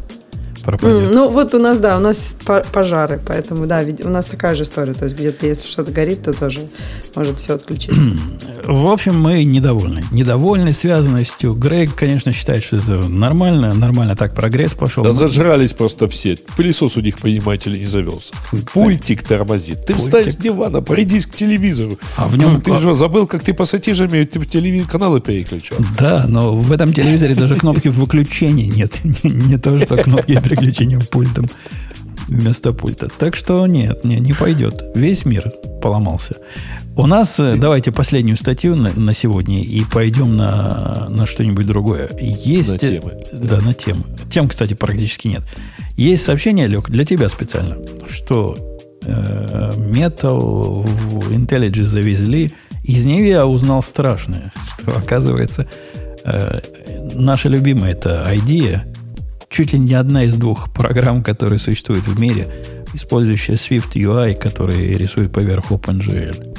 [0.68, 1.12] пропадет.
[1.12, 2.38] Ну, вот у нас, да, у нас
[2.74, 4.94] пожары, поэтому, да, у нас такая же история.
[4.94, 6.68] То есть, где-то, если что-то горит, то тоже
[7.16, 8.12] может все отключиться.
[8.66, 10.04] В общем, мы недовольны.
[10.12, 11.54] Недовольны связанностью.
[11.54, 13.74] Грег, конечно, считает, что это нормально.
[13.74, 15.04] Нормально так прогресс пошел.
[15.04, 16.38] Да зажрались просто все.
[16.58, 18.34] Пылесос у них, понимаете ли, не завелся.
[18.74, 19.86] Пультик тормозит.
[19.86, 21.98] Ты встань с дивана, пройдись к телевизору.
[22.18, 22.60] А в нем...
[22.62, 25.78] Ты же забыл, как ты пассатижами телевизор каналы переключал.
[25.98, 29.00] Да, но в этом телевизоре даже кнопки выключения нет.
[29.24, 31.48] Не то, что кнопки переключением пультом
[32.28, 33.10] вместо пульта.
[33.18, 34.84] Так что нет, не, не пойдет.
[34.96, 36.36] Весь мир поломался.
[36.96, 42.10] У нас, э, давайте последнюю статью на, на сегодня и пойдем на, на что-нибудь другое.
[42.20, 43.14] Есть, на темы.
[43.32, 44.04] Да, на темы.
[44.32, 45.44] Тем, кстати, практически нет.
[45.96, 47.78] Есть сообщение, Лег, для тебя специально,
[48.10, 48.58] что
[49.04, 52.52] э, Metal в IntelliJ завезли.
[52.84, 55.68] Из него я узнал страшное, что оказывается
[56.24, 56.60] э,
[57.14, 58.88] наша любимая это идея
[59.50, 62.48] чуть ли не одна из двух программ, которые существуют в мире,
[62.94, 66.58] использующая Swift UI, который рисует поверх OpenGL.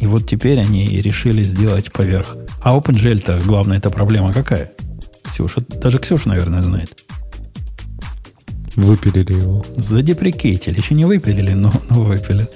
[0.00, 2.36] И вот теперь они решили сделать поверх.
[2.62, 4.72] А OpenGL-то главная эта проблема какая?
[5.22, 7.04] Ксюша, даже Ксюша, наверное, знает.
[8.76, 9.64] Выпилили его.
[9.76, 10.78] Задеприкейтили.
[10.78, 12.48] Еще не выпилили, но, но выпили.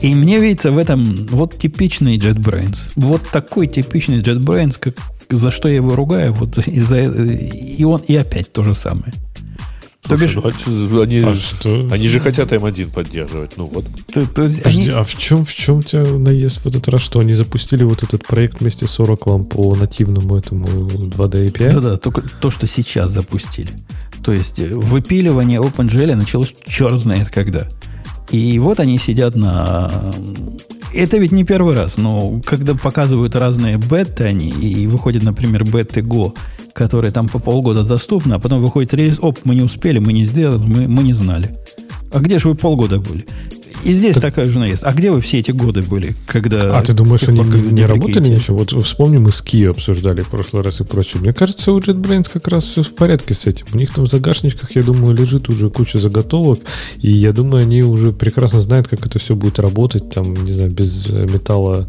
[0.00, 2.92] И мне видится в этом вот типичный JetBrains.
[2.96, 4.94] Вот такой типичный JetBrains, как,
[5.30, 9.12] за что я его ругаю, вот из-за и он и опять то же самое.
[10.02, 11.88] То бишь, ну, они, а что?
[11.92, 13.56] они же хотят М1 поддерживать.
[13.56, 13.84] Ну вот.
[14.12, 14.88] То, то Подожди, они...
[14.88, 17.02] А в чем, в чем тебя наезд в этот раз?
[17.02, 21.72] Что они запустили вот этот проект вместе с Oracle по нативному этому 2D API?
[21.74, 23.70] Да-да, только то, что сейчас запустили.
[24.24, 27.68] То есть выпиливание OpenGL началось черт знает когда.
[28.30, 30.12] И вот они сидят на
[30.92, 36.00] Это ведь не первый раз, но когда показывают разные беты они, и выходит, например, беты
[36.00, 36.34] Go,
[36.72, 40.24] которые там по полгода доступны, а потом выходит релиз, оп, мы не успели, мы не
[40.24, 41.56] сделали, мы, мы не знали.
[42.12, 43.24] А где же вы полгода были?
[43.84, 44.24] И здесь так...
[44.24, 44.84] такая жена есть.
[44.84, 46.78] А где вы все эти годы были, когда...
[46.78, 48.58] А ты думаешь, они не, не работали ничего?
[48.58, 51.20] Вот вспомним, мы с Kia обсуждали в прошлый раз и прочее.
[51.22, 53.66] Мне кажется, у JetBrains как раз все в порядке с этим.
[53.72, 56.60] У них там в загашничках, я думаю, лежит уже куча заготовок,
[57.00, 60.70] и я думаю, они уже прекрасно знают, как это все будет работать, там, не знаю,
[60.70, 61.88] без металла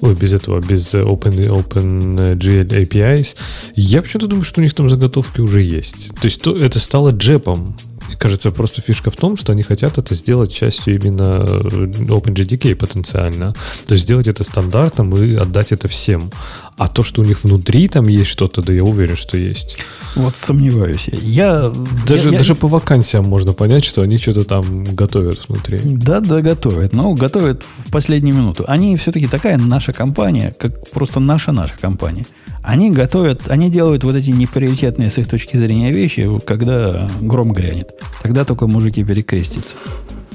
[0.00, 3.36] ой, без этого, без Open, OpenGL APIs.
[3.76, 6.10] Я почему-то думаю, что у них там заготовки уже есть.
[6.20, 7.76] То есть то, это стало джепом
[8.18, 13.54] кажется, просто фишка в том, что они хотят это сделать частью именно э, OpenJDK потенциально.
[13.86, 16.30] То есть сделать это стандартом и отдать это всем.
[16.76, 19.78] А то, что у них внутри там есть что-то, да я уверен, что есть.
[20.14, 21.08] Вот сомневаюсь.
[21.12, 21.72] Я,
[22.06, 22.56] даже, я, даже я...
[22.56, 25.80] по вакансиям можно понять, что они что-то там готовят внутри.
[25.84, 26.92] Да, да, готовят.
[26.92, 28.64] Но готовят в последнюю минуту.
[28.66, 32.26] Они все-таки такая наша компания, как просто наша-наша компания.
[32.62, 37.90] Они готовят, они делают вот эти неприоритетные с их точки зрения вещи, когда гром грянет.
[38.22, 39.76] Тогда только мужики перекрестятся.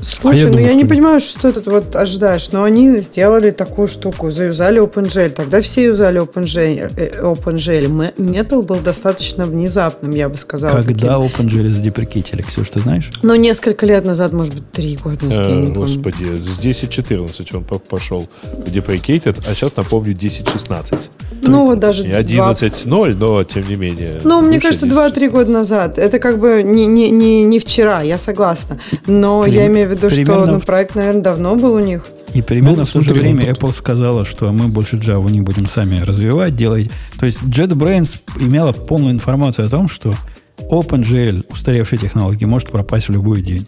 [0.05, 3.49] Слушай, а я ну думаю, я не понимаю, что ты вот ожидаешь, но они сделали
[3.51, 8.13] такую штуку, заюзали OpenGL, тогда все юзали OpenGL, э, OpenGL.
[8.17, 10.73] Metal был достаточно внезапным, я бы сказала.
[10.73, 11.09] Когда таким.
[11.09, 13.09] OpenGL задеприкетили, Ксюш, ты знаешь?
[13.23, 18.29] Ну, несколько лет назад, может быть, три года назад, э, Господи, с 10.14 он пошел
[18.43, 21.09] в deprecated, а сейчас, напомню, 10.16.
[21.41, 22.03] Ну, вот даже...
[22.03, 24.19] Не 11.0, но тем не менее.
[24.23, 25.97] Ну, мне кажется, 2-3 года назад.
[25.97, 28.79] Это как бы не, не, не, не вчера, я согласна.
[29.07, 30.43] Но я имею в виду, примерно...
[30.43, 32.03] что ну, проект, наверное, давно был у них.
[32.33, 35.67] И примерно ну, в то же время Apple сказала, что мы больше Java не будем
[35.67, 36.89] сами развивать, делать.
[37.19, 40.13] То есть JetBrains имела полную информацию о том, что
[40.57, 43.67] OpenGL, устаревшая технология, может пропасть в любой день.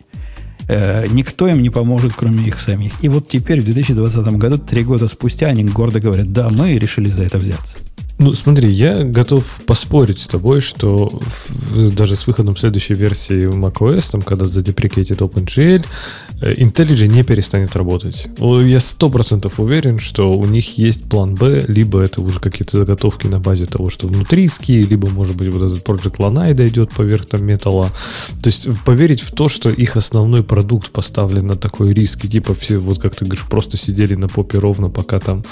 [0.68, 2.92] Э, никто им не поможет, кроме их самих.
[3.02, 7.10] И вот теперь, в 2020 году, три года спустя, они гордо говорят, да, мы решили
[7.10, 7.78] за это взяться.
[8.20, 11.22] Ну, смотри, я готов поспорить с тобой, что
[11.74, 15.86] даже с выходом следующей версии macOS, там, когда задеприкейтит OpenGL,
[16.42, 18.28] IntelliJ не перестанет работать.
[18.38, 23.28] Я сто процентов уверен, что у них есть план Б, либо это уже какие-то заготовки
[23.28, 27.26] на базе того, что внутри ски, либо, может быть, вот этот Project Lanai дойдет поверх
[27.26, 27.92] там металла.
[28.42, 32.54] То есть поверить в то, что их основной продукт поставлен на такой риск, и типа
[32.54, 35.44] все, вот как ты говоришь, просто сидели на попе ровно, пока там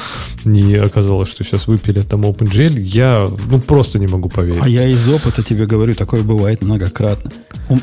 [0.44, 4.62] не оказалось, что сейчас выпили там OpenGL, я ну просто не могу поверить.
[4.62, 7.32] А я из опыта тебе говорю, такое бывает многократно.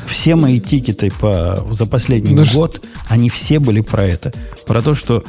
[0.05, 2.55] Все мои тикеты по, за последний Даже...
[2.55, 4.33] год они все были про это.
[4.65, 5.23] Про то, что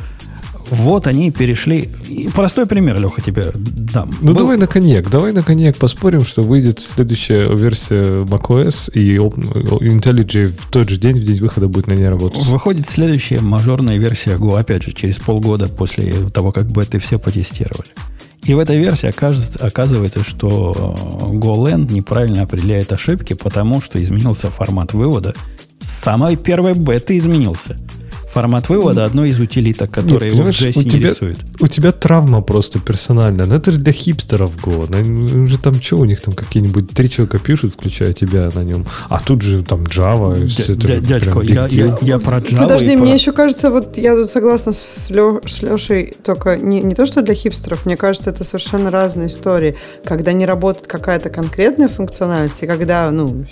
[0.71, 1.91] вот они перешли.
[2.35, 4.11] Простой пример, Леха, тебе дам.
[4.21, 4.39] Ну Был...
[4.39, 5.11] давай на коньяк.
[5.11, 11.19] Давай на коньяк поспорим, что выйдет следующая версия macOS и IntelliJ в тот же день,
[11.19, 12.45] в день выхода будет на ней работать.
[12.47, 17.91] Выходит следующая мажорная версия Go, опять же, через полгода после того, как беты все потестировали.
[18.45, 20.95] И в этой версии оказывается, оказывается, что
[21.33, 25.35] GoLand неправильно определяет ошибки, потому что изменился формат вывода
[25.85, 27.77] с самой первой беты изменился.
[28.35, 31.39] Формат вывода одной из утилиток, которые Нет, его в JS у тебя, рисует.
[31.61, 33.47] У тебя травма просто персональная.
[33.47, 34.87] Но это же для хипстеров Go.
[34.89, 38.87] Ну, уже там что у них там какие-нибудь три человека пишут, включая тебя на нем.
[39.09, 40.35] А тут же там Java.
[40.35, 42.59] Дя, дя, дядька, я, я, я про Java.
[42.59, 43.15] Подожди, мне про...
[43.15, 47.23] еще кажется, вот я тут согласна с, Лё, с Лешей, только не, не то, что
[47.23, 49.77] для хипстеров, мне кажется, это совершенно разные истории.
[50.05, 53.45] Когда не работает какая-то конкретная функциональность, и когда, ну,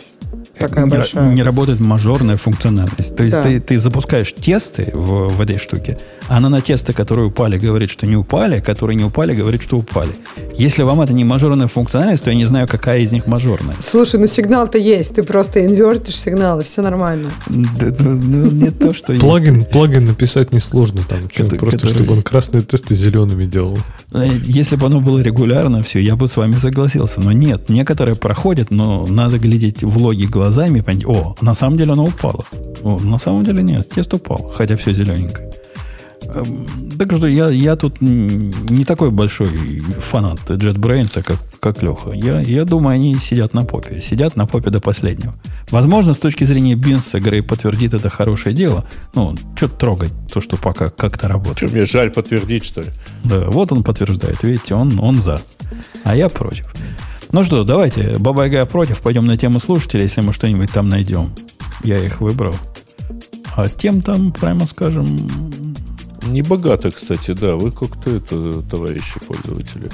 [0.59, 1.32] такая не, большая.
[1.32, 3.16] Не работает мажорная функциональность.
[3.16, 3.42] То есть да.
[3.44, 4.32] ты, ты запускаешь
[4.73, 8.61] тесты в, в этой штуке, она на тесты, которые упали, говорит, что не упали, а
[8.61, 10.12] которые не упали, говорит, что упали.
[10.55, 13.77] Если вам это не мажорная функциональность, то я не знаю, какая из них мажорная.
[13.78, 17.31] Слушай, ну сигнал-то есть, ты просто инвертишь сигналы, все нормально.
[17.49, 21.20] Да, ну, ну, не то, что плагин, плагин написать несложно, там,
[21.59, 23.78] просто чтобы он красные тесты зелеными делал.
[24.12, 27.20] Э, если бы оно было регулярно, все, я бы с вами согласился.
[27.20, 31.78] Но нет, некоторые проходят, но надо глядеть в логи глазами и понять, о, на самом
[31.78, 32.44] деле оно упало.
[32.82, 35.51] О, на самом деле нет, тест упал, хотя все зелененькое.
[36.34, 39.48] Эм, так что я, я тут не такой большой
[39.98, 42.12] фанат JetBrains, как, как Леха.
[42.12, 44.01] Я, я думаю, они сидят на попе.
[44.01, 45.34] Сидят на попе до последнего.
[45.72, 48.84] Возможно, с точки зрения бизнеса Грей подтвердит это хорошее дело.
[49.16, 51.59] Ну, что-то трогать, то, что пока как-то работает.
[51.59, 52.90] Что, мне жаль подтвердить, что ли?
[53.24, 54.44] Да, вот он подтверждает.
[54.44, 55.43] Видите, он, он за.
[56.05, 56.72] А я против.
[57.32, 61.30] Ну что, давайте, Баба Яга против, пойдем на тему слушателей, если мы что-нибудь там найдем.
[61.82, 62.55] Я их выбрал.
[63.56, 65.28] А тем там, прямо скажем...
[66.28, 67.56] Не богато, кстати, да.
[67.56, 69.90] Вы как-то это, товарищи пользователи,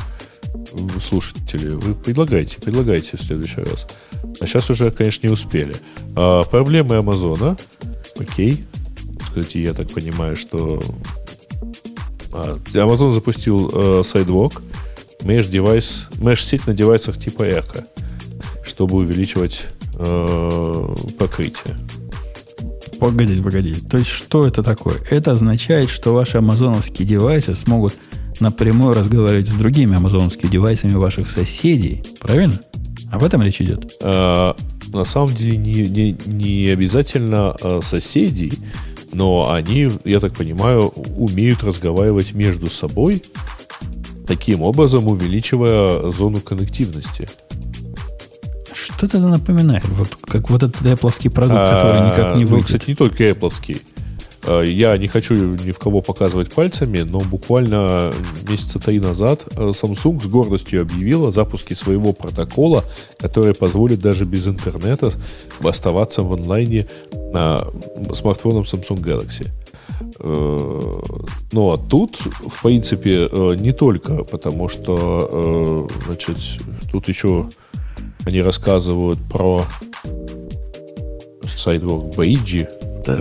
[1.00, 3.86] слушатели, вы предлагайте, предлагайте в следующий раз.
[4.40, 5.76] А сейчас уже, конечно, не успели.
[6.14, 7.56] А, проблемы Амазона.
[8.18, 8.64] Окей.
[9.20, 10.80] Кстати, я так понимаю, что
[12.32, 14.62] А, Amazon запустил э, Sidewalk,
[15.22, 17.84] mesh-девайс, mesh-сеть на девайсах типа Echo,
[18.64, 21.76] чтобы увеличивать э, покрытие.
[23.00, 23.80] Погодите, погодите.
[23.86, 24.96] То есть, что это такое?
[25.10, 27.94] Это означает, что ваши амазоновские девайсы смогут
[28.40, 32.04] напрямую разговаривать с другими амазоновскими девайсами ваших соседей.
[32.20, 32.58] Правильно?
[33.10, 33.92] Об этом речь идет?
[34.02, 34.56] А,
[34.92, 38.52] на самом деле не, не, не обязательно а, соседей,
[39.12, 43.22] но они, я так понимаю, умеют разговаривать между собой,
[44.26, 47.28] таким образом увеличивая зону коннективности.
[48.94, 49.86] Что это напоминает?
[49.88, 52.58] Вот как вот этот Apple продукт, а, который никак не выйдет.
[52.58, 53.82] Ну, кстати, не только Apple.
[54.44, 58.12] А, я не хочу ни в кого показывать пальцами, но буквально
[58.48, 62.84] месяца три назад а, Samsung с гордостью объявила о запуске своего протокола,
[63.18, 65.12] который позволит даже без интернета
[65.62, 66.88] оставаться в онлайне
[67.32, 67.64] на
[68.14, 69.48] смартфоном Samsung Galaxy.
[70.20, 73.28] Ну а тут, в принципе,
[73.58, 76.38] не только, потому что, значит,
[76.90, 77.48] тут еще
[78.24, 79.64] они рассказывают про
[81.42, 82.68] Sidewalk Бейджи.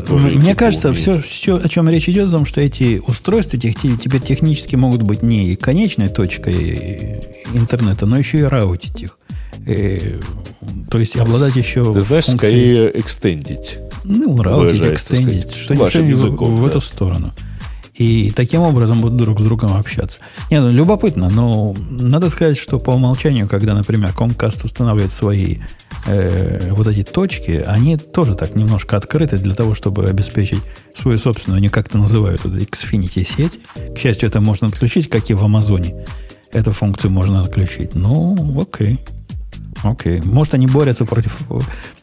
[0.10, 4.20] Мне кажется, все, все, о чем речь идет, о том, что эти устройства тех, теперь
[4.20, 7.22] технически могут быть не конечной точкой
[7.54, 9.18] интернета, но еще и раутить их.
[9.66, 10.20] И,
[10.90, 12.36] то есть обладать еще Ты знаешь, функцией...
[12.36, 13.80] скорее экстендить.
[14.04, 17.34] Ну, раутить, экстендить, что-нибудь в, в эту сторону
[17.98, 20.20] и таким образом будут друг с другом общаться.
[20.52, 25.58] Нет, ну, любопытно, но надо сказать, что по умолчанию, когда, например, Comcast устанавливает свои
[26.06, 30.62] э, вот эти точки, они тоже так немножко открыты для того, чтобы обеспечить
[30.94, 33.60] свою собственную, они как-то называют это Xfinity сеть.
[33.96, 36.06] К счастью, это можно отключить, как и в Амазоне.
[36.52, 37.96] Эту функцию можно отключить.
[37.96, 39.00] Ну, окей.
[39.84, 40.22] Окей.
[40.22, 41.42] Может, они борются против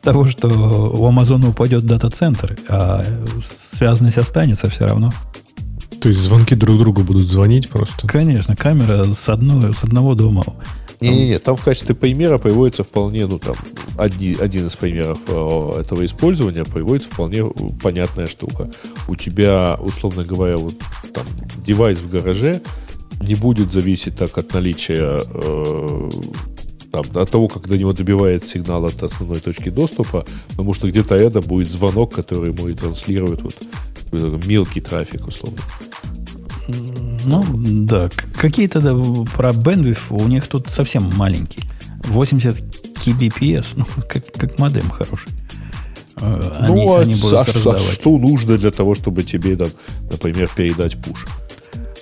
[0.00, 3.04] того, что у Амазона упадет дата-центр, а
[3.42, 5.12] связанность останется все равно.
[6.04, 8.06] То есть звонки друг другу будут звонить просто?
[8.06, 10.44] Конечно, камера с, одной, с одного дома.
[11.00, 13.54] Не-не-не, там в качестве примера приводится вполне, ну там,
[13.96, 17.46] один, один из примеров э, этого использования приводится вполне
[17.82, 18.70] понятная штука.
[19.08, 20.74] У тебя, условно говоря, вот
[21.14, 21.24] там
[21.66, 22.60] девайс в гараже
[23.22, 26.10] не будет зависеть так от наличия э,
[26.92, 31.14] там, от того, как до него добивает сигнал от основной точки доступа, потому что где-то
[31.14, 33.56] это будет звонок, который ему и транслирует вот
[34.46, 35.58] мелкий трафик, условно.
[37.24, 38.10] Ну, да.
[38.40, 38.94] Какие-то да,
[39.36, 41.62] про bandwidth у них тут совсем маленький.
[42.04, 42.62] 80
[43.04, 45.30] kbps, ну, как, как модем хороший.
[46.16, 49.68] Э, они, ну, а, они будут а, а что нужно для того, чтобы тебе, там,
[50.10, 51.26] например, передать пуш?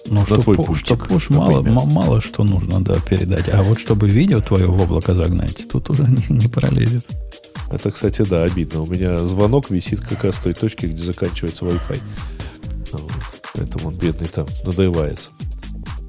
[0.06, 3.48] Ну, что, твой пу, что пуш мало, мало что нужно, да, передать.
[3.48, 7.06] А вот чтобы видео твое в облако загнать, тут уже не, не пролезет.
[7.70, 8.82] Это, кстати, да, обидно.
[8.82, 12.00] У меня звонок висит как раз в той точке, где заканчивается Wi-Fi.
[13.54, 15.30] Поэтому он бедный там надрывается.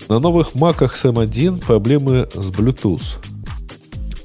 [0.09, 3.17] На новых маках с M1 проблемы с Bluetooth.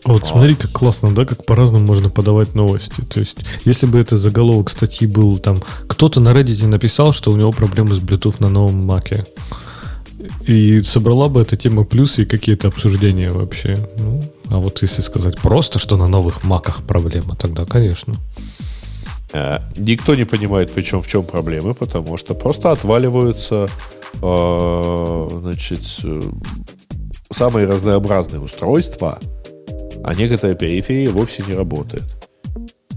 [0.04, 3.02] Вот смотри, как классно, да, как по-разному можно подавать новости.
[3.02, 7.36] То есть, если бы это заголовок статьи был там, кто-то на Reddit написал, что у
[7.36, 9.26] него проблемы с Bluetooth на новом маке.
[10.46, 13.76] И собрала бы эта тема плюсы и какие-то обсуждения вообще.
[13.98, 18.14] Ну, а вот если сказать просто, что на новых маках проблема, тогда, конечно.
[19.32, 23.68] Э, никто не понимает, причем в чем проблемы, потому что просто отваливаются
[24.22, 26.20] э, значит, э,
[27.30, 29.18] самые разнообразные устройства,
[30.02, 32.04] а некоторая периферия вовсе не работает.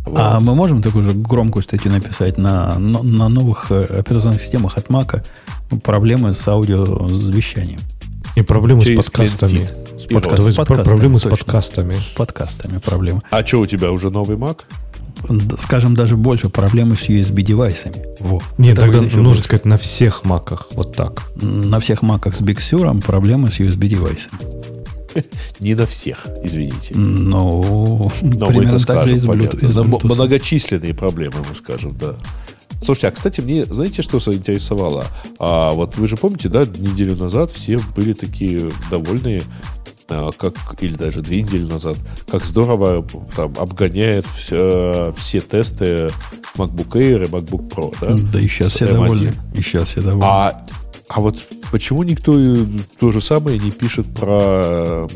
[0.05, 0.17] Вот.
[0.17, 4.89] А мы можем такую же громкую статью написать на, на, на новых операционных системах от
[4.89, 5.23] Мака
[5.83, 7.79] проблемы с аудиовещанием?
[8.35, 9.67] И проблемы Через с подкастами.
[9.97, 10.85] С, подкаст, с подкастами.
[10.85, 11.35] Проблемы точно.
[11.35, 11.95] с подкастами.
[11.95, 13.21] С подкастами проблемы.
[13.29, 14.61] А что, у тебя уже новый Mac?
[15.59, 18.03] Скажем, даже больше проблемы с USB-девайсами.
[18.19, 18.41] Во.
[18.57, 19.43] Нет, Это тогда нужно больше.
[19.43, 21.23] сказать на всех маках, вот так.
[21.35, 24.61] На всех маках с Big Sur проблемы с USB-девайсами.
[25.59, 26.93] Не на всех, извините.
[26.95, 30.05] Ну, Но примерно мы так же и с Bluetooth.
[30.05, 32.15] Многочисленные проблемы, мы скажем, да.
[32.83, 35.05] Слушайте, а, кстати, мне, знаете, что заинтересовало?
[35.37, 39.43] А, вот вы же помните, да, неделю назад все были такие довольные
[40.37, 41.97] как, или даже две недели назад,
[42.29, 43.05] как здорово
[43.35, 46.09] там, обгоняет все, все тесты
[46.55, 47.95] MacBook Air и MacBook Pro.
[48.01, 48.91] Да, да и сейчас все M1.
[48.93, 49.33] довольны.
[49.53, 50.25] И сейчас все довольны.
[50.25, 50.65] А,
[51.07, 51.37] а вот
[51.71, 52.33] почему никто
[52.99, 55.07] то же самое не пишет про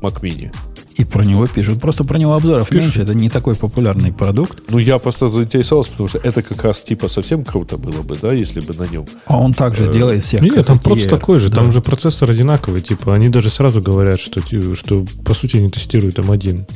[0.00, 0.52] Mac Mini?
[1.00, 1.80] И про него пишут.
[1.80, 2.82] Просто про него обзоров пишут.
[2.82, 3.02] меньше.
[3.02, 4.62] Это не такой популярный продукт.
[4.68, 8.34] Ну, я просто заинтересовался, потому что это как раз типа совсем круто было бы, да,
[8.34, 9.06] если бы на нем.
[9.24, 10.42] А он также э, делает всех.
[10.42, 11.48] Нет, там просто такой же.
[11.48, 11.56] Да.
[11.56, 12.82] Там же процессор одинаковый.
[12.82, 14.42] Типа, они даже сразу говорят, что,
[14.74, 16.68] что по сути они тестируют M1.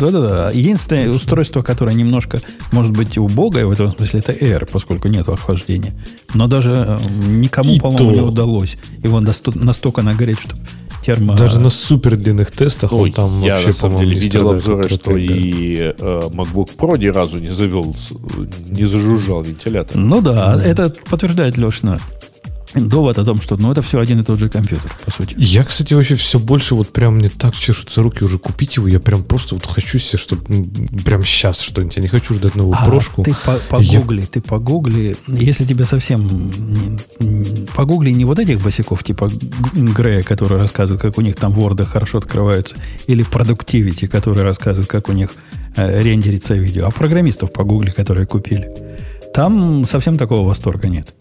[0.00, 0.50] Да-да-да.
[0.50, 2.40] Единственное устройство, которое немножко,
[2.72, 5.92] может быть, убогое в этом смысле, это Air, поскольку нет охлаждения.
[6.32, 10.62] Но даже э, никому, по-моему, не удалось его настолько нагреть, чтобы
[11.08, 11.36] термо...
[11.36, 14.88] Даже на супер длинных тестах Ой, он там я вообще, на самом деле, видел обзоры,
[14.88, 17.96] что и э, MacBook Pro ни разу не завел,
[18.68, 19.96] не зажужжал вентилятор.
[19.96, 20.62] Ну да, mm.
[20.62, 21.98] это подтверждает Лешна
[22.74, 25.34] довод о том, что ну, это все один и тот же компьютер, по сути.
[25.36, 28.88] Я, кстати, вообще все больше вот прям мне так чешутся руки уже купить его.
[28.88, 30.42] Я прям просто вот хочу себе, чтобы
[31.04, 31.96] прям сейчас что-нибудь.
[31.96, 33.22] Я не хочу ждать новую а, прошку.
[33.22, 33.34] Ты
[33.68, 34.26] погугли, я...
[34.26, 35.16] ты погугли.
[35.26, 36.52] Если тебе совсем...
[37.74, 39.30] Погугли не вот этих босиков, типа
[39.74, 42.76] Грея, который рассказывает, как у них там ворды хорошо открываются,
[43.06, 45.30] или Productivity, который рассказывает, как у них
[45.76, 48.72] э, рендерится видео, а программистов погугли, которые купили.
[49.34, 51.14] Там совсем такого восторга нет.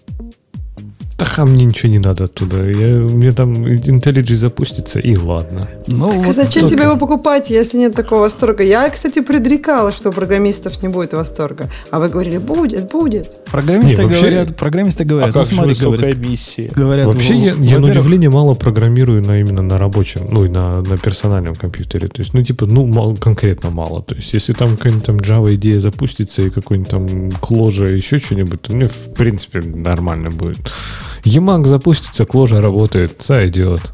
[1.17, 2.69] Да мне ничего не надо оттуда.
[2.69, 5.67] Я, мне там IntelliJ запустится, и ладно.
[5.87, 6.75] Ну, так вот зачем только...
[6.75, 8.63] тебе его покупать, если нет такого восторга?
[8.63, 11.71] Я, кстати, предрекала, что у программистов не будет восторга.
[11.89, 13.45] А вы говорили, будет, будет.
[13.45, 14.19] Программисты не, вообще...
[14.19, 16.71] говорят, программисты говорят, а ну, смотри, говорят, миссия?
[16.75, 17.07] говорят.
[17.07, 20.81] Вообще, ну, я, я на удивление мало программирую на, именно на рабочем, ну, и на,
[20.81, 22.09] на персональном компьютере.
[22.09, 24.03] То есть, ну, типа, ну, мало, конкретно мало.
[24.03, 28.61] То есть, если там какая-нибудь там Java идея запустится и какой-нибудь там кложа, еще что-нибудь,
[28.61, 30.59] то мне, в принципе, нормально будет.
[31.23, 33.93] Emacs запустится, Clojure работает, сойдет.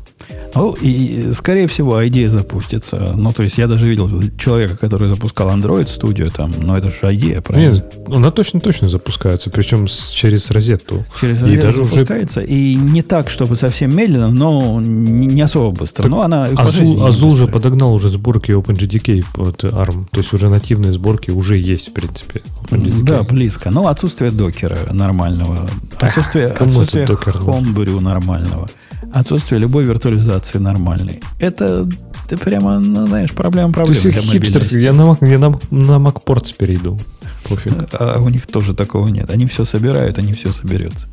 [0.56, 3.14] Ну, и, скорее всего, IDEA запустится.
[3.16, 7.00] Ну, то есть, я даже видел человека, который запускал Android Studio там, но это же
[7.04, 7.76] IDEA, правильно?
[7.76, 11.06] Нет, она точно-точно запускается, причем с, через розетку.
[11.20, 12.50] Через розетку и даже запускается, уже...
[12.50, 16.04] и не так, чтобы совсем медленно, но не, не особо быстро.
[16.04, 20.50] Так но она Azul, Azul же подогнал уже сборки OpenGDK под ARM, то есть, уже
[20.50, 22.44] нативные сборки уже есть, в принципе.
[22.70, 23.72] Да, близко.
[23.72, 25.68] Но отсутствие докера нормального,
[26.00, 28.68] отсутствие, отсутствие Homebrew нормального
[29.14, 29.86] отсутствие любой
[30.24, 31.22] виртуализации нормальной.
[31.40, 31.88] Это
[32.28, 34.02] ты прямо, ну, знаешь, проблема проблема.
[34.02, 37.00] То есть я на, я на, на MacPorts перейду.
[37.50, 37.74] Пофиг.
[37.94, 39.30] А у них тоже такого нет.
[39.30, 41.08] Они все собирают, они все соберется.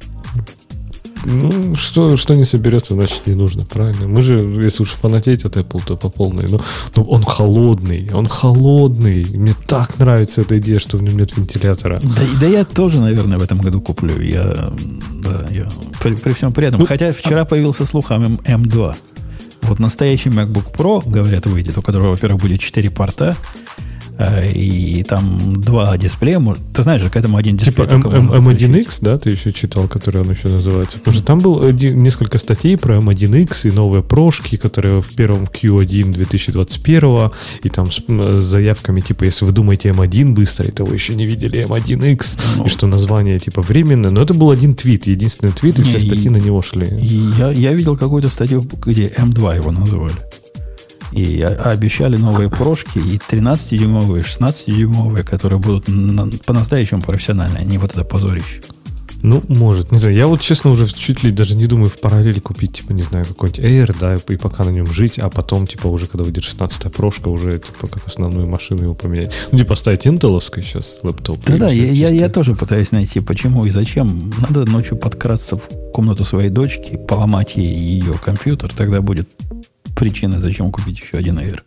[1.25, 4.09] Ну, что, что не соберется, значит, не нужно, правильно?
[4.09, 6.49] Мы же, если уж фанатеть от Apple, то по полной.
[6.49, 6.61] Но,
[6.97, 9.25] но он холодный, он холодный.
[9.25, 12.01] Мне так нравится эта идея, что в нем нет вентилятора.
[12.03, 14.21] Да, да я тоже, наверное, в этом году куплю.
[14.21, 14.73] Я,
[15.23, 15.69] да, я
[16.03, 16.81] при, при всем при этом.
[16.81, 17.45] Ну, Хотя вчера а...
[17.45, 18.95] появился слух о M2.
[19.63, 23.37] Вот настоящий MacBook Pro, говорят, выйдет, у которого, во-первых, будет 4 порта,
[24.55, 26.41] и там два дисплея.
[26.75, 27.87] Ты знаешь же, к этому один дисплей.
[27.87, 30.99] Типа M1X, да, ты еще читал, который он еще называется?
[30.99, 36.13] Потому что там было несколько статей про M1X и новые прошки, которые в первом Q1
[36.13, 37.31] 2021,
[37.63, 41.27] и там с, с заявками, типа, если вы думаете M1 быстрый, то вы еще не
[41.27, 44.11] видели M1X, ну, и что название, типа, временное.
[44.11, 46.89] Но это был один твит, единственный твит, и не, все статьи и, на него шли.
[47.39, 50.15] Я, я видел какую-то статью, где M2 его называли.
[51.13, 55.87] И обещали новые прошки, и 13-дюймовые, и 16-дюймовые, которые будут
[56.45, 58.61] по-настоящему профессиональные, а не вот это позорище.
[59.23, 59.93] Ну, может.
[59.93, 60.17] Не знаю.
[60.17, 63.27] Я вот, честно, уже чуть ли даже не думаю в параллели купить, типа, не знаю,
[63.27, 66.91] какой-нибудь Air, да, и пока на нем жить, а потом, типа, уже когда выйдет 16-я
[66.91, 69.35] прошка, уже, типа, как основную машину его поменять.
[69.53, 71.45] Ну, типа, ставить интеловский сейчас лэптоп.
[71.45, 74.33] Да-да, я, я, я тоже пытаюсь найти, почему и зачем.
[74.39, 79.29] Надо ночью подкрасться в комнату своей дочки, поломать ей ее компьютер, тогда будет
[80.01, 81.61] причина, зачем купить еще один Air.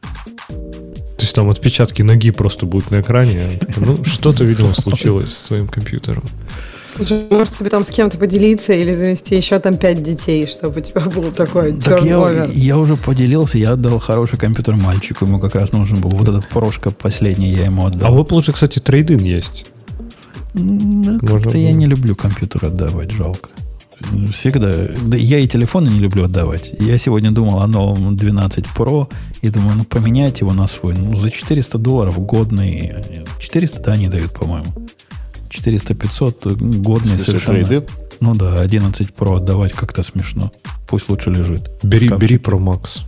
[0.48, 3.60] То есть там отпечатки ноги просто будут на экране.
[3.78, 6.24] Ну, что-то, видимо, случилось с твоим компьютером.
[6.96, 10.80] Слушай, может тебе там с кем-то поделиться или завести еще там пять детей, чтобы у
[10.80, 15.56] тебя был такой так я, я уже поделился, я отдал хороший компьютер мальчику, ему как
[15.56, 16.10] раз нужен был.
[16.10, 18.08] Вот этот прошка последний я ему отдал.
[18.08, 19.68] А в Apple же, кстати, трейдин есть.
[21.22, 23.50] как-то я не люблю компьютер отдавать, жалко.
[24.32, 24.72] Всегда.
[25.06, 26.72] Да я и телефоны не люблю отдавать.
[26.80, 29.12] Я сегодня думал о новом 12 Pro
[29.42, 30.96] и думаю, ну поменять его на свой.
[30.98, 32.94] Ну, за 400 долларов годный.
[33.40, 34.68] 400, да, они дают, по-моему.
[35.50, 37.66] 400-500 годный совершенно.
[37.66, 37.88] Трейды?
[38.20, 40.52] Ну да, 11 Pro отдавать как-то смешно.
[40.88, 41.70] Пусть лучше лежит.
[41.84, 43.02] Бери, бери Pro Max.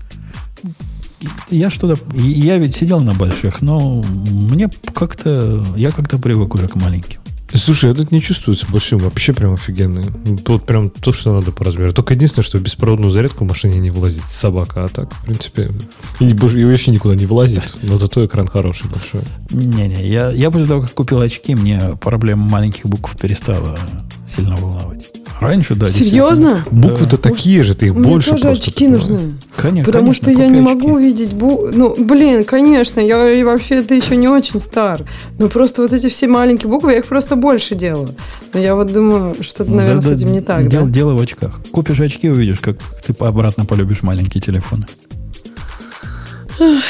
[1.50, 2.00] Я что-то...
[2.16, 5.66] Я ведь сидел на больших, но мне как-то...
[5.76, 7.20] Я как-то привык уже к маленьким.
[7.54, 10.12] Слушай, этот не чувствуется большим, вообще прям офигенный.
[10.48, 11.94] Вот прям то, что надо по размеру.
[11.94, 15.72] Только единственное, что беспроводную зарядку в машине не влазит собака, а так, в принципе,
[16.20, 19.22] и, и вообще никуда не влазит, но зато экран хороший, большой.
[19.52, 23.78] Не-не, я, я после того, как купил очки, мне проблема маленьких букв перестала
[24.26, 25.12] сильно волновать.
[25.40, 25.86] Раньше, да.
[25.88, 26.66] Серьезно?
[26.72, 27.30] Буквы-то да.
[27.30, 28.70] такие же, ты их Мне больше тоже просто.
[28.72, 29.34] очки нужны.
[29.58, 29.86] Конечно.
[29.86, 30.74] Потому конечно, что я не очки.
[30.76, 31.72] могу увидеть буквы.
[31.74, 35.04] Ну, блин, конечно, я и вообще это еще не очень стар.
[35.38, 38.16] Но просто вот эти все маленькие буквы, я их просто больше делаю.
[38.54, 40.92] Но я вот думаю, что-то, Ну, наверное, да, с этим не так, дело, да?
[40.92, 41.60] дело в очках.
[41.72, 44.86] Купишь очки, увидишь, как ты обратно полюбишь маленькие телефоны.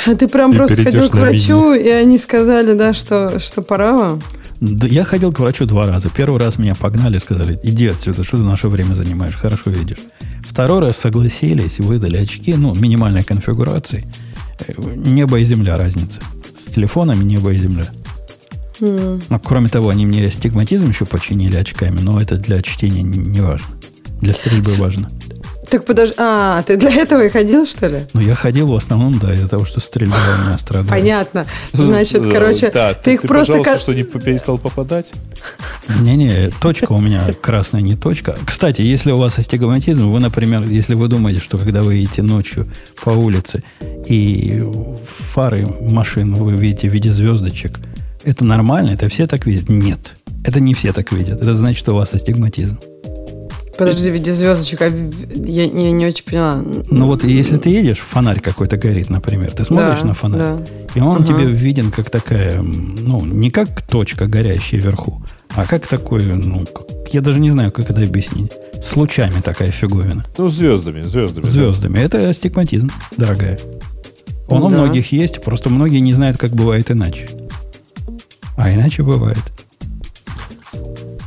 [0.06, 3.98] А ты прям И просто ходил к врачу, и они сказали, да, что, что пора.
[3.98, 4.20] Да,
[4.62, 6.10] я ходил к врачу два раза.
[6.10, 10.00] Первый раз меня погнали, сказали, иди отсюда, что ты наше время занимаешь, хорошо видишь.
[10.48, 14.06] Второй раз согласились, выдали очки, ну, минимальной конфигурации.
[14.60, 16.22] Э, Небо и земля разница.
[16.58, 17.88] С телефонами небо и земля.
[18.82, 19.22] М.
[19.30, 23.68] Ну, кроме того, они мне астигматизм еще починили очками, но это для чтения не важно.
[24.22, 25.10] Для стрельбы важно.
[25.70, 28.02] Так подожди, а, ты для этого и ходил, что ли?
[28.14, 30.90] Но я ходил в основном, да, из-за того, что стрельба у меня страдала.
[30.90, 31.46] Понятно.
[31.74, 33.54] Значит, короче, да, ты их просто...
[33.54, 35.12] пожалуйста, ка- что не перестал попадать?
[36.00, 38.38] Не-не, точка у меня красная, не точка.
[38.46, 42.68] Кстати, если у вас астигматизм, вы, например, если вы думаете, что когда вы едете ночью
[43.04, 43.64] по улице
[44.08, 44.64] и
[45.06, 47.80] фары машин вы видите в виде звездочек,
[48.24, 49.70] это нормально, это все так видят?
[49.70, 50.16] Нет.
[50.44, 51.42] Это не все так видят.
[51.42, 52.80] Это значит, что у вас астигматизм.
[53.78, 56.62] Подожди, в виде звездочек, а я, я не очень поняла.
[56.90, 60.60] Ну вот если ты едешь, фонарь какой-то горит, например, ты смотришь Да, на фонарь, да.
[60.96, 61.26] и он Ага.
[61.26, 65.24] тебе виден как такая, ну, не как точка горящая вверху,
[65.56, 66.64] а как такой, ну,
[67.12, 68.52] я даже не знаю, как это объяснить.
[68.82, 70.24] С лучами такая фиговина.
[70.38, 71.44] Ну, звездами, звездами.
[71.44, 71.50] да.
[71.50, 72.00] Звездами.
[72.00, 73.60] Это астигматизм, дорогая.
[74.48, 74.76] Он у Да.
[74.78, 77.30] многих есть, просто многие не знают, как бывает иначе.
[78.58, 79.40] А иначе бывает.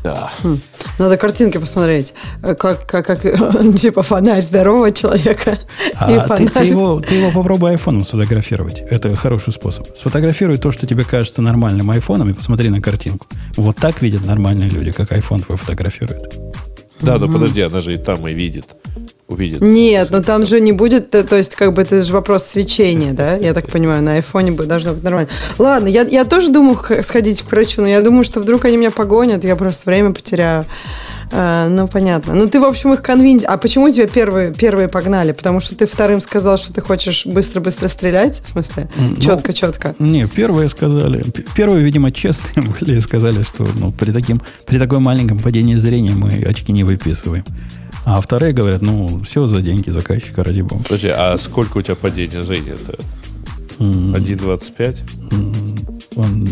[0.05, 0.31] Да.
[0.99, 2.15] Надо картинки посмотреть.
[2.43, 3.23] Э, Как, как, как
[3.77, 5.59] типа фонарь здорового человека
[5.95, 6.49] А и ты, фонарь.
[6.53, 8.81] ты его, ты его попробуй айфоном сфотографировать.
[8.81, 9.87] Это хороший способ.
[9.97, 13.27] Сфотографируй то, что тебе кажется нормальным айфоном, и посмотри на картинку.
[13.57, 16.39] Вот так видят нормальные люди, как айфон твой фотографирует.
[17.01, 18.67] Да, но подожди, она же и там и видит.
[19.29, 19.61] Увидит.
[19.61, 23.13] Нет, но там же не будет, то, то есть, как бы, это же вопрос свечения,
[23.13, 23.37] да?
[23.37, 25.29] Я так понимаю, на айфоне бы должно быть нормально.
[25.59, 28.91] Ладно, я, я тоже думаю сходить к врачу, но я думаю, что вдруг они меня
[28.91, 30.65] погонят, я просто время потеряю.
[31.31, 32.35] А, ну, понятно.
[32.35, 33.45] Ну, ты, в общем, их конвинт...
[33.47, 35.33] А почему тебя первые, первые погнали?
[35.33, 38.41] Потому что ты вторым сказал, что ты хочешь быстро-быстро стрелять?
[38.41, 38.89] В смысле?
[38.97, 39.95] Ну, Четко-четко.
[39.99, 41.25] Не, первые сказали,
[41.55, 46.13] первые, видимо, честные были и сказали, что ну, при, таким, при такой маленьком падении зрения
[46.13, 47.45] мы очки не выписываем.
[48.11, 50.83] А вторые говорят, ну, все за деньги заказчика, ради бога.
[50.83, 52.97] Подожди, а сколько у тебя падение зрения-то?
[53.81, 55.98] М, 1,25?
[56.17, 56.47] Он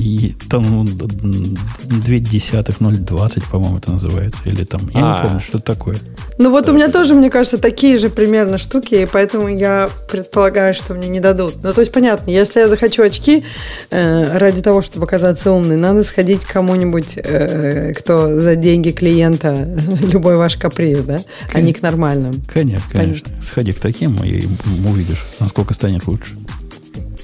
[0.51, 1.57] там ну, д- д-
[2.05, 4.43] две десятых, 0,20, по-моему, это называется.
[4.45, 5.17] Или там, я А.
[5.23, 5.97] не помню, что это такое.
[6.39, 10.75] Ну вот у меня тоже, мне кажется, такие же примерно штуки, и поэтому я предполагаю,
[10.75, 11.55] что мне не дадут.
[11.63, 13.45] Ну, то есть, понятно, если я захочу очки
[13.91, 19.67] э, ради того, чтобы оказаться умной, надо сходить к кому-нибудь, э, кто за деньги клиента
[20.03, 21.21] любой ваш каприз, да,
[21.53, 22.43] а не к нормальным.
[22.53, 23.33] Конечно, конечно.
[23.41, 24.47] Сходи к таким и
[24.87, 26.37] увидишь, насколько станет лучше.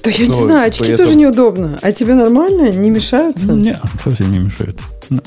[0.03, 1.79] Да я не Ну, знаю, очки при тоже неудобно.
[1.81, 2.69] А тебе нормально?
[2.69, 3.47] Не мешаются?
[3.53, 4.79] Не, совсем не мешает.
[5.09, 5.21] Ну,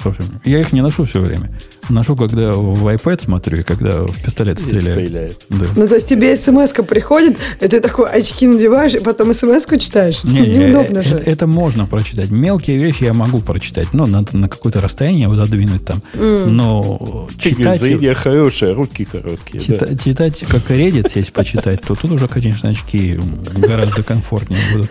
[0.00, 0.26] совсем.
[0.44, 1.50] Я их не ношу все время.
[1.88, 4.94] Ношу, когда в iPad смотрю и когда в пистолет И стреляю.
[4.94, 5.40] стреляет.
[5.48, 5.66] Да.
[5.76, 10.22] Ну, то есть тебе смс приходит, и ты такой очки надеваешь, и потом смс-ку читаешь?
[10.24, 11.14] Не, не, Неудобно э, же.
[11.16, 12.30] Это, это можно прочитать.
[12.30, 13.88] Мелкие вещи я могу прочитать.
[13.92, 16.00] Ну, надо на какое-то расстояние его задвинуть там.
[16.14, 19.62] Но Ты, говорит, читать, зрение хорошее, руки короткие.
[19.66, 19.86] да.
[19.86, 23.18] чита- читать, как Reddit сесть почитать, то тут уже, конечно, очки
[23.56, 24.90] гораздо комфортнее будут.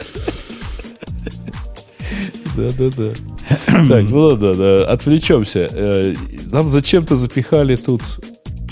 [2.56, 3.14] Да-да-да.
[3.88, 5.70] Так, ну ладно, да, отвлечемся.
[5.72, 6.16] Э,
[6.52, 8.02] Нам зачем-то запихали тут...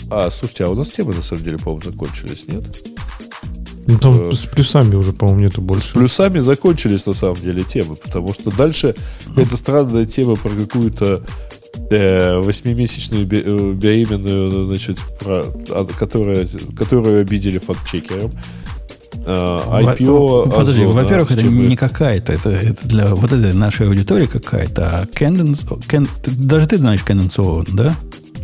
[0.10, 2.64] А, слушайте, а у нас темы на самом деле, по-моему, закончились, нет?
[3.88, 5.94] Ну, там Э, с плюсами уже, по-моему, нету С больше.
[5.94, 8.95] плюсами закончились на самом деле темы, потому что дальше
[9.36, 11.24] эта странная тема про какую-то
[11.90, 13.41] э, восьмимесячную бе-
[13.74, 16.48] беременную, значит, про, а, которая,
[16.78, 18.32] которую обидели фактчекером.
[18.32, 18.66] Э,
[19.28, 24.26] IPO Во- Подожди, во-первых, это чтобы- не какая-то, это, это для вот этой нашей аудитории
[24.28, 25.06] какая-то, а
[25.88, 27.95] Ken- ты- даже ты знаешь Owen, да,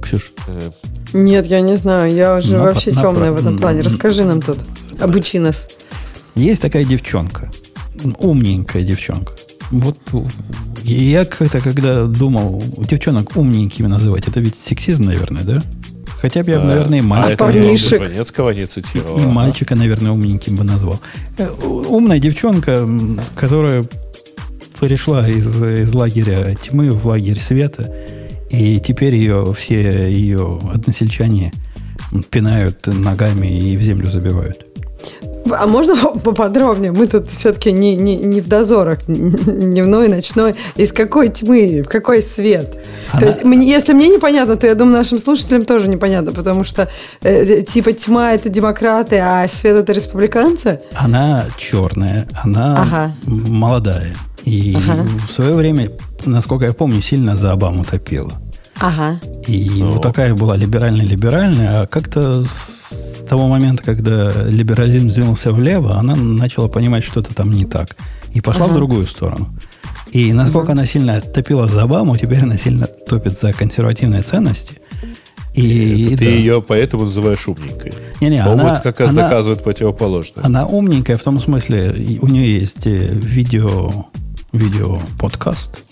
[0.02, 0.34] Ксюш?
[0.48, 0.72] э,
[1.14, 2.14] Нет, я не знаю.
[2.14, 3.82] Я уже Напа- вообще темная в этом напра- плане.
[3.82, 4.60] Расскажи нам тут.
[5.00, 5.68] Обучи нас.
[6.36, 7.52] Есть такая девчонка,
[8.20, 9.34] умненькая девчонка.
[9.72, 9.98] Вот
[10.84, 15.64] я как-то, когда думал, девчонок умненькими называть, это ведь сексизм, наверное, да?
[16.24, 18.02] Хотя бы я, а, наверное, и а мальчика, парнишек.
[18.02, 19.18] Жванецкого не цитировал.
[19.18, 19.30] и ага.
[19.30, 21.02] мальчика, наверное, умненьким бы назвал.
[21.38, 22.88] Э, Умная девчонка,
[23.36, 23.84] которая
[24.80, 27.94] перешла из, из лагеря тьмы в лагерь света,
[28.50, 31.52] и теперь ее все ее односельчане
[32.32, 34.66] пинают ногами и в землю забивают.
[35.52, 36.92] А можно поподробнее?
[36.92, 40.56] Мы тут все-таки не, не, не в дозорах, дневной, ночной.
[40.76, 42.86] Из какой тьмы, в какой свет?
[43.12, 43.20] Она...
[43.20, 46.90] То есть, мне, если мне непонятно, то я думаю, нашим слушателям тоже непонятно, потому что
[47.22, 50.82] э, типа тьма это демократы, а свет это республиканцы.
[50.96, 53.16] Она черная, она ага.
[53.26, 54.16] молодая.
[54.44, 55.06] И ага.
[55.28, 55.92] в свое время,
[56.26, 58.34] насколько я помню, сильно за Обаму топила.
[58.80, 59.20] Ага.
[59.48, 59.92] И ну.
[59.92, 62.44] вот такая была либеральная-либеральная, а как-то
[63.14, 67.96] с того момента, когда либерализм сдвинулся влево, она начала понимать, что это там не так.
[68.34, 68.74] И пошла ага.
[68.74, 69.54] в другую сторону.
[70.12, 70.74] И насколько ага.
[70.74, 74.80] она сильно топила за Обаму, теперь она сильно топит за консервативные ценности.
[75.54, 76.32] И, это ты да.
[76.32, 77.94] ее поэтому называешь умненькой.
[78.22, 80.44] Не-не, она, как раз она, доказывает противоположное.
[80.44, 84.08] Она умненькая в том смысле, у нее есть э, видео,
[84.52, 85.84] видео подкаст,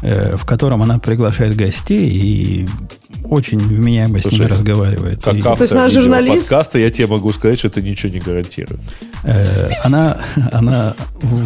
[0.00, 2.68] Э, в котором она приглашает гостей и
[3.28, 5.22] очень вменяемо Слушай, с ними разговаривает.
[5.22, 5.38] Как и...
[5.38, 6.48] автор То есть она журналист?
[6.48, 8.80] подкаста, я тебе могу сказать, что это ничего не гарантирует.
[9.24, 10.18] Э, она,
[10.52, 10.94] она,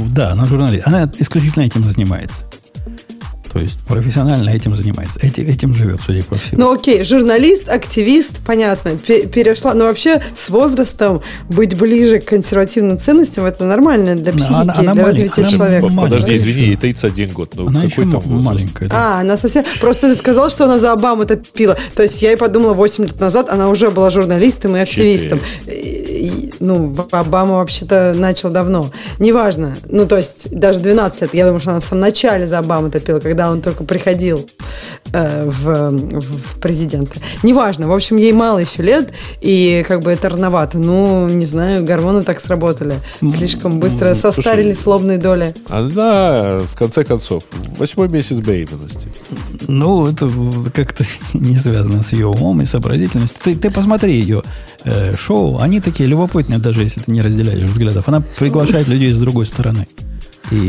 [0.08, 0.86] да, она журналист.
[0.86, 2.44] Она исключительно этим занимается.
[3.52, 5.18] То есть профессионально этим занимается.
[5.20, 6.60] Этим, этим живет, судя по всему.
[6.60, 9.74] Ну окей, журналист, активист, понятно, перешла.
[9.74, 14.94] Но вообще с возрастом быть ближе к консервативным ценностям это нормально для психики, она, она
[14.94, 15.88] для развития она человека.
[15.94, 17.50] Подожди, извини, ей 31 год.
[17.54, 18.88] Ну, она еще там маленькая.
[18.88, 19.18] Да.
[19.18, 19.64] А, она совсем...
[19.80, 21.76] Просто ты сказал, что она за Обаму топила.
[21.94, 25.40] То есть я и подумала, 8 лет назад она уже была журналистом и активистом.
[25.66, 26.02] 4
[26.62, 28.90] ну, Обама вообще-то начал давно.
[29.18, 29.76] Неважно.
[29.88, 31.34] Ну, то есть, даже 12 лет.
[31.34, 34.48] Я думаю, что она в самом начале за Обаму топила, когда он только приходил
[35.12, 35.90] э, в,
[36.20, 37.20] в президенты.
[37.42, 37.88] Неважно.
[37.88, 40.78] В общем, ей мало еще лет, и как бы это рановато.
[40.78, 42.94] Ну, не знаю, гормоны так сработали.
[43.20, 45.54] Слишком быстро состарились слобные доли.
[45.68, 47.44] Она, в конце концов,
[47.78, 49.08] восьмой месяц беременности.
[49.68, 50.30] Ну, это
[50.72, 51.04] как-то
[51.34, 53.40] не связано с ее умом и сообразительностью.
[53.42, 54.42] Ты, ты посмотри ее
[54.84, 55.58] э, шоу.
[55.58, 58.08] Они такие любопытные, даже если ты не разделяешь взглядов.
[58.08, 59.86] Она приглашает людей с другой стороны.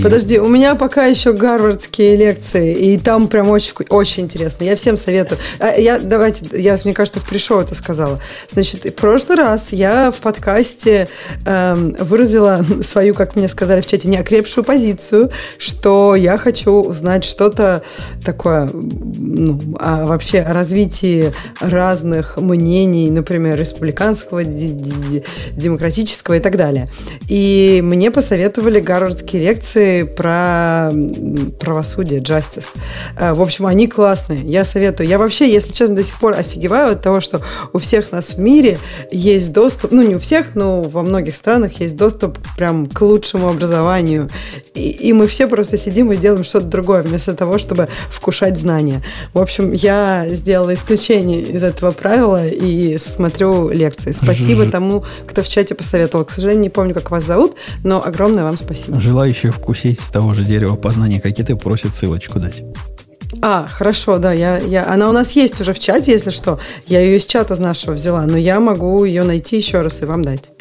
[0.02, 4.64] Подожди, у меня пока еще гарвардские лекции, и там прям очень, очень интересно.
[4.64, 5.40] Я всем советую.
[5.60, 8.20] А, я, давайте, я, мне кажется, в пришоу это сказала.
[8.50, 11.08] Значит, в прошлый раз я в подкасте
[11.46, 17.84] эм, выразила свою, как мне сказали в чате, неокрепшую позицию, что я хочу узнать что-то
[18.24, 26.90] такое, ну, о, вообще о развитии разных мнений, например, республиканского, демократического и так далее.
[27.28, 30.92] И мне посоветовали гарвардские лекции лекции про
[31.60, 32.76] правосудие, justice.
[33.18, 34.42] Э, в общем, они классные.
[34.44, 35.08] Я советую.
[35.08, 37.42] Я вообще, если честно, до сих пор офигеваю от того, что
[37.74, 38.78] у всех нас в мире
[39.12, 43.50] есть доступ, ну, не у всех, но во многих странах есть доступ прям к лучшему
[43.50, 44.30] образованию.
[44.74, 49.02] И, и мы все просто сидим и делаем что-то другое, вместо того, чтобы вкушать знания.
[49.34, 54.12] В общем, я сделала исключение из этого правила и смотрю лекции.
[54.12, 56.26] Спасибо тому, кто в чате посоветовал.
[56.26, 59.00] К сожалению, не помню, как вас зовут, но огромное вам спасибо.
[59.00, 62.64] Желающие вкусить с того же дерева познания, как и ты, просит ссылочку дать.
[63.42, 66.60] А, хорошо, да, я, я, она у нас есть уже в чате, если что.
[66.86, 70.06] Я ее из чата с нашего взяла, но я могу ее найти еще раз и
[70.06, 70.52] вам дать.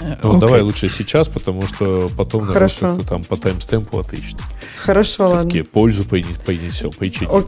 [0.00, 0.40] Ну, okay.
[0.40, 4.36] давай лучше сейчас, потому что потом народ как-то там по таймстемпу отыщет.
[4.82, 5.70] Хорошо, Все-таки ладно.
[5.72, 7.30] пользу понесем, причиним.
[7.30, 7.44] О,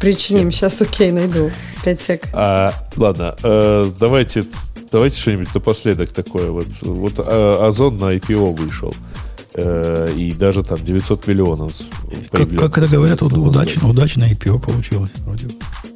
[0.00, 1.52] причиним, сейчас окей, найду.
[1.84, 2.28] Пять сек.
[2.32, 4.44] А, ладно, э, давайте,
[4.90, 6.50] давайте что-нибудь напоследок такое.
[6.50, 8.92] Вот, вот а, Озон на IPO вышел.
[8.92, 9.27] Э,
[9.58, 11.72] и даже там 900 миллионов.
[12.30, 15.48] Как, как это говорят, удачно, удачно IPO получилось вроде.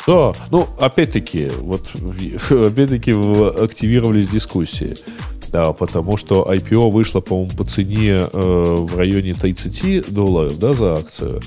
[0.06, 1.90] Да, ну, опять-таки, вот,
[2.50, 3.12] опять-таки
[3.62, 4.96] активировались дискуссии.
[5.48, 10.94] Да, потому что IPO вышло, по-моему, по цене э, в районе 30 долларов да, за
[10.94, 11.42] акцию,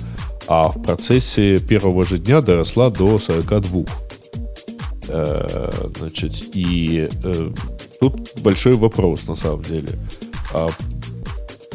[0.47, 3.85] а в процессе первого же дня доросла до 42.
[5.07, 7.47] Э, значит, и э,
[7.99, 9.97] тут большой вопрос, на самом деле.
[10.53, 10.69] А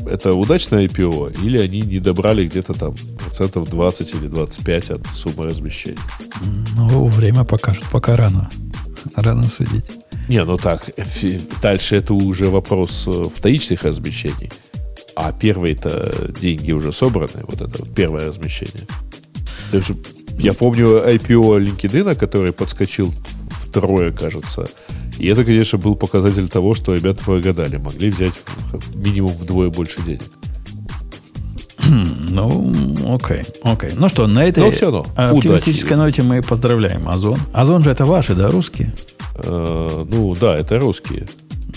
[0.07, 5.47] это удачное IPO, или они не добрали где-то там процентов 20 или 25 от суммы
[5.47, 5.99] размещения?
[6.77, 8.51] Ну, время покажет, пока рано.
[9.15, 9.91] Рано судить.
[10.29, 10.91] Не, ну так,
[11.63, 14.51] дальше это уже вопрос э, вторичных размещений.
[15.17, 18.87] А первые-то деньги уже собраны, вот это первое размещение.
[20.39, 23.13] Я помню IPO LinkedIn, который подскочил
[23.71, 24.69] втрое, кажется,
[25.21, 27.77] и это, конечно, был показатель того, что ребята прогадали.
[27.77, 28.33] Могли взять
[28.95, 30.23] минимум вдвое больше денег.
[31.87, 33.91] Ну, окей, окей.
[33.97, 37.37] Ну что, на этой все равно, оптимистической ноте мы поздравляем Озон.
[37.53, 38.95] Озон же это ваши, да, русские?
[39.37, 41.27] Э, ну, да, это русские.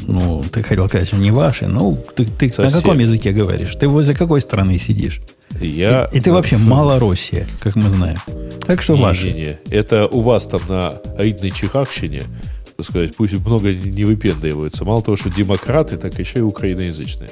[0.07, 1.67] Ну, ты хотел сказать, что не ваши.
[1.67, 3.75] Ну, ты, ты на каком языке говоришь?
[3.75, 5.21] Ты возле какой страны сидишь?
[5.59, 6.09] Я...
[6.11, 8.17] И, и ты вообще мало Россия, как мы знаем.
[8.65, 9.31] Так что не, ваши.
[9.31, 9.57] Не, не.
[9.69, 12.23] Это у вас там на Аидной Чихахщине
[12.77, 14.85] так сказать, пусть много не выпендриваются.
[14.85, 17.29] Мало того, что демократы, так еще и украиноязычные.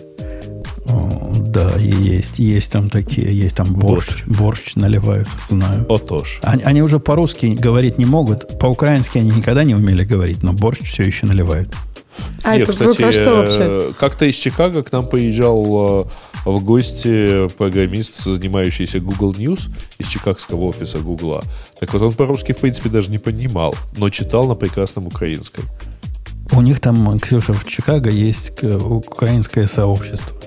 [0.87, 4.37] О, да, и есть, есть там такие, есть там борщ, вот.
[4.37, 5.85] борщ наливают, знаю.
[5.87, 6.39] О, тоже.
[6.41, 10.79] Они, они уже по-русски говорить не могут, по-украински они никогда не умели говорить, но борщ
[10.81, 11.69] все еще наливают.
[12.43, 13.93] А Нет, это кстати, про что вообще?
[13.97, 16.05] Как-то из Чикаго к нам поезжал э,
[16.45, 19.69] в гости программист, занимающийся Google News
[19.99, 21.41] из чикагского офиса Google.
[21.79, 25.63] Так вот, он по-русски, в принципе, даже не понимал, но читал на прекрасном украинском.
[26.53, 30.40] У них там, Ксюша, в Чикаго есть украинское сообщество.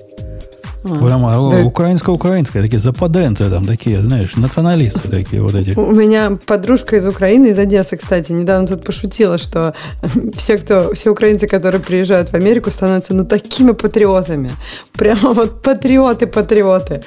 [0.84, 1.64] А, Прямо да.
[1.64, 5.70] украинско-украинское, такие западенцы там такие, знаешь, националисты такие вот эти.
[5.78, 9.74] У меня подружка из Украины, из Одессы, кстати, недавно тут пошутила, что
[10.36, 14.50] все, кто, все украинцы, которые приезжают в Америку, становятся ну такими патриотами.
[14.92, 17.02] Прямо вот патриоты-патриоты.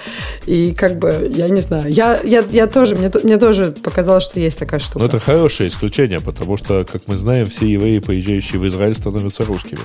[0.48, 4.40] И как бы, я не знаю, я, я, я тоже, мне, мне тоже показалось, что
[4.40, 5.00] есть такая штука.
[5.00, 9.46] Но это хорошее исключение, потому что, как мы знаем, все евреи, поезжающие в Израиль, становятся
[9.46, 9.82] русскими.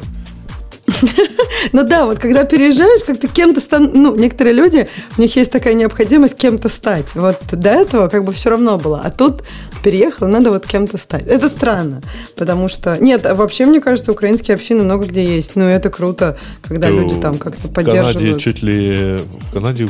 [1.73, 3.91] Ну да, вот когда переезжаешь, как-то кем-то стан...
[3.95, 7.15] Ну, некоторые люди, у них есть такая необходимость кем-то стать.
[7.15, 9.01] Вот до этого как бы все равно было.
[9.03, 9.45] А тут
[9.83, 11.27] переехал, надо вот кем-то стать.
[11.27, 12.03] Это странно,
[12.37, 12.97] потому что...
[12.99, 15.57] Нет, а вообще, мне кажется, украинские общины много где есть.
[15.57, 18.17] Ну, это круто, когда ну, люди там как-то поддерживают.
[18.17, 19.19] В Канаде чуть ли...
[19.41, 19.89] В Канаде,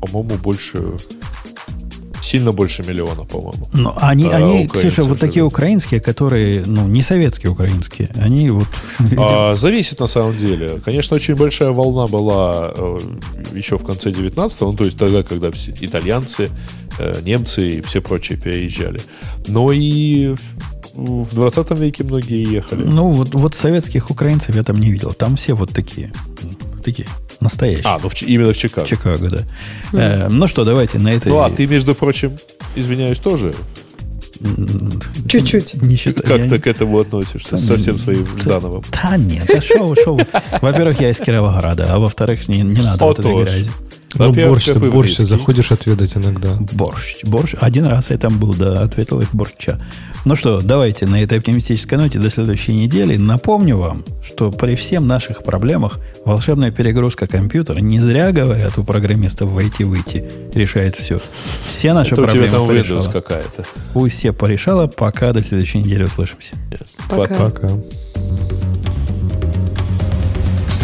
[0.00, 0.82] по-моему, больше
[2.22, 3.68] сильно больше миллиона, по-моему.
[3.72, 8.68] Но они, а, они Ксюша, вот такие украинские, которые, ну, не советские украинские, они вот...
[9.16, 10.80] А, зависит на самом деле.
[10.84, 12.98] Конечно, очень большая волна была э,
[13.54, 16.50] еще в конце 19-го, ну, то есть тогда, когда все итальянцы,
[16.98, 19.00] э, немцы и все прочие переезжали.
[19.48, 20.34] Но и
[20.94, 22.84] в 20 веке многие ехали.
[22.84, 25.12] Ну, вот, вот советских украинцев я там не видел.
[25.12, 26.12] Там все вот такие.
[26.84, 27.08] Такие.
[27.42, 27.82] Настоящий.
[27.84, 28.86] А, ну в, именно в Чикаго.
[28.86, 29.38] Чикаго, да.
[29.92, 29.98] Mm.
[29.98, 31.28] Э, ну что, давайте на этой...
[31.28, 32.38] Ну, а ты, между прочим,
[32.76, 33.54] извиняюсь, тоже
[35.28, 35.82] Чуть-чуть.
[35.82, 36.26] Не считаю.
[36.26, 37.56] Как ты к этому относишься?
[37.56, 38.82] Со всем своим Ждановым?
[39.02, 40.18] Да нет, а шо, шо.
[40.60, 43.70] Во-первых, я из Кировограда, а во-вторых, не, не надо вот этой грязи.
[44.14, 46.56] Ну, борщ, ты борщ заходишь отведать иногда.
[46.72, 47.16] Борщ.
[47.24, 47.54] Борщ.
[47.60, 49.80] Один раз я там был, да, ответил их борща.
[50.24, 53.16] Ну что, давайте на этой оптимистической ноте до следующей недели.
[53.16, 59.50] Напомню вам, что при всех наших проблемах волшебная перегрузка компьютера не зря говорят у программистов
[59.50, 60.24] войти-выйти
[60.54, 61.18] решает все.
[61.66, 63.12] Все наши Это проблемы у тебя там порешала.
[63.12, 63.64] какая-то.
[63.94, 64.86] Пусть все порешала.
[64.86, 66.52] Пока до следующей недели услышимся.
[67.08, 67.50] Пока.
[67.50, 67.68] Пока.